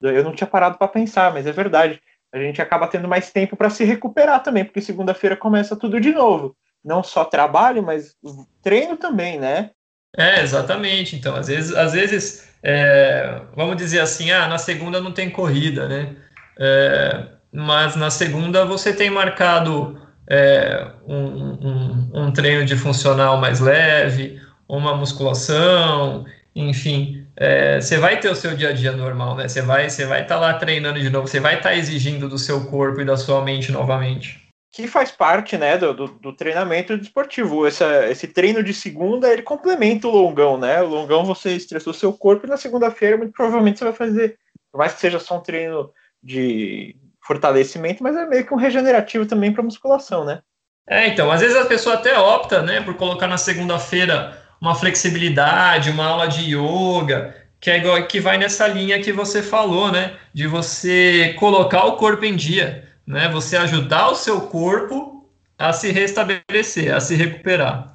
eu 0.00 0.22
não 0.22 0.34
tinha 0.34 0.46
parado 0.46 0.78
para 0.78 0.88
pensar, 0.88 1.32
mas 1.32 1.46
é 1.46 1.52
verdade. 1.52 2.00
A 2.32 2.38
gente 2.38 2.60
acaba 2.60 2.88
tendo 2.88 3.08
mais 3.08 3.30
tempo 3.30 3.56
para 3.56 3.70
se 3.70 3.84
recuperar 3.84 4.42
também, 4.42 4.64
porque 4.64 4.80
segunda-feira 4.80 5.36
começa 5.36 5.76
tudo 5.76 6.00
de 6.00 6.12
novo. 6.12 6.56
Não 6.84 7.02
só 7.02 7.24
trabalho, 7.24 7.82
mas 7.82 8.14
treino 8.62 8.96
também, 8.96 9.38
né? 9.38 9.70
É, 10.16 10.42
exatamente. 10.42 11.16
Então, 11.16 11.34
às 11.34 11.48
vezes, 11.48 11.74
às 11.74 11.92
vezes 11.92 12.48
é, 12.62 13.40
vamos 13.54 13.76
dizer 13.76 14.00
assim, 14.00 14.30
ah, 14.30 14.48
na 14.48 14.58
segunda 14.58 15.00
não 15.00 15.12
tem 15.12 15.30
corrida, 15.30 15.88
né? 15.88 16.16
É, 16.58 17.26
mas 17.56 17.96
na 17.96 18.10
segunda 18.10 18.66
você 18.66 18.92
tem 18.92 19.08
marcado 19.08 19.98
é, 20.28 20.90
um, 21.06 21.16
um, 21.16 22.10
um 22.12 22.32
treino 22.32 22.66
de 22.66 22.76
funcional 22.76 23.38
mais 23.38 23.60
leve, 23.60 24.38
uma 24.68 24.94
musculação, 24.94 26.26
enfim, 26.54 27.26
é, 27.34 27.80
você 27.80 27.96
vai 27.96 28.20
ter 28.20 28.28
o 28.28 28.34
seu 28.34 28.54
dia 28.54 28.68
a 28.68 28.72
dia 28.72 28.92
normal, 28.92 29.36
né? 29.36 29.48
Você 29.48 29.62
vai 29.62 29.88
você 29.88 30.04
vai 30.04 30.22
estar 30.22 30.34
tá 30.34 30.40
lá 30.40 30.54
treinando 30.54 31.00
de 31.00 31.08
novo, 31.08 31.26
você 31.26 31.40
vai 31.40 31.56
estar 31.56 31.70
tá 31.70 31.76
exigindo 31.76 32.28
do 32.28 32.38
seu 32.38 32.66
corpo 32.66 33.00
e 33.00 33.06
da 33.06 33.16
sua 33.16 33.42
mente 33.42 33.72
novamente. 33.72 34.44
Que 34.70 34.86
faz 34.86 35.10
parte, 35.10 35.56
né, 35.56 35.78
do, 35.78 35.94
do, 35.94 36.06
do 36.08 36.36
treinamento 36.36 36.98
desportivo. 36.98 37.66
Essa, 37.66 38.06
esse 38.10 38.28
treino 38.28 38.62
de 38.62 38.74
segunda, 38.74 39.32
ele 39.32 39.40
complementa 39.40 40.06
o 40.06 40.10
longão, 40.10 40.58
né? 40.58 40.82
O 40.82 40.88
longão 40.88 41.24
você 41.24 41.56
estressou 41.56 41.94
seu 41.94 42.12
corpo 42.12 42.46
e 42.46 42.50
na 42.50 42.58
segunda-feira, 42.58 43.16
muito 43.16 43.32
provavelmente, 43.32 43.78
você 43.78 43.84
vai 43.84 43.94
fazer, 43.94 44.38
por 44.70 44.76
mais 44.76 44.92
que 44.92 45.00
seja 45.00 45.18
só 45.18 45.38
um 45.38 45.42
treino 45.42 45.90
de 46.22 46.94
fortalecimento, 47.26 48.02
mas 48.02 48.16
é 48.16 48.26
meio 48.26 48.46
que 48.46 48.54
um 48.54 48.58
regenerativo 48.58 49.26
também 49.26 49.52
para 49.52 49.62
musculação, 49.62 50.24
né? 50.24 50.40
É, 50.88 51.08
então, 51.08 51.30
às 51.30 51.40
vezes 51.40 51.56
a 51.56 51.64
pessoa 51.64 51.96
até 51.96 52.16
opta, 52.16 52.62
né, 52.62 52.80
por 52.80 52.94
colocar 52.94 53.26
na 53.26 53.36
segunda-feira 53.36 54.40
uma 54.60 54.74
flexibilidade, 54.74 55.90
uma 55.90 56.06
aula 56.06 56.28
de 56.28 56.54
yoga, 56.54 57.34
que 57.60 57.70
é 57.70 57.78
igual, 57.78 58.02
que 58.06 58.20
vai 58.20 58.38
nessa 58.38 58.66
linha 58.68 59.00
que 59.00 59.12
você 59.12 59.42
falou, 59.42 59.90
né? 59.90 60.14
De 60.32 60.46
você 60.46 61.34
colocar 61.38 61.84
o 61.84 61.96
corpo 61.96 62.24
em 62.24 62.36
dia, 62.36 62.88
né? 63.06 63.28
Você 63.30 63.56
ajudar 63.56 64.08
o 64.08 64.14
seu 64.14 64.42
corpo 64.42 65.28
a 65.58 65.72
se 65.72 65.90
restabelecer, 65.90 66.94
a 66.94 67.00
se 67.00 67.14
recuperar, 67.14 67.92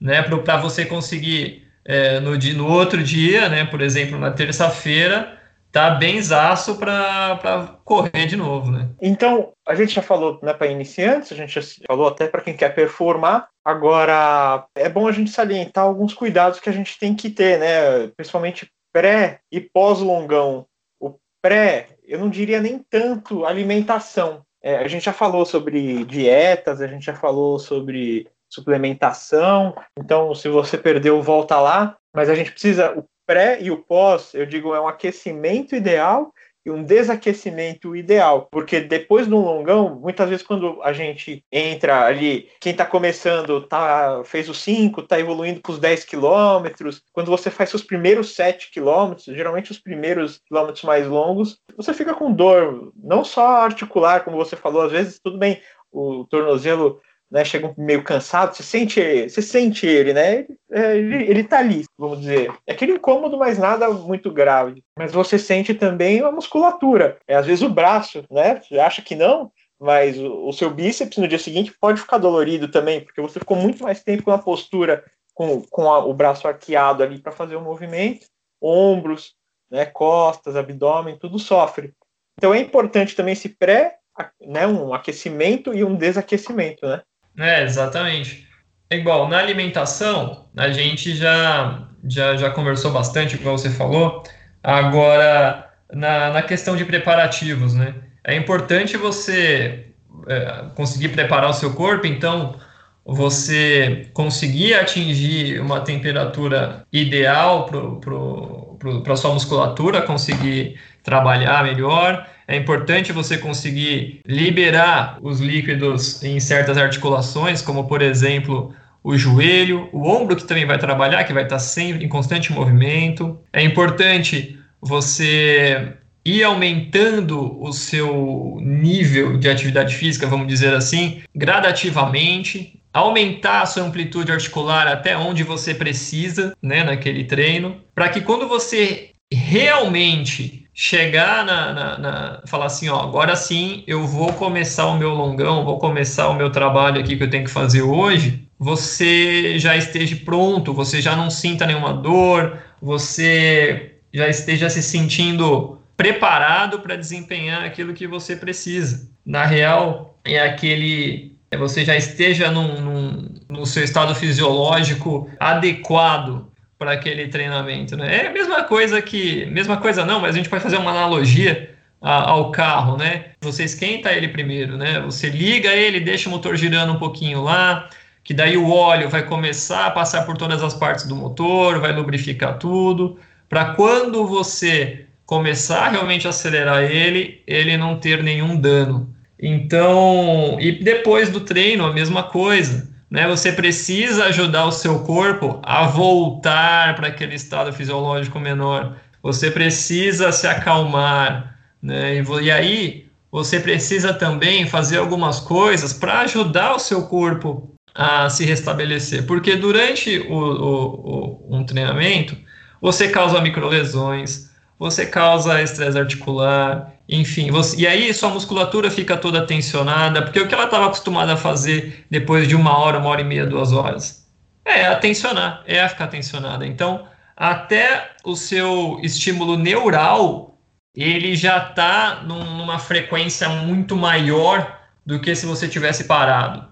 né? 0.00 0.22
Para 0.22 0.56
você 0.58 0.84
conseguir 0.84 1.66
é, 1.84 2.20
no, 2.20 2.36
dia, 2.36 2.54
no 2.54 2.66
outro 2.66 3.02
dia, 3.02 3.48
né? 3.48 3.64
Por 3.64 3.80
exemplo, 3.80 4.18
na 4.18 4.30
terça-feira, 4.30 5.35
tá 5.76 5.90
bem 5.90 6.22
zaço 6.22 6.76
para 6.76 7.76
correr 7.84 8.26
de 8.26 8.34
novo, 8.34 8.70
né? 8.70 8.88
Então, 8.98 9.52
a 9.68 9.74
gente 9.74 9.94
já 9.94 10.00
falou 10.00 10.38
né, 10.42 10.54
para 10.54 10.68
iniciantes, 10.68 11.30
a 11.30 11.34
gente 11.34 11.60
já 11.60 11.60
falou 11.86 12.08
até 12.08 12.26
para 12.26 12.40
quem 12.40 12.56
quer 12.56 12.74
performar. 12.74 13.48
Agora, 13.62 14.66
é 14.74 14.88
bom 14.88 15.06
a 15.06 15.12
gente 15.12 15.30
salientar 15.30 15.84
alguns 15.84 16.14
cuidados 16.14 16.60
que 16.60 16.70
a 16.70 16.72
gente 16.72 16.98
tem 16.98 17.14
que 17.14 17.28
ter, 17.28 17.58
né? 17.58 18.06
Principalmente 18.16 18.72
pré 18.90 19.40
e 19.52 19.60
pós-longão. 19.60 20.64
O 20.98 21.16
pré, 21.42 21.88
eu 22.06 22.18
não 22.20 22.30
diria 22.30 22.58
nem 22.58 22.78
tanto 22.78 23.44
alimentação. 23.44 24.40
É, 24.62 24.78
a 24.78 24.88
gente 24.88 25.04
já 25.04 25.12
falou 25.12 25.44
sobre 25.44 26.06
dietas, 26.06 26.80
a 26.80 26.86
gente 26.86 27.04
já 27.04 27.14
falou 27.14 27.58
sobre 27.58 28.26
suplementação. 28.48 29.76
Então, 29.98 30.34
se 30.34 30.48
você 30.48 30.78
perdeu, 30.78 31.20
volta 31.20 31.60
lá. 31.60 31.98
Mas 32.14 32.30
a 32.30 32.34
gente 32.34 32.50
precisa, 32.50 32.98
o 32.98 33.04
pré 33.26 33.58
e 33.60 33.70
o 33.70 33.78
pós, 33.78 34.32
eu 34.34 34.46
digo, 34.46 34.74
é 34.74 34.80
um 34.80 34.88
aquecimento 34.88 35.74
ideal 35.74 36.32
e 36.66 36.70
um 36.70 36.82
desaquecimento 36.82 37.94
ideal, 37.94 38.48
porque 38.50 38.80
depois 38.80 39.28
do 39.28 39.36
longão, 39.36 40.00
muitas 40.00 40.28
vezes 40.28 40.44
quando 40.44 40.82
a 40.82 40.92
gente 40.92 41.44
entra 41.50 42.04
ali, 42.04 42.48
quem 42.60 42.72
está 42.72 42.84
começando 42.84 43.64
tá 43.68 44.22
fez 44.24 44.48
os 44.48 44.58
5, 44.62 45.00
está 45.00 45.18
evoluindo 45.20 45.60
para 45.60 45.70
os 45.70 45.78
10 45.78 46.04
quilômetros, 46.04 47.02
quando 47.12 47.30
você 47.30 47.52
faz 47.52 47.72
os 47.72 47.84
primeiros 47.84 48.34
7 48.34 48.72
quilômetros, 48.72 49.26
geralmente 49.26 49.70
os 49.70 49.78
primeiros 49.78 50.40
quilômetros 50.48 50.82
mais 50.82 51.06
longos, 51.06 51.60
você 51.76 51.94
fica 51.94 52.12
com 52.14 52.32
dor, 52.32 52.92
não 52.96 53.22
só 53.22 53.46
articular, 53.58 54.24
como 54.24 54.36
você 54.36 54.56
falou, 54.56 54.82
às 54.82 54.90
vezes 54.90 55.20
tudo 55.22 55.38
bem, 55.38 55.62
o 55.92 56.24
tornozelo 56.24 57.00
né, 57.30 57.44
chega 57.44 57.74
meio 57.76 58.02
cansado, 58.04 58.54
você 58.54 58.62
sente, 58.62 59.28
você 59.28 59.42
sente 59.42 59.86
ele, 59.86 60.12
né? 60.12 60.46
É, 60.70 60.96
ele, 60.96 61.24
ele 61.24 61.44
tá 61.44 61.58
ali, 61.58 61.84
vamos 61.98 62.20
dizer. 62.20 62.52
É 62.66 62.72
aquele 62.72 62.92
incômodo, 62.92 63.36
mas 63.36 63.58
nada 63.58 63.90
muito 63.90 64.30
grave. 64.30 64.82
Mas 64.96 65.12
você 65.12 65.38
sente 65.38 65.74
também 65.74 66.20
a 66.20 66.30
musculatura. 66.30 67.18
É, 67.26 67.34
às 67.34 67.46
vezes 67.46 67.62
o 67.62 67.68
braço, 67.68 68.24
né? 68.30 68.60
Você 68.60 68.78
acha 68.78 69.02
que 69.02 69.16
não, 69.16 69.50
mas 69.78 70.18
o, 70.18 70.48
o 70.48 70.52
seu 70.52 70.70
bíceps 70.70 71.18
no 71.18 71.28
dia 71.28 71.38
seguinte 71.38 71.74
pode 71.80 72.00
ficar 72.00 72.18
dolorido 72.18 72.68
também, 72.68 73.00
porque 73.00 73.20
você 73.20 73.40
ficou 73.40 73.56
muito 73.56 73.82
mais 73.82 74.02
tempo 74.02 74.30
na 74.30 74.38
postura 74.38 75.04
com, 75.34 75.62
com 75.62 75.90
a, 75.90 76.04
o 76.04 76.14
braço 76.14 76.46
arqueado 76.46 77.02
ali 77.02 77.18
para 77.18 77.32
fazer 77.32 77.56
o 77.56 77.60
movimento. 77.60 78.26
Ombros, 78.62 79.34
né, 79.70 79.84
costas, 79.84 80.56
abdômen, 80.56 81.18
tudo 81.18 81.38
sofre. 81.38 81.92
Então 82.38 82.54
é 82.54 82.58
importante 82.58 83.16
também 83.16 83.32
esse 83.32 83.48
pré, 83.48 83.98
né, 84.40 84.66
um 84.66 84.94
aquecimento 84.94 85.74
e 85.74 85.84
um 85.84 85.94
desaquecimento, 85.94 86.86
né? 86.86 87.02
É, 87.38 87.62
exatamente. 87.64 88.46
É 88.88 88.96
igual, 88.96 89.28
na 89.28 89.38
alimentação, 89.38 90.46
a 90.56 90.70
gente 90.70 91.14
já, 91.14 91.88
já, 92.08 92.36
já 92.36 92.50
conversou 92.50 92.92
bastante, 92.92 93.36
como 93.36 93.58
você 93.58 93.70
falou. 93.70 94.22
Agora, 94.62 95.70
na, 95.92 96.30
na 96.30 96.42
questão 96.42 96.76
de 96.76 96.84
preparativos, 96.84 97.74
né? 97.74 97.94
É 98.24 98.34
importante 98.34 98.96
você 98.96 99.86
é, 100.26 100.64
conseguir 100.74 101.10
preparar 101.10 101.50
o 101.50 101.54
seu 101.54 101.74
corpo, 101.74 102.06
então 102.06 102.56
você 103.04 104.08
conseguir 104.12 104.74
atingir 104.74 105.60
uma 105.60 105.80
temperatura 105.80 106.84
ideal 106.92 107.66
para 107.66 109.12
a 109.12 109.16
sua 109.16 109.32
musculatura, 109.32 110.02
conseguir 110.02 110.80
trabalhar 111.04 111.62
melhor, 111.62 112.26
é 112.48 112.56
importante 112.56 113.12
você 113.12 113.38
conseguir 113.38 114.20
liberar 114.26 115.18
os 115.20 115.40
líquidos 115.40 116.22
em 116.22 116.38
certas 116.38 116.78
articulações, 116.78 117.60
como 117.60 117.88
por 117.88 118.02
exemplo 118.02 118.74
o 119.02 119.16
joelho, 119.16 119.88
o 119.92 120.08
ombro 120.08 120.36
que 120.36 120.44
também 120.44 120.66
vai 120.66 120.78
trabalhar, 120.78 121.24
que 121.24 121.32
vai 121.32 121.44
estar 121.44 121.58
sempre 121.58 122.04
em 122.04 122.08
constante 122.08 122.52
movimento. 122.52 123.38
É 123.52 123.62
importante 123.62 124.58
você 124.80 125.94
ir 126.24 126.42
aumentando 126.42 127.62
o 127.62 127.72
seu 127.72 128.58
nível 128.60 129.36
de 129.36 129.48
atividade 129.48 129.94
física, 129.94 130.26
vamos 130.26 130.48
dizer 130.48 130.74
assim, 130.74 131.22
gradativamente, 131.34 132.80
aumentar 132.92 133.62
a 133.62 133.66
sua 133.66 133.84
amplitude 133.84 134.32
articular 134.32 134.88
até 134.88 135.16
onde 135.16 135.44
você 135.44 135.72
precisa, 135.72 136.52
né, 136.60 136.82
naquele 136.82 137.22
treino, 137.24 137.76
para 137.94 138.08
que 138.08 138.20
quando 138.20 138.48
você 138.48 139.10
realmente 139.32 140.65
chegar 140.78 141.42
na, 141.42 141.72
na, 141.72 141.98
na, 141.98 142.42
falar 142.46 142.66
assim, 142.66 142.90
ó, 142.90 143.00
agora 143.00 143.34
sim 143.34 143.82
eu 143.86 144.06
vou 144.06 144.30
começar 144.34 144.86
o 144.88 144.98
meu 144.98 145.14
longão, 145.14 145.64
vou 145.64 145.78
começar 145.78 146.28
o 146.28 146.34
meu 146.34 146.50
trabalho 146.50 147.00
aqui 147.00 147.16
que 147.16 147.24
eu 147.24 147.30
tenho 147.30 147.44
que 147.44 147.50
fazer 147.50 147.80
hoje, 147.80 148.46
você 148.58 149.58
já 149.58 149.74
esteja 149.74 150.14
pronto, 150.22 150.74
você 150.74 151.00
já 151.00 151.16
não 151.16 151.30
sinta 151.30 151.66
nenhuma 151.66 151.94
dor, 151.94 152.58
você 152.80 153.94
já 154.12 154.28
esteja 154.28 154.68
se 154.68 154.82
sentindo 154.82 155.80
preparado 155.96 156.80
para 156.80 156.94
desempenhar 156.94 157.64
aquilo 157.64 157.94
que 157.94 158.06
você 158.06 158.36
precisa. 158.36 159.08
Na 159.24 159.46
real, 159.46 160.18
é 160.22 160.38
aquele 160.40 161.34
é 161.50 161.56
você 161.56 161.86
já 161.86 161.96
esteja 161.96 162.50
num, 162.50 162.80
num, 162.82 163.34
no 163.48 163.64
seu 163.64 163.82
estado 163.82 164.14
fisiológico 164.14 165.30
adequado 165.40 166.46
para 166.78 166.92
aquele 166.92 167.28
treinamento, 167.28 167.96
né? 167.96 168.24
É 168.24 168.26
a 168.28 168.32
mesma 168.32 168.64
coisa 168.64 169.00
que, 169.00 169.46
mesma 169.46 169.78
coisa 169.78 170.04
não, 170.04 170.20
mas 170.20 170.34
a 170.34 170.38
gente 170.38 170.48
pode 170.48 170.62
fazer 170.62 170.76
uma 170.76 170.90
analogia 170.90 171.74
a, 172.00 172.30
ao 172.30 172.50
carro, 172.50 172.96
né? 172.96 173.26
Você 173.40 173.64
esquenta 173.64 174.12
ele 174.12 174.28
primeiro, 174.28 174.76
né? 174.76 175.00
Você 175.00 175.28
liga 175.30 175.70
ele, 175.72 176.00
deixa 176.00 176.28
o 176.28 176.32
motor 176.32 176.56
girando 176.56 176.92
um 176.92 176.98
pouquinho 176.98 177.42
lá, 177.42 177.88
que 178.22 178.34
daí 178.34 178.56
o 178.56 178.70
óleo 178.70 179.08
vai 179.08 179.22
começar 179.22 179.86
a 179.86 179.90
passar 179.90 180.26
por 180.26 180.36
todas 180.36 180.62
as 180.62 180.74
partes 180.74 181.06
do 181.06 181.16
motor, 181.16 181.80
vai 181.80 181.92
lubrificar 181.92 182.58
tudo, 182.58 183.18
para 183.48 183.74
quando 183.74 184.26
você 184.26 185.06
começar 185.24 185.88
realmente 185.88 186.26
a 186.26 186.30
acelerar 186.30 186.82
ele, 186.84 187.42
ele 187.46 187.76
não 187.76 187.96
ter 187.98 188.22
nenhum 188.22 188.56
dano. 188.56 189.12
Então, 189.38 190.56
e 190.60 190.72
depois 190.72 191.30
do 191.30 191.40
treino, 191.40 191.84
a 191.84 191.92
mesma 191.92 192.22
coisa 192.22 192.95
né? 193.10 193.26
Você 193.28 193.52
precisa 193.52 194.26
ajudar 194.26 194.66
o 194.66 194.72
seu 194.72 195.00
corpo 195.00 195.60
a 195.62 195.86
voltar 195.86 196.94
para 196.96 197.08
aquele 197.08 197.34
estado 197.34 197.72
fisiológico 197.72 198.38
menor. 198.38 198.96
Você 199.22 199.50
precisa 199.50 200.32
se 200.32 200.46
acalmar, 200.46 201.56
né? 201.82 202.16
E, 202.16 202.42
e 202.42 202.50
aí 202.50 203.06
você 203.30 203.60
precisa 203.60 204.14
também 204.14 204.66
fazer 204.66 204.98
algumas 204.98 205.40
coisas 205.40 205.92
para 205.92 206.20
ajudar 206.20 206.74
o 206.74 206.78
seu 206.78 207.02
corpo 207.02 207.70
a 207.94 208.28
se 208.28 208.44
restabelecer, 208.44 209.26
porque 209.26 209.56
durante 209.56 210.18
o, 210.18 210.34
o, 210.34 211.46
o, 211.48 211.56
um 211.56 211.64
treinamento 211.64 212.36
você 212.80 213.08
causa 213.08 213.40
microlesões, 213.40 214.50
você 214.78 215.06
causa 215.06 215.62
estresse 215.62 215.98
articular, 215.98 216.92
enfim, 217.08 217.50
você, 217.50 217.76
e 217.76 217.86
aí 217.86 218.12
sua 218.12 218.28
musculatura 218.30 218.90
fica 218.90 219.16
toda 219.16 219.46
tensionada, 219.46 220.22
porque 220.22 220.40
o 220.40 220.48
que 220.48 220.54
ela 220.54 220.64
estava 220.64 220.86
acostumada 220.86 221.34
a 221.34 221.36
fazer 221.36 222.04
depois 222.10 222.46
de 222.46 222.54
uma 222.54 222.76
hora, 222.78 222.98
uma 222.98 223.08
hora 223.08 223.20
e 223.20 223.24
meia, 223.24 223.46
duas 223.46 223.72
horas? 223.72 224.26
É 224.64 224.86
a 224.86 224.96
tensionar, 224.96 225.62
é 225.66 225.80
a 225.80 225.88
ficar 225.88 226.08
tensionada. 226.08 226.66
Então, 226.66 227.06
até 227.36 228.10
o 228.24 228.34
seu 228.34 228.98
estímulo 229.02 229.56
neural, 229.56 230.58
ele 230.94 231.36
já 231.36 231.58
está 231.58 232.22
num, 232.24 232.56
numa 232.56 232.78
frequência 232.78 233.48
muito 233.48 233.94
maior 233.94 234.80
do 235.04 235.20
que 235.20 235.34
se 235.36 235.46
você 235.46 235.68
tivesse 235.68 236.04
parado. 236.04 236.66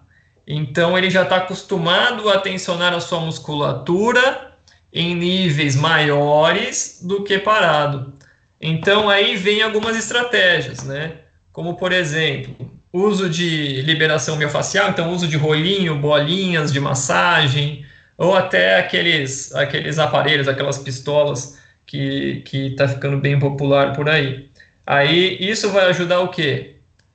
Então, 0.46 0.98
ele 0.98 1.09
já 1.09 1.22
está 1.22 1.36
acostumado 1.36 2.28
a 2.28 2.38
tensionar 2.38 2.92
a 2.92 3.00
sua 3.00 3.20
musculatura 3.20 4.53
em 4.95 5.14
níveis 5.16 5.74
maiores 5.74 7.01
do 7.03 7.24
que 7.24 7.38
parado. 7.38 8.14
Então 8.61 9.11
aí 9.11 9.36
vem 9.36 9.61
algumas 9.61 9.97
estratégias, 9.97 10.84
né? 10.84 11.14
Como 11.53 11.76
por 11.76 11.92
exemplo, 11.92 12.70
uso 12.92 13.28
de 13.28 13.82
liberação 13.82 14.36
miofascial, 14.36 14.88
então 14.90 15.12
uso 15.12 15.26
de 15.26 15.36
rolinho, 15.36 15.99
bolinhas 15.99 16.72
de 16.72 16.78
massagem, 16.80 17.84
ou 18.16 18.34
até 18.36 18.78
aqueles, 18.78 19.53
aqueles 19.55 19.99
aparelhos, 19.99 20.47
aquelas 20.49 20.78
pistolas 20.78 21.61
que 21.86 22.45
está 22.53 22.88
ficando 22.88 23.18
bem 23.18 23.38
popular 23.38 23.92
por 23.95 24.09
aí. 24.09 24.49
Aí 24.86 25.36
isso 25.40 25.70
vai 25.70 25.86
ajudar 25.86 26.20
o 26.20 26.28
quê? 26.28 26.74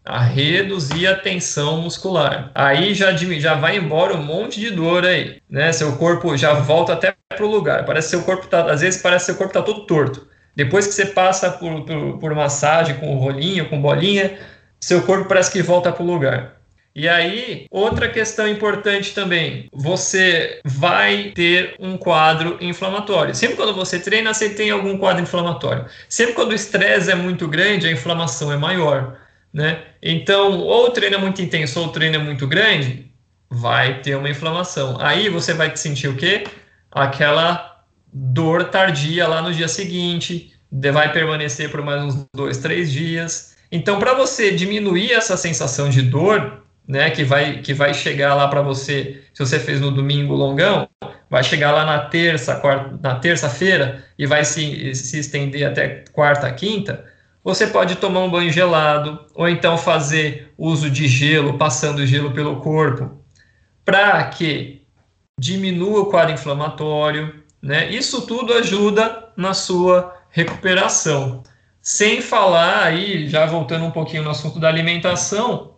A 0.09 0.21
reduzir 0.21 1.07
a 1.07 1.15
tensão 1.15 1.81
muscular. 1.81 2.51
Aí 2.55 2.93
já, 2.93 3.15
já 3.15 3.53
vai 3.53 3.77
embora 3.77 4.15
um 4.15 4.23
monte 4.23 4.59
de 4.59 4.71
dor 4.71 5.05
aí, 5.05 5.41
né? 5.49 5.71
Seu 5.71 5.95
corpo 5.97 6.35
já 6.35 6.53
volta 6.53 6.93
até 6.93 7.15
para 7.29 7.45
o 7.45 7.49
lugar. 7.49 7.85
Parece 7.85 8.09
seu 8.09 8.23
corpo 8.23 8.47
tá, 8.47 8.71
às 8.71 8.81
vezes 8.81 9.01
parece 9.01 9.25
que 9.25 9.31
seu 9.31 9.35
corpo 9.35 9.51
está 9.51 9.61
todo 9.61 9.85
torto. 9.85 10.27
Depois 10.55 10.87
que 10.87 10.93
você 10.93 11.05
passa 11.05 11.51
por, 11.51 11.85
por, 11.85 12.17
por 12.17 12.35
massagem 12.35 12.95
com 12.95 13.15
rolinho, 13.17 13.69
com 13.69 13.81
bolinha, 13.81 14.37
seu 14.79 15.03
corpo 15.03 15.27
parece 15.27 15.51
que 15.51 15.61
volta 15.61 15.91
para 15.91 16.03
o 16.03 16.07
lugar. 16.07 16.59
E 16.95 17.07
aí, 17.07 17.65
outra 17.69 18.09
questão 18.09 18.47
importante 18.47 19.13
também, 19.13 19.69
você 19.71 20.59
vai 20.65 21.31
ter 21.35 21.75
um 21.79 21.97
quadro 21.97 22.57
inflamatório. 22.59 23.33
Sempre 23.35 23.55
quando 23.55 23.73
você 23.73 23.99
treina, 23.99 24.33
você 24.33 24.49
tem 24.49 24.69
algum 24.71 24.97
quadro 24.97 25.21
inflamatório. 25.21 25.85
Sempre 26.09 26.33
quando 26.33 26.51
o 26.51 26.55
estresse 26.55 27.11
é 27.11 27.15
muito 27.15 27.47
grande, 27.47 27.87
a 27.87 27.91
inflamação 27.91 28.51
é 28.51 28.57
maior, 28.57 29.15
né? 29.53 29.83
Então, 30.01 30.59
ou 30.59 30.85
o 30.85 30.89
treino 30.91 31.15
é 31.15 31.19
muito 31.19 31.41
intenso 31.41 31.79
ou 31.79 31.87
o 31.87 31.91
treino 31.91 32.15
é 32.15 32.19
muito 32.19 32.47
grande, 32.47 33.11
vai 33.49 34.01
ter 34.01 34.15
uma 34.15 34.29
inflamação. 34.29 34.97
Aí 34.99 35.29
você 35.29 35.53
vai 35.53 35.75
sentir 35.75 36.07
o 36.07 36.15
quê? 36.15 36.43
Aquela 36.91 37.83
dor 38.11 38.65
tardia 38.65 39.27
lá 39.27 39.41
no 39.41 39.53
dia 39.53 39.67
seguinte, 39.67 40.53
vai 40.71 41.11
permanecer 41.11 41.69
por 41.69 41.81
mais 41.81 42.03
uns 42.03 42.25
dois, 42.33 42.57
três 42.57 42.91
dias. 42.91 43.55
Então, 43.71 43.99
para 43.99 44.13
você 44.13 44.51
diminuir 44.51 45.11
essa 45.11 45.37
sensação 45.37 45.89
de 45.89 46.01
dor, 46.01 46.63
né, 46.87 47.09
que 47.11 47.23
vai, 47.23 47.59
que 47.61 47.73
vai 47.73 47.93
chegar 47.93 48.33
lá 48.33 48.47
para 48.47 48.61
você, 48.61 49.21
se 49.33 49.45
você 49.45 49.59
fez 49.59 49.79
no 49.79 49.91
domingo 49.91 50.33
longão, 50.33 50.87
vai 51.29 51.43
chegar 51.43 51.71
lá 51.71 51.85
na 51.85 51.99
terça, 51.99 52.55
quarta, 52.55 52.97
na 53.01 53.15
terça-feira 53.15 54.03
e 54.17 54.25
vai 54.25 54.43
se, 54.43 54.95
se 54.95 55.19
estender 55.19 55.67
até 55.67 56.03
quarta, 56.11 56.51
quinta, 56.51 57.05
você 57.43 57.67
pode 57.67 57.95
tomar 57.95 58.21
um 58.21 58.29
banho 58.29 58.51
gelado 58.51 59.25
ou 59.33 59.47
então 59.47 59.77
fazer 59.77 60.53
uso 60.57 60.89
de 60.89 61.07
gelo, 61.07 61.57
passando 61.57 62.05
gelo 62.05 62.31
pelo 62.31 62.57
corpo, 62.57 63.17
para 63.85 64.23
que 64.25 64.81
diminua 65.39 66.01
o 66.01 66.05
quadro 66.07 66.33
inflamatório, 66.33 67.41
né? 67.61 67.89
Isso 67.89 68.23
tudo 68.27 68.53
ajuda 68.53 69.29
na 69.37 69.53
sua 69.53 70.15
recuperação. 70.29 71.43
Sem 71.81 72.21
falar 72.21 72.83
aí, 72.83 73.27
já 73.27 73.45
voltando 73.45 73.85
um 73.85 73.91
pouquinho 73.91 74.23
no 74.23 74.29
assunto 74.29 74.59
da 74.59 74.67
alimentação, 74.67 75.75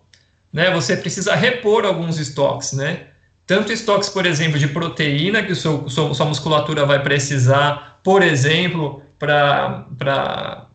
né, 0.52 0.72
você 0.72 0.98
precisa 0.98 1.36
repor 1.36 1.86
alguns 1.86 2.18
estoques, 2.18 2.74
né? 2.74 3.08
Tanto 3.46 3.72
estoques, 3.72 4.10
por 4.10 4.26
exemplo, 4.26 4.58
de 4.58 4.68
proteína 4.68 5.44
que 5.44 5.52
o 5.52 5.56
seu, 5.56 5.88
sua 5.90 6.26
musculatura 6.26 6.86
vai 6.86 7.02
precisar, 7.02 8.00
por 8.04 8.22
exemplo, 8.22 9.02
para 9.20 10.68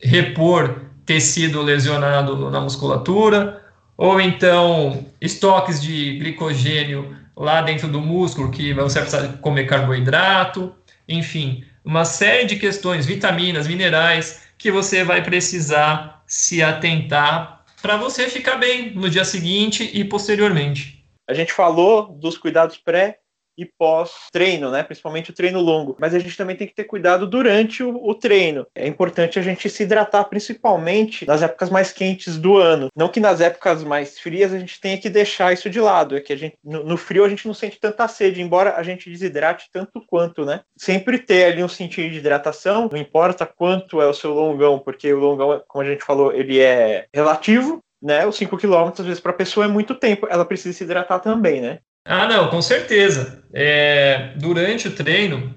repor 0.00 0.82
tecido 1.06 1.62
lesionado 1.62 2.50
na 2.50 2.60
musculatura, 2.60 3.62
ou 3.96 4.20
então 4.20 5.06
estoques 5.20 5.80
de 5.80 6.18
glicogênio 6.18 7.16
lá 7.36 7.62
dentro 7.62 7.88
do 7.88 8.00
músculo, 8.00 8.50
que 8.50 8.72
você 8.72 9.00
vai 9.00 9.08
precisar 9.08 9.38
comer 9.38 9.66
carboidrato, 9.66 10.74
enfim, 11.08 11.64
uma 11.84 12.04
série 12.04 12.46
de 12.46 12.56
questões, 12.56 13.06
vitaminas, 13.06 13.66
minerais, 13.66 14.42
que 14.56 14.70
você 14.70 15.04
vai 15.04 15.22
precisar 15.22 16.22
se 16.26 16.62
atentar 16.62 17.64
para 17.82 17.96
você 17.96 18.28
ficar 18.28 18.56
bem 18.56 18.94
no 18.94 19.10
dia 19.10 19.24
seguinte 19.24 19.90
e 19.92 20.04
posteriormente. 20.04 21.04
A 21.28 21.34
gente 21.34 21.52
falou 21.52 22.08
dos 22.18 22.38
cuidados 22.38 22.78
pré 22.78 23.18
e 23.56 23.64
pós-treino, 23.64 24.70
né? 24.70 24.82
Principalmente 24.82 25.30
o 25.30 25.34
treino 25.34 25.60
longo. 25.60 25.96
Mas 25.98 26.14
a 26.14 26.18
gente 26.18 26.36
também 26.36 26.56
tem 26.56 26.66
que 26.66 26.74
ter 26.74 26.84
cuidado 26.84 27.26
durante 27.26 27.82
o, 27.82 27.96
o, 28.04 28.14
treino. 28.14 28.66
É 28.74 28.86
importante 28.86 29.38
a 29.38 29.42
gente 29.42 29.68
se 29.68 29.82
hidratar, 29.82 30.24
principalmente 30.24 31.26
nas 31.26 31.42
épocas 31.42 31.70
mais 31.70 31.92
quentes 31.92 32.36
do 32.36 32.56
ano. 32.56 32.88
Não 32.96 33.08
que 33.08 33.20
nas 33.20 33.40
épocas 33.40 33.84
mais 33.84 34.18
frias 34.18 34.52
a 34.52 34.58
gente 34.58 34.80
tenha 34.80 34.98
que 34.98 35.08
deixar 35.08 35.52
isso 35.52 35.70
de 35.70 35.80
lado. 35.80 36.16
É 36.16 36.20
que 36.20 36.32
a 36.32 36.36
gente, 36.36 36.56
no, 36.64 36.84
no 36.84 36.96
frio 36.96 37.24
a 37.24 37.28
gente 37.28 37.46
não 37.46 37.54
sente 37.54 37.78
tanta 37.78 38.08
sede, 38.08 38.42
embora 38.42 38.76
a 38.76 38.82
gente 38.82 39.10
desidrate 39.10 39.68
tanto 39.72 40.02
quanto, 40.06 40.44
né? 40.44 40.60
Sempre 40.76 41.18
ter 41.18 41.44
ali 41.44 41.62
um 41.62 41.68
sentido 41.68 42.10
de 42.10 42.18
hidratação, 42.18 42.88
não 42.90 42.98
importa 42.98 43.46
quanto 43.46 44.00
é 44.00 44.06
o 44.06 44.14
seu 44.14 44.32
longão, 44.32 44.78
porque 44.78 45.12
o 45.12 45.18
longão, 45.18 45.62
como 45.68 45.84
a 45.84 45.86
gente 45.86 46.04
falou, 46.04 46.32
ele 46.32 46.60
é 46.60 47.06
relativo, 47.14 47.80
né? 48.04 48.26
Os 48.26 48.36
5 48.36 48.58
km, 48.58 48.92
às 48.92 49.06
vezes, 49.06 49.20
para 49.20 49.32
a 49.32 49.36
pessoa 49.36 49.64
é 49.64 49.68
muito 49.68 49.94
tempo, 49.94 50.26
ela 50.28 50.44
precisa 50.44 50.76
se 50.76 50.84
hidratar 50.84 51.20
também, 51.20 51.60
né? 51.60 51.78
Ah, 52.04 52.26
não, 52.26 52.48
com 52.48 52.60
certeza. 52.60 53.42
É, 53.52 54.32
durante 54.36 54.88
o 54.88 54.94
treino, 54.94 55.54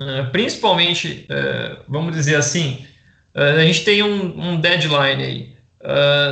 é, 0.00 0.22
principalmente, 0.24 1.26
é, 1.28 1.76
vamos 1.88 2.14
dizer 2.14 2.36
assim, 2.36 2.84
é, 3.34 3.50
a 3.50 3.64
gente 3.64 3.84
tem 3.84 4.02
um, 4.02 4.50
um 4.50 4.60
deadline 4.60 5.22
aí. 5.22 5.54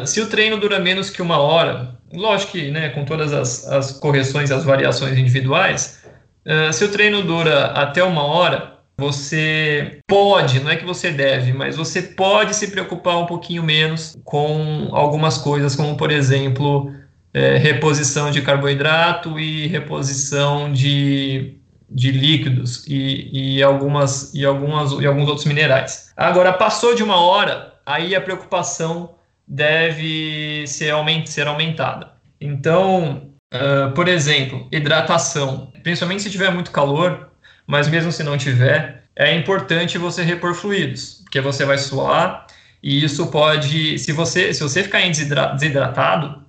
Se 0.07 0.18
o 0.18 0.29
treino 0.29 0.59
dura 0.59 0.79
menos 0.79 1.11
que 1.11 1.20
uma 1.20 1.37
hora, 1.37 1.99
lógico 2.11 2.53
que 2.53 2.70
né, 2.70 2.89
com 2.89 3.05
todas 3.05 3.35
as, 3.35 3.66
as 3.68 3.93
correções 3.93 4.49
e 4.49 4.55
as 4.55 4.64
variações 4.64 5.18
individuais, 5.18 6.03
se 6.73 6.83
o 6.83 6.91
treino 6.91 7.23
dura 7.23 7.66
até 7.66 8.03
uma 8.03 8.25
hora, 8.25 8.79
você 8.97 9.99
pode, 10.09 10.59
não 10.61 10.70
é 10.70 10.77
que 10.77 10.87
você 10.87 11.11
deve, 11.11 11.53
mas 11.53 11.77
você 11.77 12.01
pode 12.01 12.57
se 12.57 12.70
preocupar 12.70 13.18
um 13.18 13.27
pouquinho 13.27 13.62
menos 13.62 14.16
com 14.25 14.89
algumas 14.93 15.37
coisas, 15.37 15.77
como 15.77 15.99
por 15.99 16.11
exemplo 16.11 16.91
é, 17.35 17.57
reposição 17.57 18.30
de 18.30 18.43
carboidrato 18.43 19.39
e 19.39 19.66
reposição 19.66 20.72
de, 20.72 21.57
de 21.89 22.11
líquidos 22.11 22.85
e, 22.87 23.57
e, 23.57 23.62
algumas, 23.62 24.35
e, 24.35 24.45
algumas, 24.45 24.93
e 24.93 25.07
alguns 25.07 25.28
outros 25.28 25.47
minerais. 25.47 26.12
Agora, 26.16 26.53
passou 26.53 26.95
de 26.95 27.03
uma 27.03 27.20
hora, 27.20 27.74
aí 27.87 28.14
a 28.14 28.20
preocupação 28.20 29.14
deve 29.47 30.64
ser, 30.66 30.91
aument, 30.91 31.26
ser 31.26 31.47
aumentada. 31.47 32.12
Então, 32.41 33.30
uh, 33.55 33.93
por 33.93 34.09
exemplo, 34.09 34.66
hidratação, 34.70 35.72
principalmente 35.83 36.22
se 36.22 36.30
tiver 36.30 36.51
muito 36.51 36.70
calor, 36.70 37.30
mas 37.66 37.89
mesmo 37.89 38.12
se 38.12 38.22
não 38.22 38.37
tiver, 38.37 39.05
é 39.14 39.35
importante 39.35 39.99
você 39.99 40.22
repor 40.22 40.55
fluidos, 40.55 41.20
porque 41.24 41.41
você 41.41 41.64
vai 41.64 41.78
suar 41.78 42.47
e 42.83 43.05
isso 43.05 43.28
pode, 43.28 43.99
se 43.99 44.11
você, 44.12 44.53
se 44.53 44.62
você 44.62 44.83
ficar 44.83 45.01
desidratado, 45.09 46.43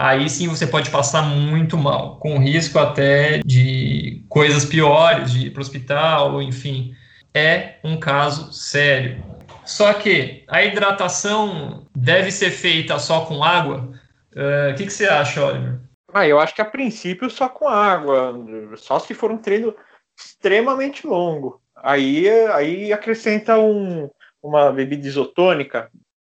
aí 0.00 0.30
sim 0.30 0.48
você 0.48 0.66
pode 0.66 0.88
passar 0.88 1.20
muito 1.20 1.76
mal, 1.76 2.18
com 2.18 2.38
risco 2.38 2.78
até 2.78 3.38
de 3.44 4.24
coisas 4.30 4.64
piores, 4.64 5.30
de 5.30 5.46
ir 5.46 5.50
para 5.50 5.60
o 5.60 5.62
hospital, 5.62 6.40
enfim. 6.40 6.94
É 7.34 7.74
um 7.84 8.00
caso 8.00 8.50
sério. 8.50 9.22
Só 9.64 9.92
que 9.92 10.42
a 10.48 10.64
hidratação 10.64 11.86
deve 11.94 12.32
ser 12.32 12.50
feita 12.50 12.98
só 12.98 13.26
com 13.26 13.44
água? 13.44 13.92
Eh, 14.34 14.68
o 14.70 14.72
uh, 14.72 14.74
que, 14.74 14.86
que 14.86 14.92
você 14.92 15.06
acha, 15.06 15.44
Oliver? 15.44 15.80
Ah, 16.12 16.26
eu 16.26 16.40
acho 16.40 16.54
que 16.54 16.62
a 16.62 16.64
princípio 16.64 17.30
só 17.30 17.48
com 17.48 17.68
água, 17.68 18.34
só 18.76 18.98
se 18.98 19.12
for 19.12 19.30
um 19.30 19.38
treino 19.38 19.74
extremamente 20.18 21.06
longo. 21.06 21.60
Aí, 21.76 22.28
aí 22.52 22.92
acrescenta 22.92 23.58
um, 23.58 24.10
uma 24.42 24.72
bebida 24.72 25.06
isotônica. 25.06 25.90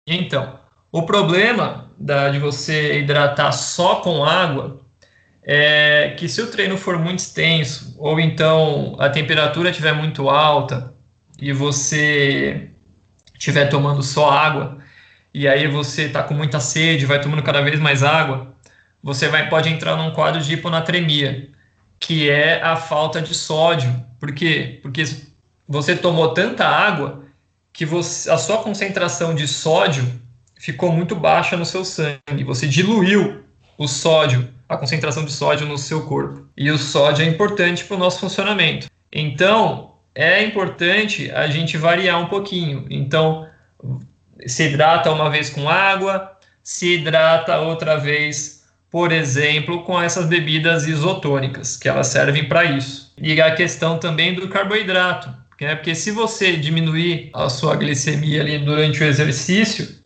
Então, 0.07 0.59
o 0.97 1.03
problema 1.03 1.91
da, 1.99 2.31
de 2.31 2.39
você 2.39 3.01
hidratar 3.01 3.53
só 3.53 3.97
com 3.97 4.25
água 4.25 4.81
é 5.43 6.15
que 6.17 6.27
se 6.27 6.41
o 6.41 6.51
treino 6.51 6.79
for 6.79 6.99
muito 6.99 7.19
extenso, 7.19 7.95
ou 7.99 8.19
então 8.19 8.97
a 8.99 9.11
temperatura 9.11 9.69
estiver 9.69 9.93
muito 9.93 10.31
alta 10.31 10.95
e 11.39 11.53
você 11.53 12.71
estiver 13.35 13.67
tomando 13.67 14.03
só 14.03 14.31
água, 14.31 14.79
e 15.35 15.47
aí 15.47 15.69
você 15.69 16.05
está 16.05 16.23
com 16.23 16.33
muita 16.33 16.61
sede, 16.61 17.05
vai 17.05 17.21
tomando 17.21 17.43
cada 17.43 17.61
vez 17.61 17.79
mais 17.79 18.03
água, 18.03 18.55
você 19.03 19.29
vai, 19.29 19.51
pode 19.51 19.69
entrar 19.69 19.97
num 19.97 20.13
quadro 20.13 20.41
de 20.41 20.55
hiponatremia, 20.55 21.51
que 22.01 22.31
é 22.31 22.63
a 22.63 22.75
falta 22.75 23.21
de 23.21 23.35
sódio. 23.35 24.03
Por 24.19 24.33
quê? 24.33 24.81
Porque 24.81 25.05
você 25.69 25.95
tomou 25.95 26.33
tanta 26.33 26.67
água 26.67 27.23
que 27.71 27.85
você, 27.85 28.31
a 28.31 28.39
sua 28.39 28.63
concentração 28.63 29.35
de 29.35 29.47
sódio 29.47 30.25
ficou 30.67 30.91
muito 30.91 31.15
baixa 31.15 31.57
no 31.57 31.65
seu 31.65 31.85
sangue. 31.85 32.43
Você 32.45 32.67
diluiu 32.67 33.45
o 33.79 33.87
sódio, 33.87 34.49
a 34.69 34.77
concentração 34.77 35.25
de 35.25 35.31
sódio 35.31 35.65
no 35.65 35.79
seu 35.79 36.03
corpo. 36.07 36.45
E 36.57 36.69
o 36.73 36.77
sódio 36.77 37.25
é 37.25 37.29
importante 37.29 37.85
para 37.85 37.97
o 37.97 38.01
nosso 38.01 38.19
funcionamento. 38.19 38.91
Então, 39.13 39.93
é 40.13 40.43
importante 40.43 41.31
a 41.31 41.47
gente 41.47 41.77
variar 41.77 42.21
um 42.21 42.27
pouquinho. 42.27 42.85
Então, 42.91 43.47
se 44.45 44.65
hidrata 44.65 45.13
uma 45.13 45.31
vez 45.31 45.51
com 45.51 45.69
água, 45.69 46.33
se 46.65 46.95
hidrata 46.95 47.61
outra 47.61 47.97
vez, 47.97 48.65
por 48.91 49.13
exemplo, 49.13 49.85
com 49.85 50.03
essas 50.03 50.27
bebidas 50.27 50.85
isotônicas, 50.89 51.77
que 51.77 51.89
elas 51.89 52.09
servem 52.09 52.49
para 52.49 52.65
isso. 52.65 53.15
E 53.17 53.41
a 53.41 53.55
questão 53.55 54.01
também 54.01 54.35
do 54.35 54.49
carboidrato, 54.49 55.33
né? 55.61 55.77
porque 55.77 55.95
se 55.95 56.11
você 56.11 56.57
diminuir 56.57 57.31
a 57.33 57.49
sua 57.49 57.77
glicemia 57.77 58.41
ali 58.41 58.59
durante 58.59 59.01
o 59.01 59.07
exercício, 59.07 60.05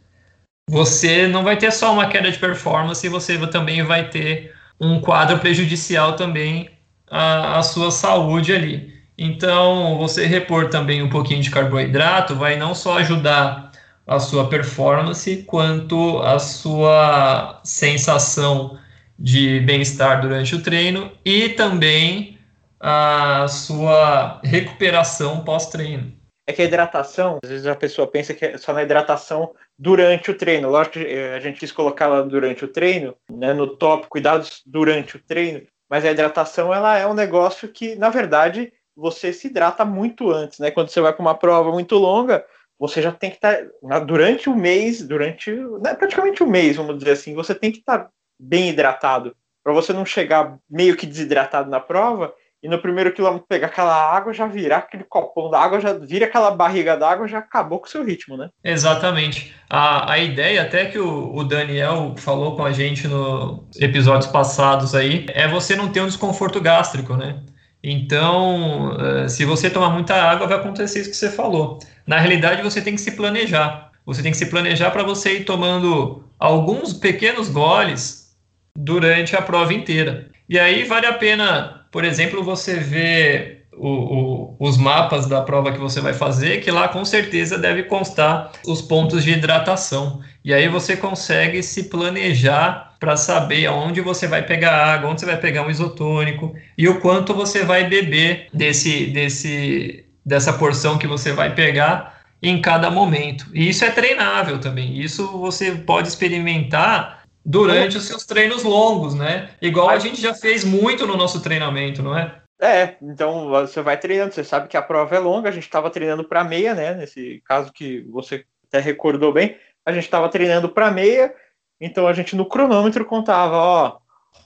você 0.70 1.26
não 1.26 1.42
vai 1.42 1.56
ter 1.56 1.72
só 1.72 1.92
uma 1.92 2.06
queda 2.06 2.30
de 2.30 2.38
performance, 2.38 3.08
você 3.08 3.36
também 3.48 3.82
vai 3.82 4.08
ter 4.08 4.54
um 4.80 5.00
quadro 5.00 5.40
prejudicial 5.40 6.14
também 6.14 6.70
à, 7.10 7.58
à 7.58 7.62
sua 7.64 7.90
saúde 7.90 8.52
ali. 8.52 8.94
Então, 9.18 9.98
você 9.98 10.26
repor 10.26 10.68
também 10.68 11.02
um 11.02 11.08
pouquinho 11.10 11.42
de 11.42 11.50
carboidrato 11.50 12.36
vai 12.36 12.56
não 12.56 12.72
só 12.72 12.98
ajudar 12.98 13.72
a 14.06 14.20
sua 14.20 14.48
performance, 14.48 15.42
quanto 15.42 16.18
a 16.20 16.38
sua 16.38 17.60
sensação 17.64 18.78
de 19.18 19.58
bem-estar 19.60 20.20
durante 20.20 20.54
o 20.54 20.62
treino 20.62 21.10
e 21.24 21.48
também 21.50 22.38
a 22.78 23.46
sua 23.48 24.40
recuperação 24.44 25.40
pós-treino 25.40 26.19
é 26.51 26.53
que 26.53 26.62
a 26.62 26.64
hidratação, 26.64 27.38
às 27.42 27.48
vezes 27.48 27.66
a 27.66 27.74
pessoa 27.74 28.07
pensa 28.07 28.34
que 28.34 28.44
é 28.44 28.59
só 28.59 28.72
na 28.72 28.82
hidratação 28.82 29.55
durante 29.78 30.30
o 30.30 30.36
treino. 30.36 30.70
Lógico 30.70 30.98
que 30.98 31.07
eh, 31.07 31.34
a 31.34 31.40
gente 31.40 31.59
quis 31.59 31.72
colocar 31.72 32.09
lá 32.09 32.22
durante 32.22 32.64
o 32.64 32.68
treino, 32.68 33.16
né, 33.30 33.53
no 33.53 33.76
top, 33.76 34.07
cuidados 34.09 34.62
durante 34.66 35.16
o 35.16 35.22
treino, 35.22 35.66
mas 35.88 36.05
a 36.05 36.11
hidratação 36.11 36.74
ela 36.74 36.98
é 36.98 37.07
um 37.07 37.14
negócio 37.14 37.68
que, 37.68 37.94
na 37.96 38.11
verdade, 38.11 38.72
você 38.94 39.32
se 39.32 39.48
hidrata 39.48 39.84
muito 39.84 40.30
antes, 40.30 40.59
né? 40.59 40.70
Quando 40.70 40.90
você 40.90 41.01
vai 41.01 41.12
para 41.12 41.22
uma 41.22 41.34
prova 41.34 41.72
muito 41.72 41.96
longa, 41.96 42.44
você 42.78 43.01
já 43.01 43.12
tem 43.12 43.30
que 43.30 43.36
estar 43.36 43.64
tá, 43.88 43.98
durante 43.98 44.48
o 44.48 44.57
mês, 44.57 45.03
durante 45.03 45.51
né, 45.53 45.94
praticamente 45.94 46.42
o 46.42 46.46
mês, 46.46 46.76
vamos 46.76 46.98
dizer 46.98 47.12
assim, 47.12 47.34
você 47.34 47.55
tem 47.55 47.70
que 47.70 47.78
estar 47.78 47.98
tá 47.98 48.11
bem 48.38 48.70
hidratado 48.70 49.36
para 49.62 49.72
você 49.72 49.92
não 49.92 50.05
chegar 50.05 50.59
meio 50.68 50.96
que 50.96 51.07
desidratado 51.07 51.70
na 51.70 51.80
prova 51.80 52.34
e 52.62 52.68
no 52.68 52.80
primeiro 52.80 53.12
quilômetro 53.12 53.46
pegar 53.48 53.68
aquela 53.68 53.94
água, 53.94 54.34
já 54.34 54.46
virar 54.46 54.78
aquele 54.78 55.04
copão 55.04 55.50
d'água, 55.50 55.80
já 55.80 55.94
vira 55.94 56.26
aquela 56.26 56.50
barriga 56.50 56.96
d'água, 56.96 57.26
já 57.26 57.38
acabou 57.38 57.78
com 57.78 57.86
o 57.86 57.90
seu 57.90 58.04
ritmo, 58.04 58.36
né? 58.36 58.50
Exatamente. 58.62 59.54
A, 59.68 60.12
a 60.12 60.18
ideia, 60.18 60.62
até 60.62 60.86
que 60.86 60.98
o, 60.98 61.34
o 61.34 61.42
Daniel 61.42 62.14
falou 62.18 62.56
com 62.56 62.64
a 62.64 62.72
gente 62.72 63.08
nos 63.08 63.64
episódios 63.80 64.30
passados 64.30 64.94
aí, 64.94 65.26
é 65.30 65.48
você 65.48 65.74
não 65.74 65.88
ter 65.88 66.02
um 66.02 66.06
desconforto 66.06 66.61
gástrico, 66.61 67.16
né? 67.16 67.40
Então, 67.82 68.94
eh, 69.00 69.28
se 69.28 69.44
você 69.44 69.70
tomar 69.70 69.88
muita 69.90 70.14
água, 70.14 70.46
vai 70.46 70.58
acontecer 70.58 71.00
isso 71.00 71.11
que 71.11 71.16
você 71.16 71.30
falou. 71.30 71.78
Na 72.06 72.18
realidade, 72.18 72.62
você 72.62 72.82
tem 72.82 72.94
que 72.94 73.00
se 73.00 73.12
planejar. 73.12 73.90
Você 74.04 74.22
tem 74.22 74.32
que 74.32 74.36
se 74.36 74.46
planejar 74.46 74.90
para 74.90 75.02
você 75.02 75.38
ir 75.38 75.44
tomando 75.44 76.24
alguns 76.38 76.92
pequenos 76.92 77.48
goles 77.48 78.36
durante 78.76 79.34
a 79.34 79.40
prova 79.40 79.72
inteira. 79.72 80.30
E 80.48 80.58
aí 80.58 80.84
vale 80.84 81.06
a 81.06 81.12
pena 81.12 81.80
por 81.91 82.05
exemplo, 82.05 82.43
você 82.43 82.76
vê 82.76 83.61
o, 83.76 83.88
o, 83.88 84.57
os 84.59 84.76
mapas 84.76 85.26
da 85.26 85.41
prova 85.41 85.72
que 85.72 85.78
você 85.78 86.01
vai 86.01 86.12
fazer, 86.12 86.61
que 86.61 86.70
lá 86.70 86.88
com 86.88 87.05
certeza 87.05 87.57
deve 87.57 87.84
constar 87.84 88.53
os 88.66 88.82
pontos 88.82 89.24
de 89.24 89.32
hidratação. 89.32 90.20
E 90.45 90.53
aí 90.53 90.68
você 90.68 90.97
consegue 90.97 91.62
se 91.62 91.84
planejar 91.84 92.97
para 93.01 93.16
saber 93.16 93.66
aonde 93.66 94.01
você 94.01 94.26
vai 94.26 94.43
pegar 94.43 94.72
água, 94.72 95.11
onde 95.11 95.20
você 95.20 95.26
vai 95.26 95.38
pegar 95.38 95.62
um 95.66 95.70
isotônico 95.70 96.55
e 96.76 96.86
o 96.88 97.01
quanto 97.01 97.32
você 97.32 97.64
vai 97.64 97.88
beber 97.88 98.49
desse, 98.53 99.07
desse, 99.07 100.05
dessa 100.24 100.53
porção 100.53 100.99
que 100.99 101.07
você 101.07 101.32
vai 101.32 101.55
pegar 101.55 102.20
em 102.43 102.61
cada 102.61 102.91
momento. 102.91 103.47
E 103.55 103.68
isso 103.68 103.84
é 103.84 103.91
treinável 103.91 104.59
também. 104.59 105.01
Isso 105.01 105.26
você 105.38 105.72
pode 105.72 106.09
experimentar 106.09 107.19
durante 107.45 107.97
os 107.97 108.05
seus 108.05 108.26
treinos 108.26 108.62
longos, 108.62 109.14
né? 109.14 109.51
Igual 109.61 109.88
a 109.88 109.99
gente 109.99 110.20
já 110.20 110.34
fez 110.34 110.64
muito 110.64 111.07
no 111.07 111.16
nosso 111.16 111.41
treinamento, 111.43 112.03
não 112.03 112.16
é? 112.16 112.41
É, 112.61 112.97
então 113.01 113.49
você 113.49 113.80
vai 113.80 113.99
treinando, 113.99 114.34
você 114.34 114.45
sabe 114.45 114.68
que 114.68 114.76
a 114.76 114.82
prova 114.82 115.16
é 115.16 115.18
longa, 115.18 115.49
a 115.49 115.53
gente 115.53 115.64
estava 115.64 115.88
treinando 115.88 116.24
para 116.24 116.45
meia, 116.45 116.74
né? 116.74 116.95
Nesse 116.95 117.43
caso 117.47 117.72
que 117.72 118.03
você 118.11 118.45
até 118.68 118.78
recordou 118.78 119.32
bem, 119.32 119.57
a 119.84 119.93
gente 119.93 120.05
estava 120.05 120.28
treinando 120.28 120.68
para 120.68 120.91
meia, 120.91 121.34
então 121.80 122.07
a 122.07 122.12
gente 122.12 122.36
no 122.36 122.45
cronômetro 122.45 123.05
contava, 123.07 123.57
ó, 123.57 123.99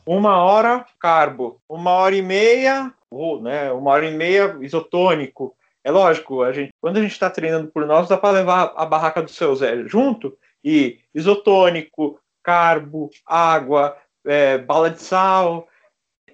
uma 0.07 0.43
hora 0.43 0.87
carbo, 1.01 1.61
uma 1.69 1.91
hora 1.91 2.15
e 2.15 2.23
meia, 2.23 2.93
ou, 3.11 3.43
né? 3.43 3.73
Uma 3.73 3.91
hora 3.91 4.07
e 4.07 4.17
meia 4.17 4.57
isotônico. 4.61 5.55
É 5.83 5.91
lógico, 5.91 6.43
a 6.43 6.53
gente, 6.53 6.71
quando 6.81 6.99
a 6.99 7.03
gente 7.03 7.13
está 7.13 7.29
treinando 7.29 7.69
por 7.69 7.85
nós, 7.85 8.09
dá 8.09 8.17
para 8.17 8.31
levar 8.39 8.73
a 8.77 8.87
barraca 8.87 9.23
do 9.23 9.31
seu 9.31 9.55
Zé 9.57 9.87
junto 9.87 10.37
e 10.65 11.01
isotônico, 11.15 12.19
carbo, 12.45 13.11
água, 13.27 13.97
é, 14.25 14.59
bala 14.59 14.91
de 14.91 15.03
sal, 15.03 15.67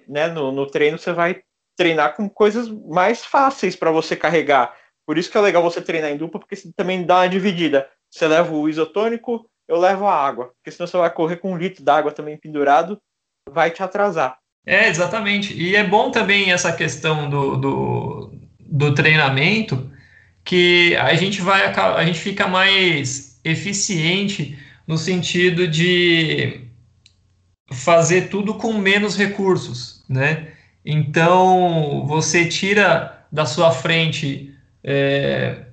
né? 0.07 0.27
No, 0.27 0.51
no 0.51 0.67
treino 0.67 0.99
você 0.99 1.13
vai 1.13 1.41
treinar 1.75 2.15
com 2.15 2.29
coisas 2.29 2.67
mais 2.67 3.25
fáceis 3.25 3.75
para 3.75 3.89
você 3.89 4.15
carregar. 4.15 4.75
Por 5.07 5.17
isso 5.17 5.31
que 5.31 5.37
é 5.37 5.41
legal 5.41 5.63
você 5.63 5.81
treinar 5.81 6.11
em 6.11 6.17
dupla, 6.17 6.39
porque 6.39 6.55
você 6.55 6.71
também 6.75 7.03
dá 7.03 7.17
uma 7.17 7.29
dividida. 7.29 7.89
Você 8.09 8.27
leva 8.27 8.53
o 8.53 8.69
isotônico, 8.69 9.49
eu 9.67 9.79
levo 9.79 10.05
a 10.05 10.13
água. 10.13 10.51
Porque 10.57 10.71
senão 10.71 10.85
você 10.85 10.97
vai 10.97 11.09
correr 11.09 11.37
com 11.37 11.53
um 11.53 11.57
litro 11.57 11.83
d'água 11.83 12.11
também 12.11 12.37
pendurado, 12.37 13.01
vai 13.49 13.71
te 13.71 13.81
atrasar. 13.81 14.37
É, 14.65 14.87
exatamente. 14.87 15.53
E 15.53 15.75
é 15.75 15.83
bom 15.83 16.11
também 16.11 16.51
essa 16.51 16.71
questão 16.71 17.29
do, 17.29 17.57
do, 17.57 18.33
do 18.59 18.93
treinamento, 18.93 19.89
que 20.43 20.95
a 20.97 21.13
gente 21.15 21.41
vai 21.41 21.65
a 21.65 22.03
gente 22.03 22.19
fica 22.19 22.47
mais 22.47 23.39
eficiente 23.43 24.57
no 24.91 24.97
sentido 24.97 25.69
de 25.69 26.65
fazer 27.71 28.27
tudo 28.27 28.55
com 28.55 28.73
menos 28.73 29.17
recursos, 29.17 30.03
né? 30.09 30.51
Então, 30.85 32.05
você 32.05 32.45
tira 32.45 33.25
da 33.31 33.45
sua 33.45 33.71
frente 33.71 34.53
é, 34.83 35.63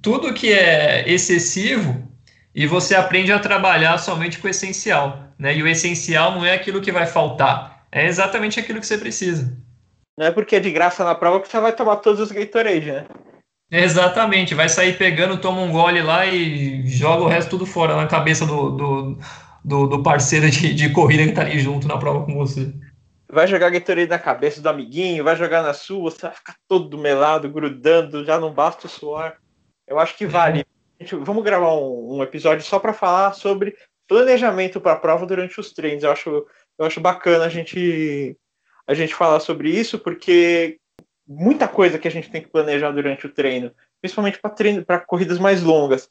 tudo 0.00 0.32
que 0.32 0.52
é 0.52 1.10
excessivo 1.10 2.08
e 2.54 2.68
você 2.68 2.94
aprende 2.94 3.32
a 3.32 3.40
trabalhar 3.40 3.98
somente 3.98 4.38
com 4.38 4.46
o 4.46 4.50
essencial. 4.50 5.24
Né? 5.36 5.56
E 5.56 5.62
o 5.64 5.66
essencial 5.66 6.36
não 6.36 6.44
é 6.44 6.54
aquilo 6.54 6.80
que 6.80 6.92
vai 6.92 7.06
faltar, 7.06 7.84
é 7.90 8.06
exatamente 8.06 8.60
aquilo 8.60 8.78
que 8.78 8.86
você 8.86 8.96
precisa. 8.96 9.58
Não 10.16 10.26
é 10.26 10.30
porque 10.30 10.54
é 10.54 10.60
de 10.60 10.70
graça 10.70 11.04
na 11.04 11.16
prova 11.16 11.40
que 11.40 11.48
você 11.48 11.58
vai 11.58 11.74
tomar 11.74 11.96
todos 11.96 12.20
os 12.20 12.30
Gatorade, 12.30 12.92
né? 12.92 13.06
Exatamente, 13.70 14.54
vai 14.54 14.68
sair 14.68 14.96
pegando, 14.96 15.40
toma 15.40 15.60
um 15.60 15.70
gole 15.70 16.00
lá 16.02 16.26
e 16.26 16.86
joga 16.86 17.24
o 17.24 17.28
resto 17.28 17.50
tudo 17.50 17.66
fora 17.66 17.94
na 17.94 18.06
cabeça 18.06 18.46
do, 18.46 18.70
do, 18.70 19.18
do, 19.62 19.86
do 19.86 20.02
parceiro 20.02 20.50
de, 20.50 20.72
de 20.72 20.90
corrida 20.90 21.24
que 21.24 21.32
tá 21.32 21.42
ali 21.42 21.58
junto 21.58 21.86
na 21.86 21.98
prova 21.98 22.24
com 22.24 22.34
você 22.34 22.72
vai 23.30 23.46
jogar 23.46 23.70
Gatorade 23.70 24.08
na 24.08 24.18
cabeça 24.18 24.60
do 24.60 24.68
amiguinho, 24.68 25.22
vai 25.22 25.36
jogar 25.36 25.62
na 25.62 25.74
sua, 25.74 26.10
você 26.10 26.22
vai 26.22 26.34
ficar 26.34 26.56
todo 26.66 26.96
melado, 26.96 27.50
grudando, 27.50 28.24
já 28.24 28.40
não 28.40 28.52
basta 28.52 28.86
o 28.86 28.90
suor. 28.90 29.36
Eu 29.86 29.98
acho 29.98 30.16
que 30.16 30.26
vale. 30.26 30.64
Vamos 31.20 31.44
gravar 31.44 31.74
um, 31.74 32.16
um 32.16 32.22
episódio 32.22 32.64
só 32.64 32.78
para 32.78 32.92
falar 32.92 33.32
sobre 33.34 33.76
planejamento 34.08 34.80
para 34.80 34.92
a 34.92 34.98
prova 34.98 35.26
durante 35.26 35.60
os 35.60 35.72
treinos. 35.72 36.02
Eu 36.02 36.10
acho, 36.10 36.46
eu 36.78 36.86
acho 36.86 37.00
bacana 37.00 37.44
a 37.44 37.48
gente, 37.48 38.36
a 38.86 38.94
gente 38.94 39.14
falar 39.14 39.40
sobre 39.40 39.70
isso, 39.70 39.98
porque 39.98 40.78
muita 41.28 41.68
coisa 41.68 41.98
que 41.98 42.08
a 42.08 42.10
gente 42.10 42.30
tem 42.30 42.40
que 42.40 42.48
planejar 42.48 42.90
durante 42.90 43.26
o 43.26 43.32
treino, 43.32 43.70
principalmente 44.00 44.40
para 44.86 45.00
corridas 45.00 45.38
mais 45.38 45.62
longas. 45.62 46.08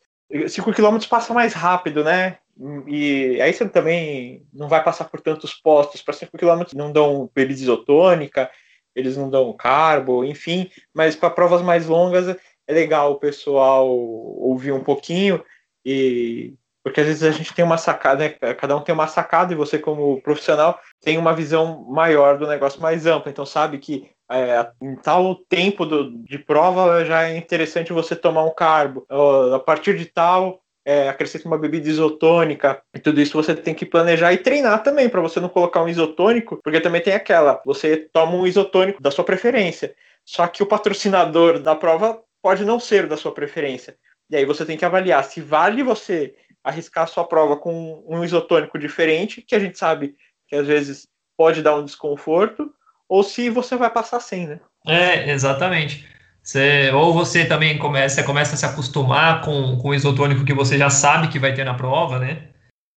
5 0.47 0.71
km 0.73 0.97
passa 1.09 1.33
mais 1.33 1.53
rápido, 1.53 2.03
né? 2.03 2.37
E 2.85 3.41
aí 3.41 3.51
você 3.51 3.67
também 3.67 4.45
não 4.53 4.67
vai 4.67 4.83
passar 4.83 5.05
por 5.05 5.19
tantos 5.19 5.53
postos. 5.53 6.01
Para 6.01 6.13
5 6.13 6.37
km 6.37 6.63
não 6.75 6.91
dão 6.91 7.29
bebida 7.33 7.59
isotônica, 7.59 8.49
eles 8.95 9.17
não 9.17 9.29
dão 9.29 9.53
carbo, 9.53 10.23
enfim. 10.23 10.69
Mas 10.93 11.15
para 11.15 11.29
provas 11.29 11.61
mais 11.61 11.87
longas 11.87 12.27
é 12.67 12.73
legal 12.73 13.13
o 13.13 13.19
pessoal 13.19 13.89
ouvir 13.89 14.71
um 14.71 14.83
pouquinho 14.83 15.43
e 15.83 16.53
porque 16.87 17.01
às 17.01 17.07
vezes 17.07 17.23
a 17.23 17.31
gente 17.31 17.53
tem 17.53 17.65
uma 17.65 17.77
sacada, 17.77 18.23
né? 18.23 18.53
cada 18.53 18.73
um 18.73 18.79
tem 18.79 18.95
uma 18.95 19.07
sacada 19.07 19.51
e 19.51 19.57
você 19.57 19.77
como 19.77 20.21
profissional 20.21 20.79
tem 21.01 21.17
uma 21.17 21.33
visão 21.33 21.85
maior 21.89 22.37
do 22.37 22.47
negócio 22.47 22.81
mais 22.81 23.05
ampla, 23.05 23.29
então 23.29 23.45
sabe 23.45 23.77
que 23.77 24.09
é, 24.31 24.65
em 24.81 24.95
tal 24.95 25.35
tempo 25.49 25.85
do, 25.85 26.23
de 26.23 26.39
prova 26.39 27.03
já 27.03 27.23
é 27.23 27.35
interessante 27.35 27.91
você 27.91 28.15
tomar 28.15 28.45
um 28.45 28.55
carbo, 28.55 29.05
a 29.53 29.59
partir 29.59 29.97
de 29.97 30.05
tal 30.05 30.61
é, 30.85 31.09
acrescenta 31.09 31.45
uma 31.45 31.57
bebida 31.57 31.89
isotônica, 31.89 32.81
e 32.95 32.99
tudo 32.99 33.19
isso 33.19 33.33
você 33.33 33.53
tem 33.53 33.75
que 33.75 33.85
planejar 33.85 34.31
e 34.31 34.37
treinar 34.37 34.81
também, 34.81 35.09
para 35.09 35.19
você 35.19 35.41
não 35.41 35.49
colocar 35.49 35.83
um 35.83 35.89
isotônico, 35.89 36.57
porque 36.63 36.79
também 36.79 37.01
tem 37.01 37.13
aquela, 37.13 37.61
você 37.65 38.07
toma 38.13 38.33
um 38.33 38.47
isotônico 38.47 39.01
da 39.01 39.11
sua 39.11 39.25
preferência, 39.25 39.93
só 40.23 40.47
que 40.47 40.63
o 40.63 40.65
patrocinador 40.65 41.59
da 41.59 41.75
prova 41.75 42.21
pode 42.41 42.63
não 42.63 42.79
ser 42.79 43.07
da 43.07 43.17
sua 43.17 43.33
preferência. 43.33 43.97
E 44.29 44.35
aí 44.35 44.45
você 44.45 44.65
tem 44.65 44.77
que 44.77 44.85
avaliar 44.85 45.23
se 45.23 45.41
vale 45.41 45.83
você 45.83 46.35
arriscar 46.67 47.05
a 47.05 47.07
sua 47.07 47.23
prova 47.23 47.55
com 47.55 48.03
um 48.07 48.23
isotônico 48.23 48.77
diferente, 48.77 49.41
que 49.41 49.55
a 49.55 49.59
gente 49.59 49.77
sabe 49.77 50.15
que 50.47 50.55
às 50.55 50.67
vezes 50.67 51.07
pode 51.37 51.61
dar 51.61 51.75
um 51.75 51.85
desconforto, 51.85 52.71
ou 53.07 53.23
se 53.23 53.49
você 53.49 53.75
vai 53.75 53.89
passar 53.89 54.19
sem, 54.19 54.47
né? 54.47 54.59
É, 54.85 55.31
exatamente. 55.31 56.07
Você, 56.43 56.91
ou 56.91 57.13
você 57.13 57.45
também 57.45 57.77
começa, 57.77 58.23
começa 58.23 58.55
a 58.55 58.57
se 58.57 58.65
acostumar 58.65 59.41
com, 59.41 59.77
com 59.77 59.89
o 59.89 59.93
isotônico 59.93 60.45
que 60.45 60.53
você 60.53 60.77
já 60.77 60.89
sabe 60.89 61.27
que 61.27 61.39
vai 61.39 61.53
ter 61.53 61.63
na 61.63 61.73
prova, 61.73 62.19
né? 62.19 62.49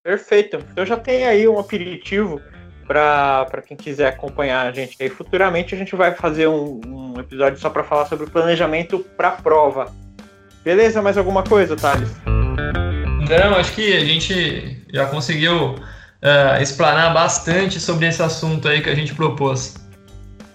Perfeito. 0.03 0.59
Eu 0.77 0.87
já 0.87 0.97
tenho 0.97 1.29
aí 1.29 1.49
um 1.49 1.59
aperitivo 1.59 2.41
para 2.87 3.63
quem 3.67 3.77
quiser 3.77 4.09
acompanhar 4.09 4.67
a 4.67 4.73
gente 4.73 4.97
aí. 5.03 5.11
Futuramente 5.11 5.75
a 5.75 5.79
gente 5.79 5.95
vai 5.95 6.15
fazer 6.15 6.47
um, 6.47 6.81
um 6.87 7.21
episódio 7.21 7.59
só 7.59 7.69
para 7.69 7.85
falar 7.85 8.07
sobre 8.07 8.27
o 8.27 8.31
planejamento 8.31 9.01
para 9.17 9.29
a 9.29 9.33
prova. 9.33 9.93
Beleza? 10.65 11.03
Mais 11.03 11.19
alguma 11.19 11.43
coisa, 11.43 11.77
Thales? 11.77 12.11
Não, 13.29 13.57
acho 13.57 13.73
que 13.75 13.95
a 13.95 14.05
gente 14.05 14.83
já 14.93 15.07
conseguiu 15.07 15.75
uh, 15.75 16.63
explanar 16.63 17.13
bastante 17.13 17.79
sobre 17.79 18.07
esse 18.07 18.23
assunto 18.23 18.67
aí 18.67 18.81
que 18.83 18.89
a 18.89 18.95
gente 18.95 19.15
propôs. 19.15 19.75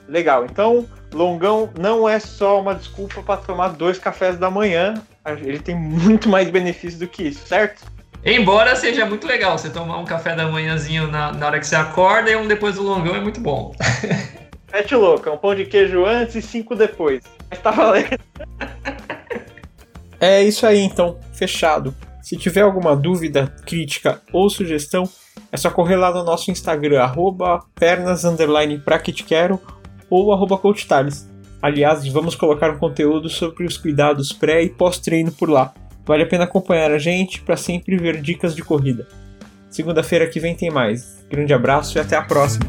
Legal. 0.07 0.45
Então, 0.45 0.87
Longão 1.13 1.69
não 1.79 2.09
é 2.09 2.19
só 2.19 2.59
uma 2.59 2.73
desculpa 2.73 3.21
para 3.21 3.37
tomar 3.37 3.69
dois 3.69 3.99
cafés 3.99 4.37
da 4.37 4.49
manhã. 4.49 4.95
Ele 5.25 5.59
tem 5.59 5.75
muito 5.75 6.27
mais 6.27 6.49
benefício 6.49 6.99
do 6.99 7.07
que 7.07 7.23
isso, 7.23 7.47
certo? 7.47 7.85
Embora 8.25 8.75
seja 8.75 9.05
muito 9.05 9.27
legal 9.27 9.57
você 9.57 9.69
tomar 9.69 9.97
um 9.97 10.05
café 10.05 10.35
da 10.35 10.47
manhãzinho 10.47 11.07
na, 11.07 11.31
na 11.31 11.45
hora 11.45 11.59
que 11.59 11.67
você 11.67 11.75
acorda 11.75 12.31
e 12.31 12.35
um 12.35 12.47
depois 12.47 12.75
do 12.75 12.83
longão 12.83 13.15
é 13.15 13.21
muito 13.21 13.39
bom. 13.39 13.75
Pet 14.71 14.95
louca, 14.95 15.31
um 15.31 15.37
pão 15.37 15.53
de 15.53 15.65
queijo 15.65 16.05
antes 16.05 16.35
e 16.35 16.41
cinco 16.41 16.75
depois. 16.75 17.23
Mas 17.49 17.59
tá 17.59 17.71
valendo. 17.71 18.17
É 20.19 20.41
isso 20.41 20.65
aí 20.65 20.79
então, 20.79 21.19
fechado. 21.33 21.93
Se 22.33 22.39
tiver 22.39 22.61
alguma 22.61 22.95
dúvida, 22.95 23.53
crítica 23.63 24.19
ou 24.33 24.49
sugestão, 24.49 25.07
é 25.51 25.55
só 25.55 25.69
correr 25.69 25.97
lá 25.97 26.11
no 26.11 26.23
nosso 26.23 26.49
Instagram, 26.49 26.99
arroba 26.99 27.59
pernas 27.75 28.23
ou 30.09 30.33
arroba 30.33 30.57
coachtales. 30.57 31.29
Aliás, 31.61 32.07
vamos 32.07 32.33
colocar 32.33 32.71
um 32.71 32.79
conteúdo 32.79 33.29
sobre 33.29 33.67
os 33.67 33.77
cuidados 33.77 34.33
pré 34.33 34.63
e 34.63 34.69
pós-treino 34.69 35.31
por 35.31 35.47
lá. 35.47 35.75
Vale 36.07 36.23
a 36.23 36.27
pena 36.27 36.45
acompanhar 36.45 36.89
a 36.89 36.97
gente 36.97 37.39
para 37.39 37.55
sempre 37.55 37.97
ver 37.97 38.19
dicas 38.19 38.55
de 38.55 38.63
corrida. 38.63 39.07
Segunda-feira 39.69 40.25
que 40.25 40.39
vem 40.39 40.55
tem 40.55 40.71
mais. 40.71 41.23
Grande 41.29 41.53
abraço 41.53 41.99
e 41.99 42.01
até 42.01 42.15
a 42.15 42.23
próxima! 42.23 42.65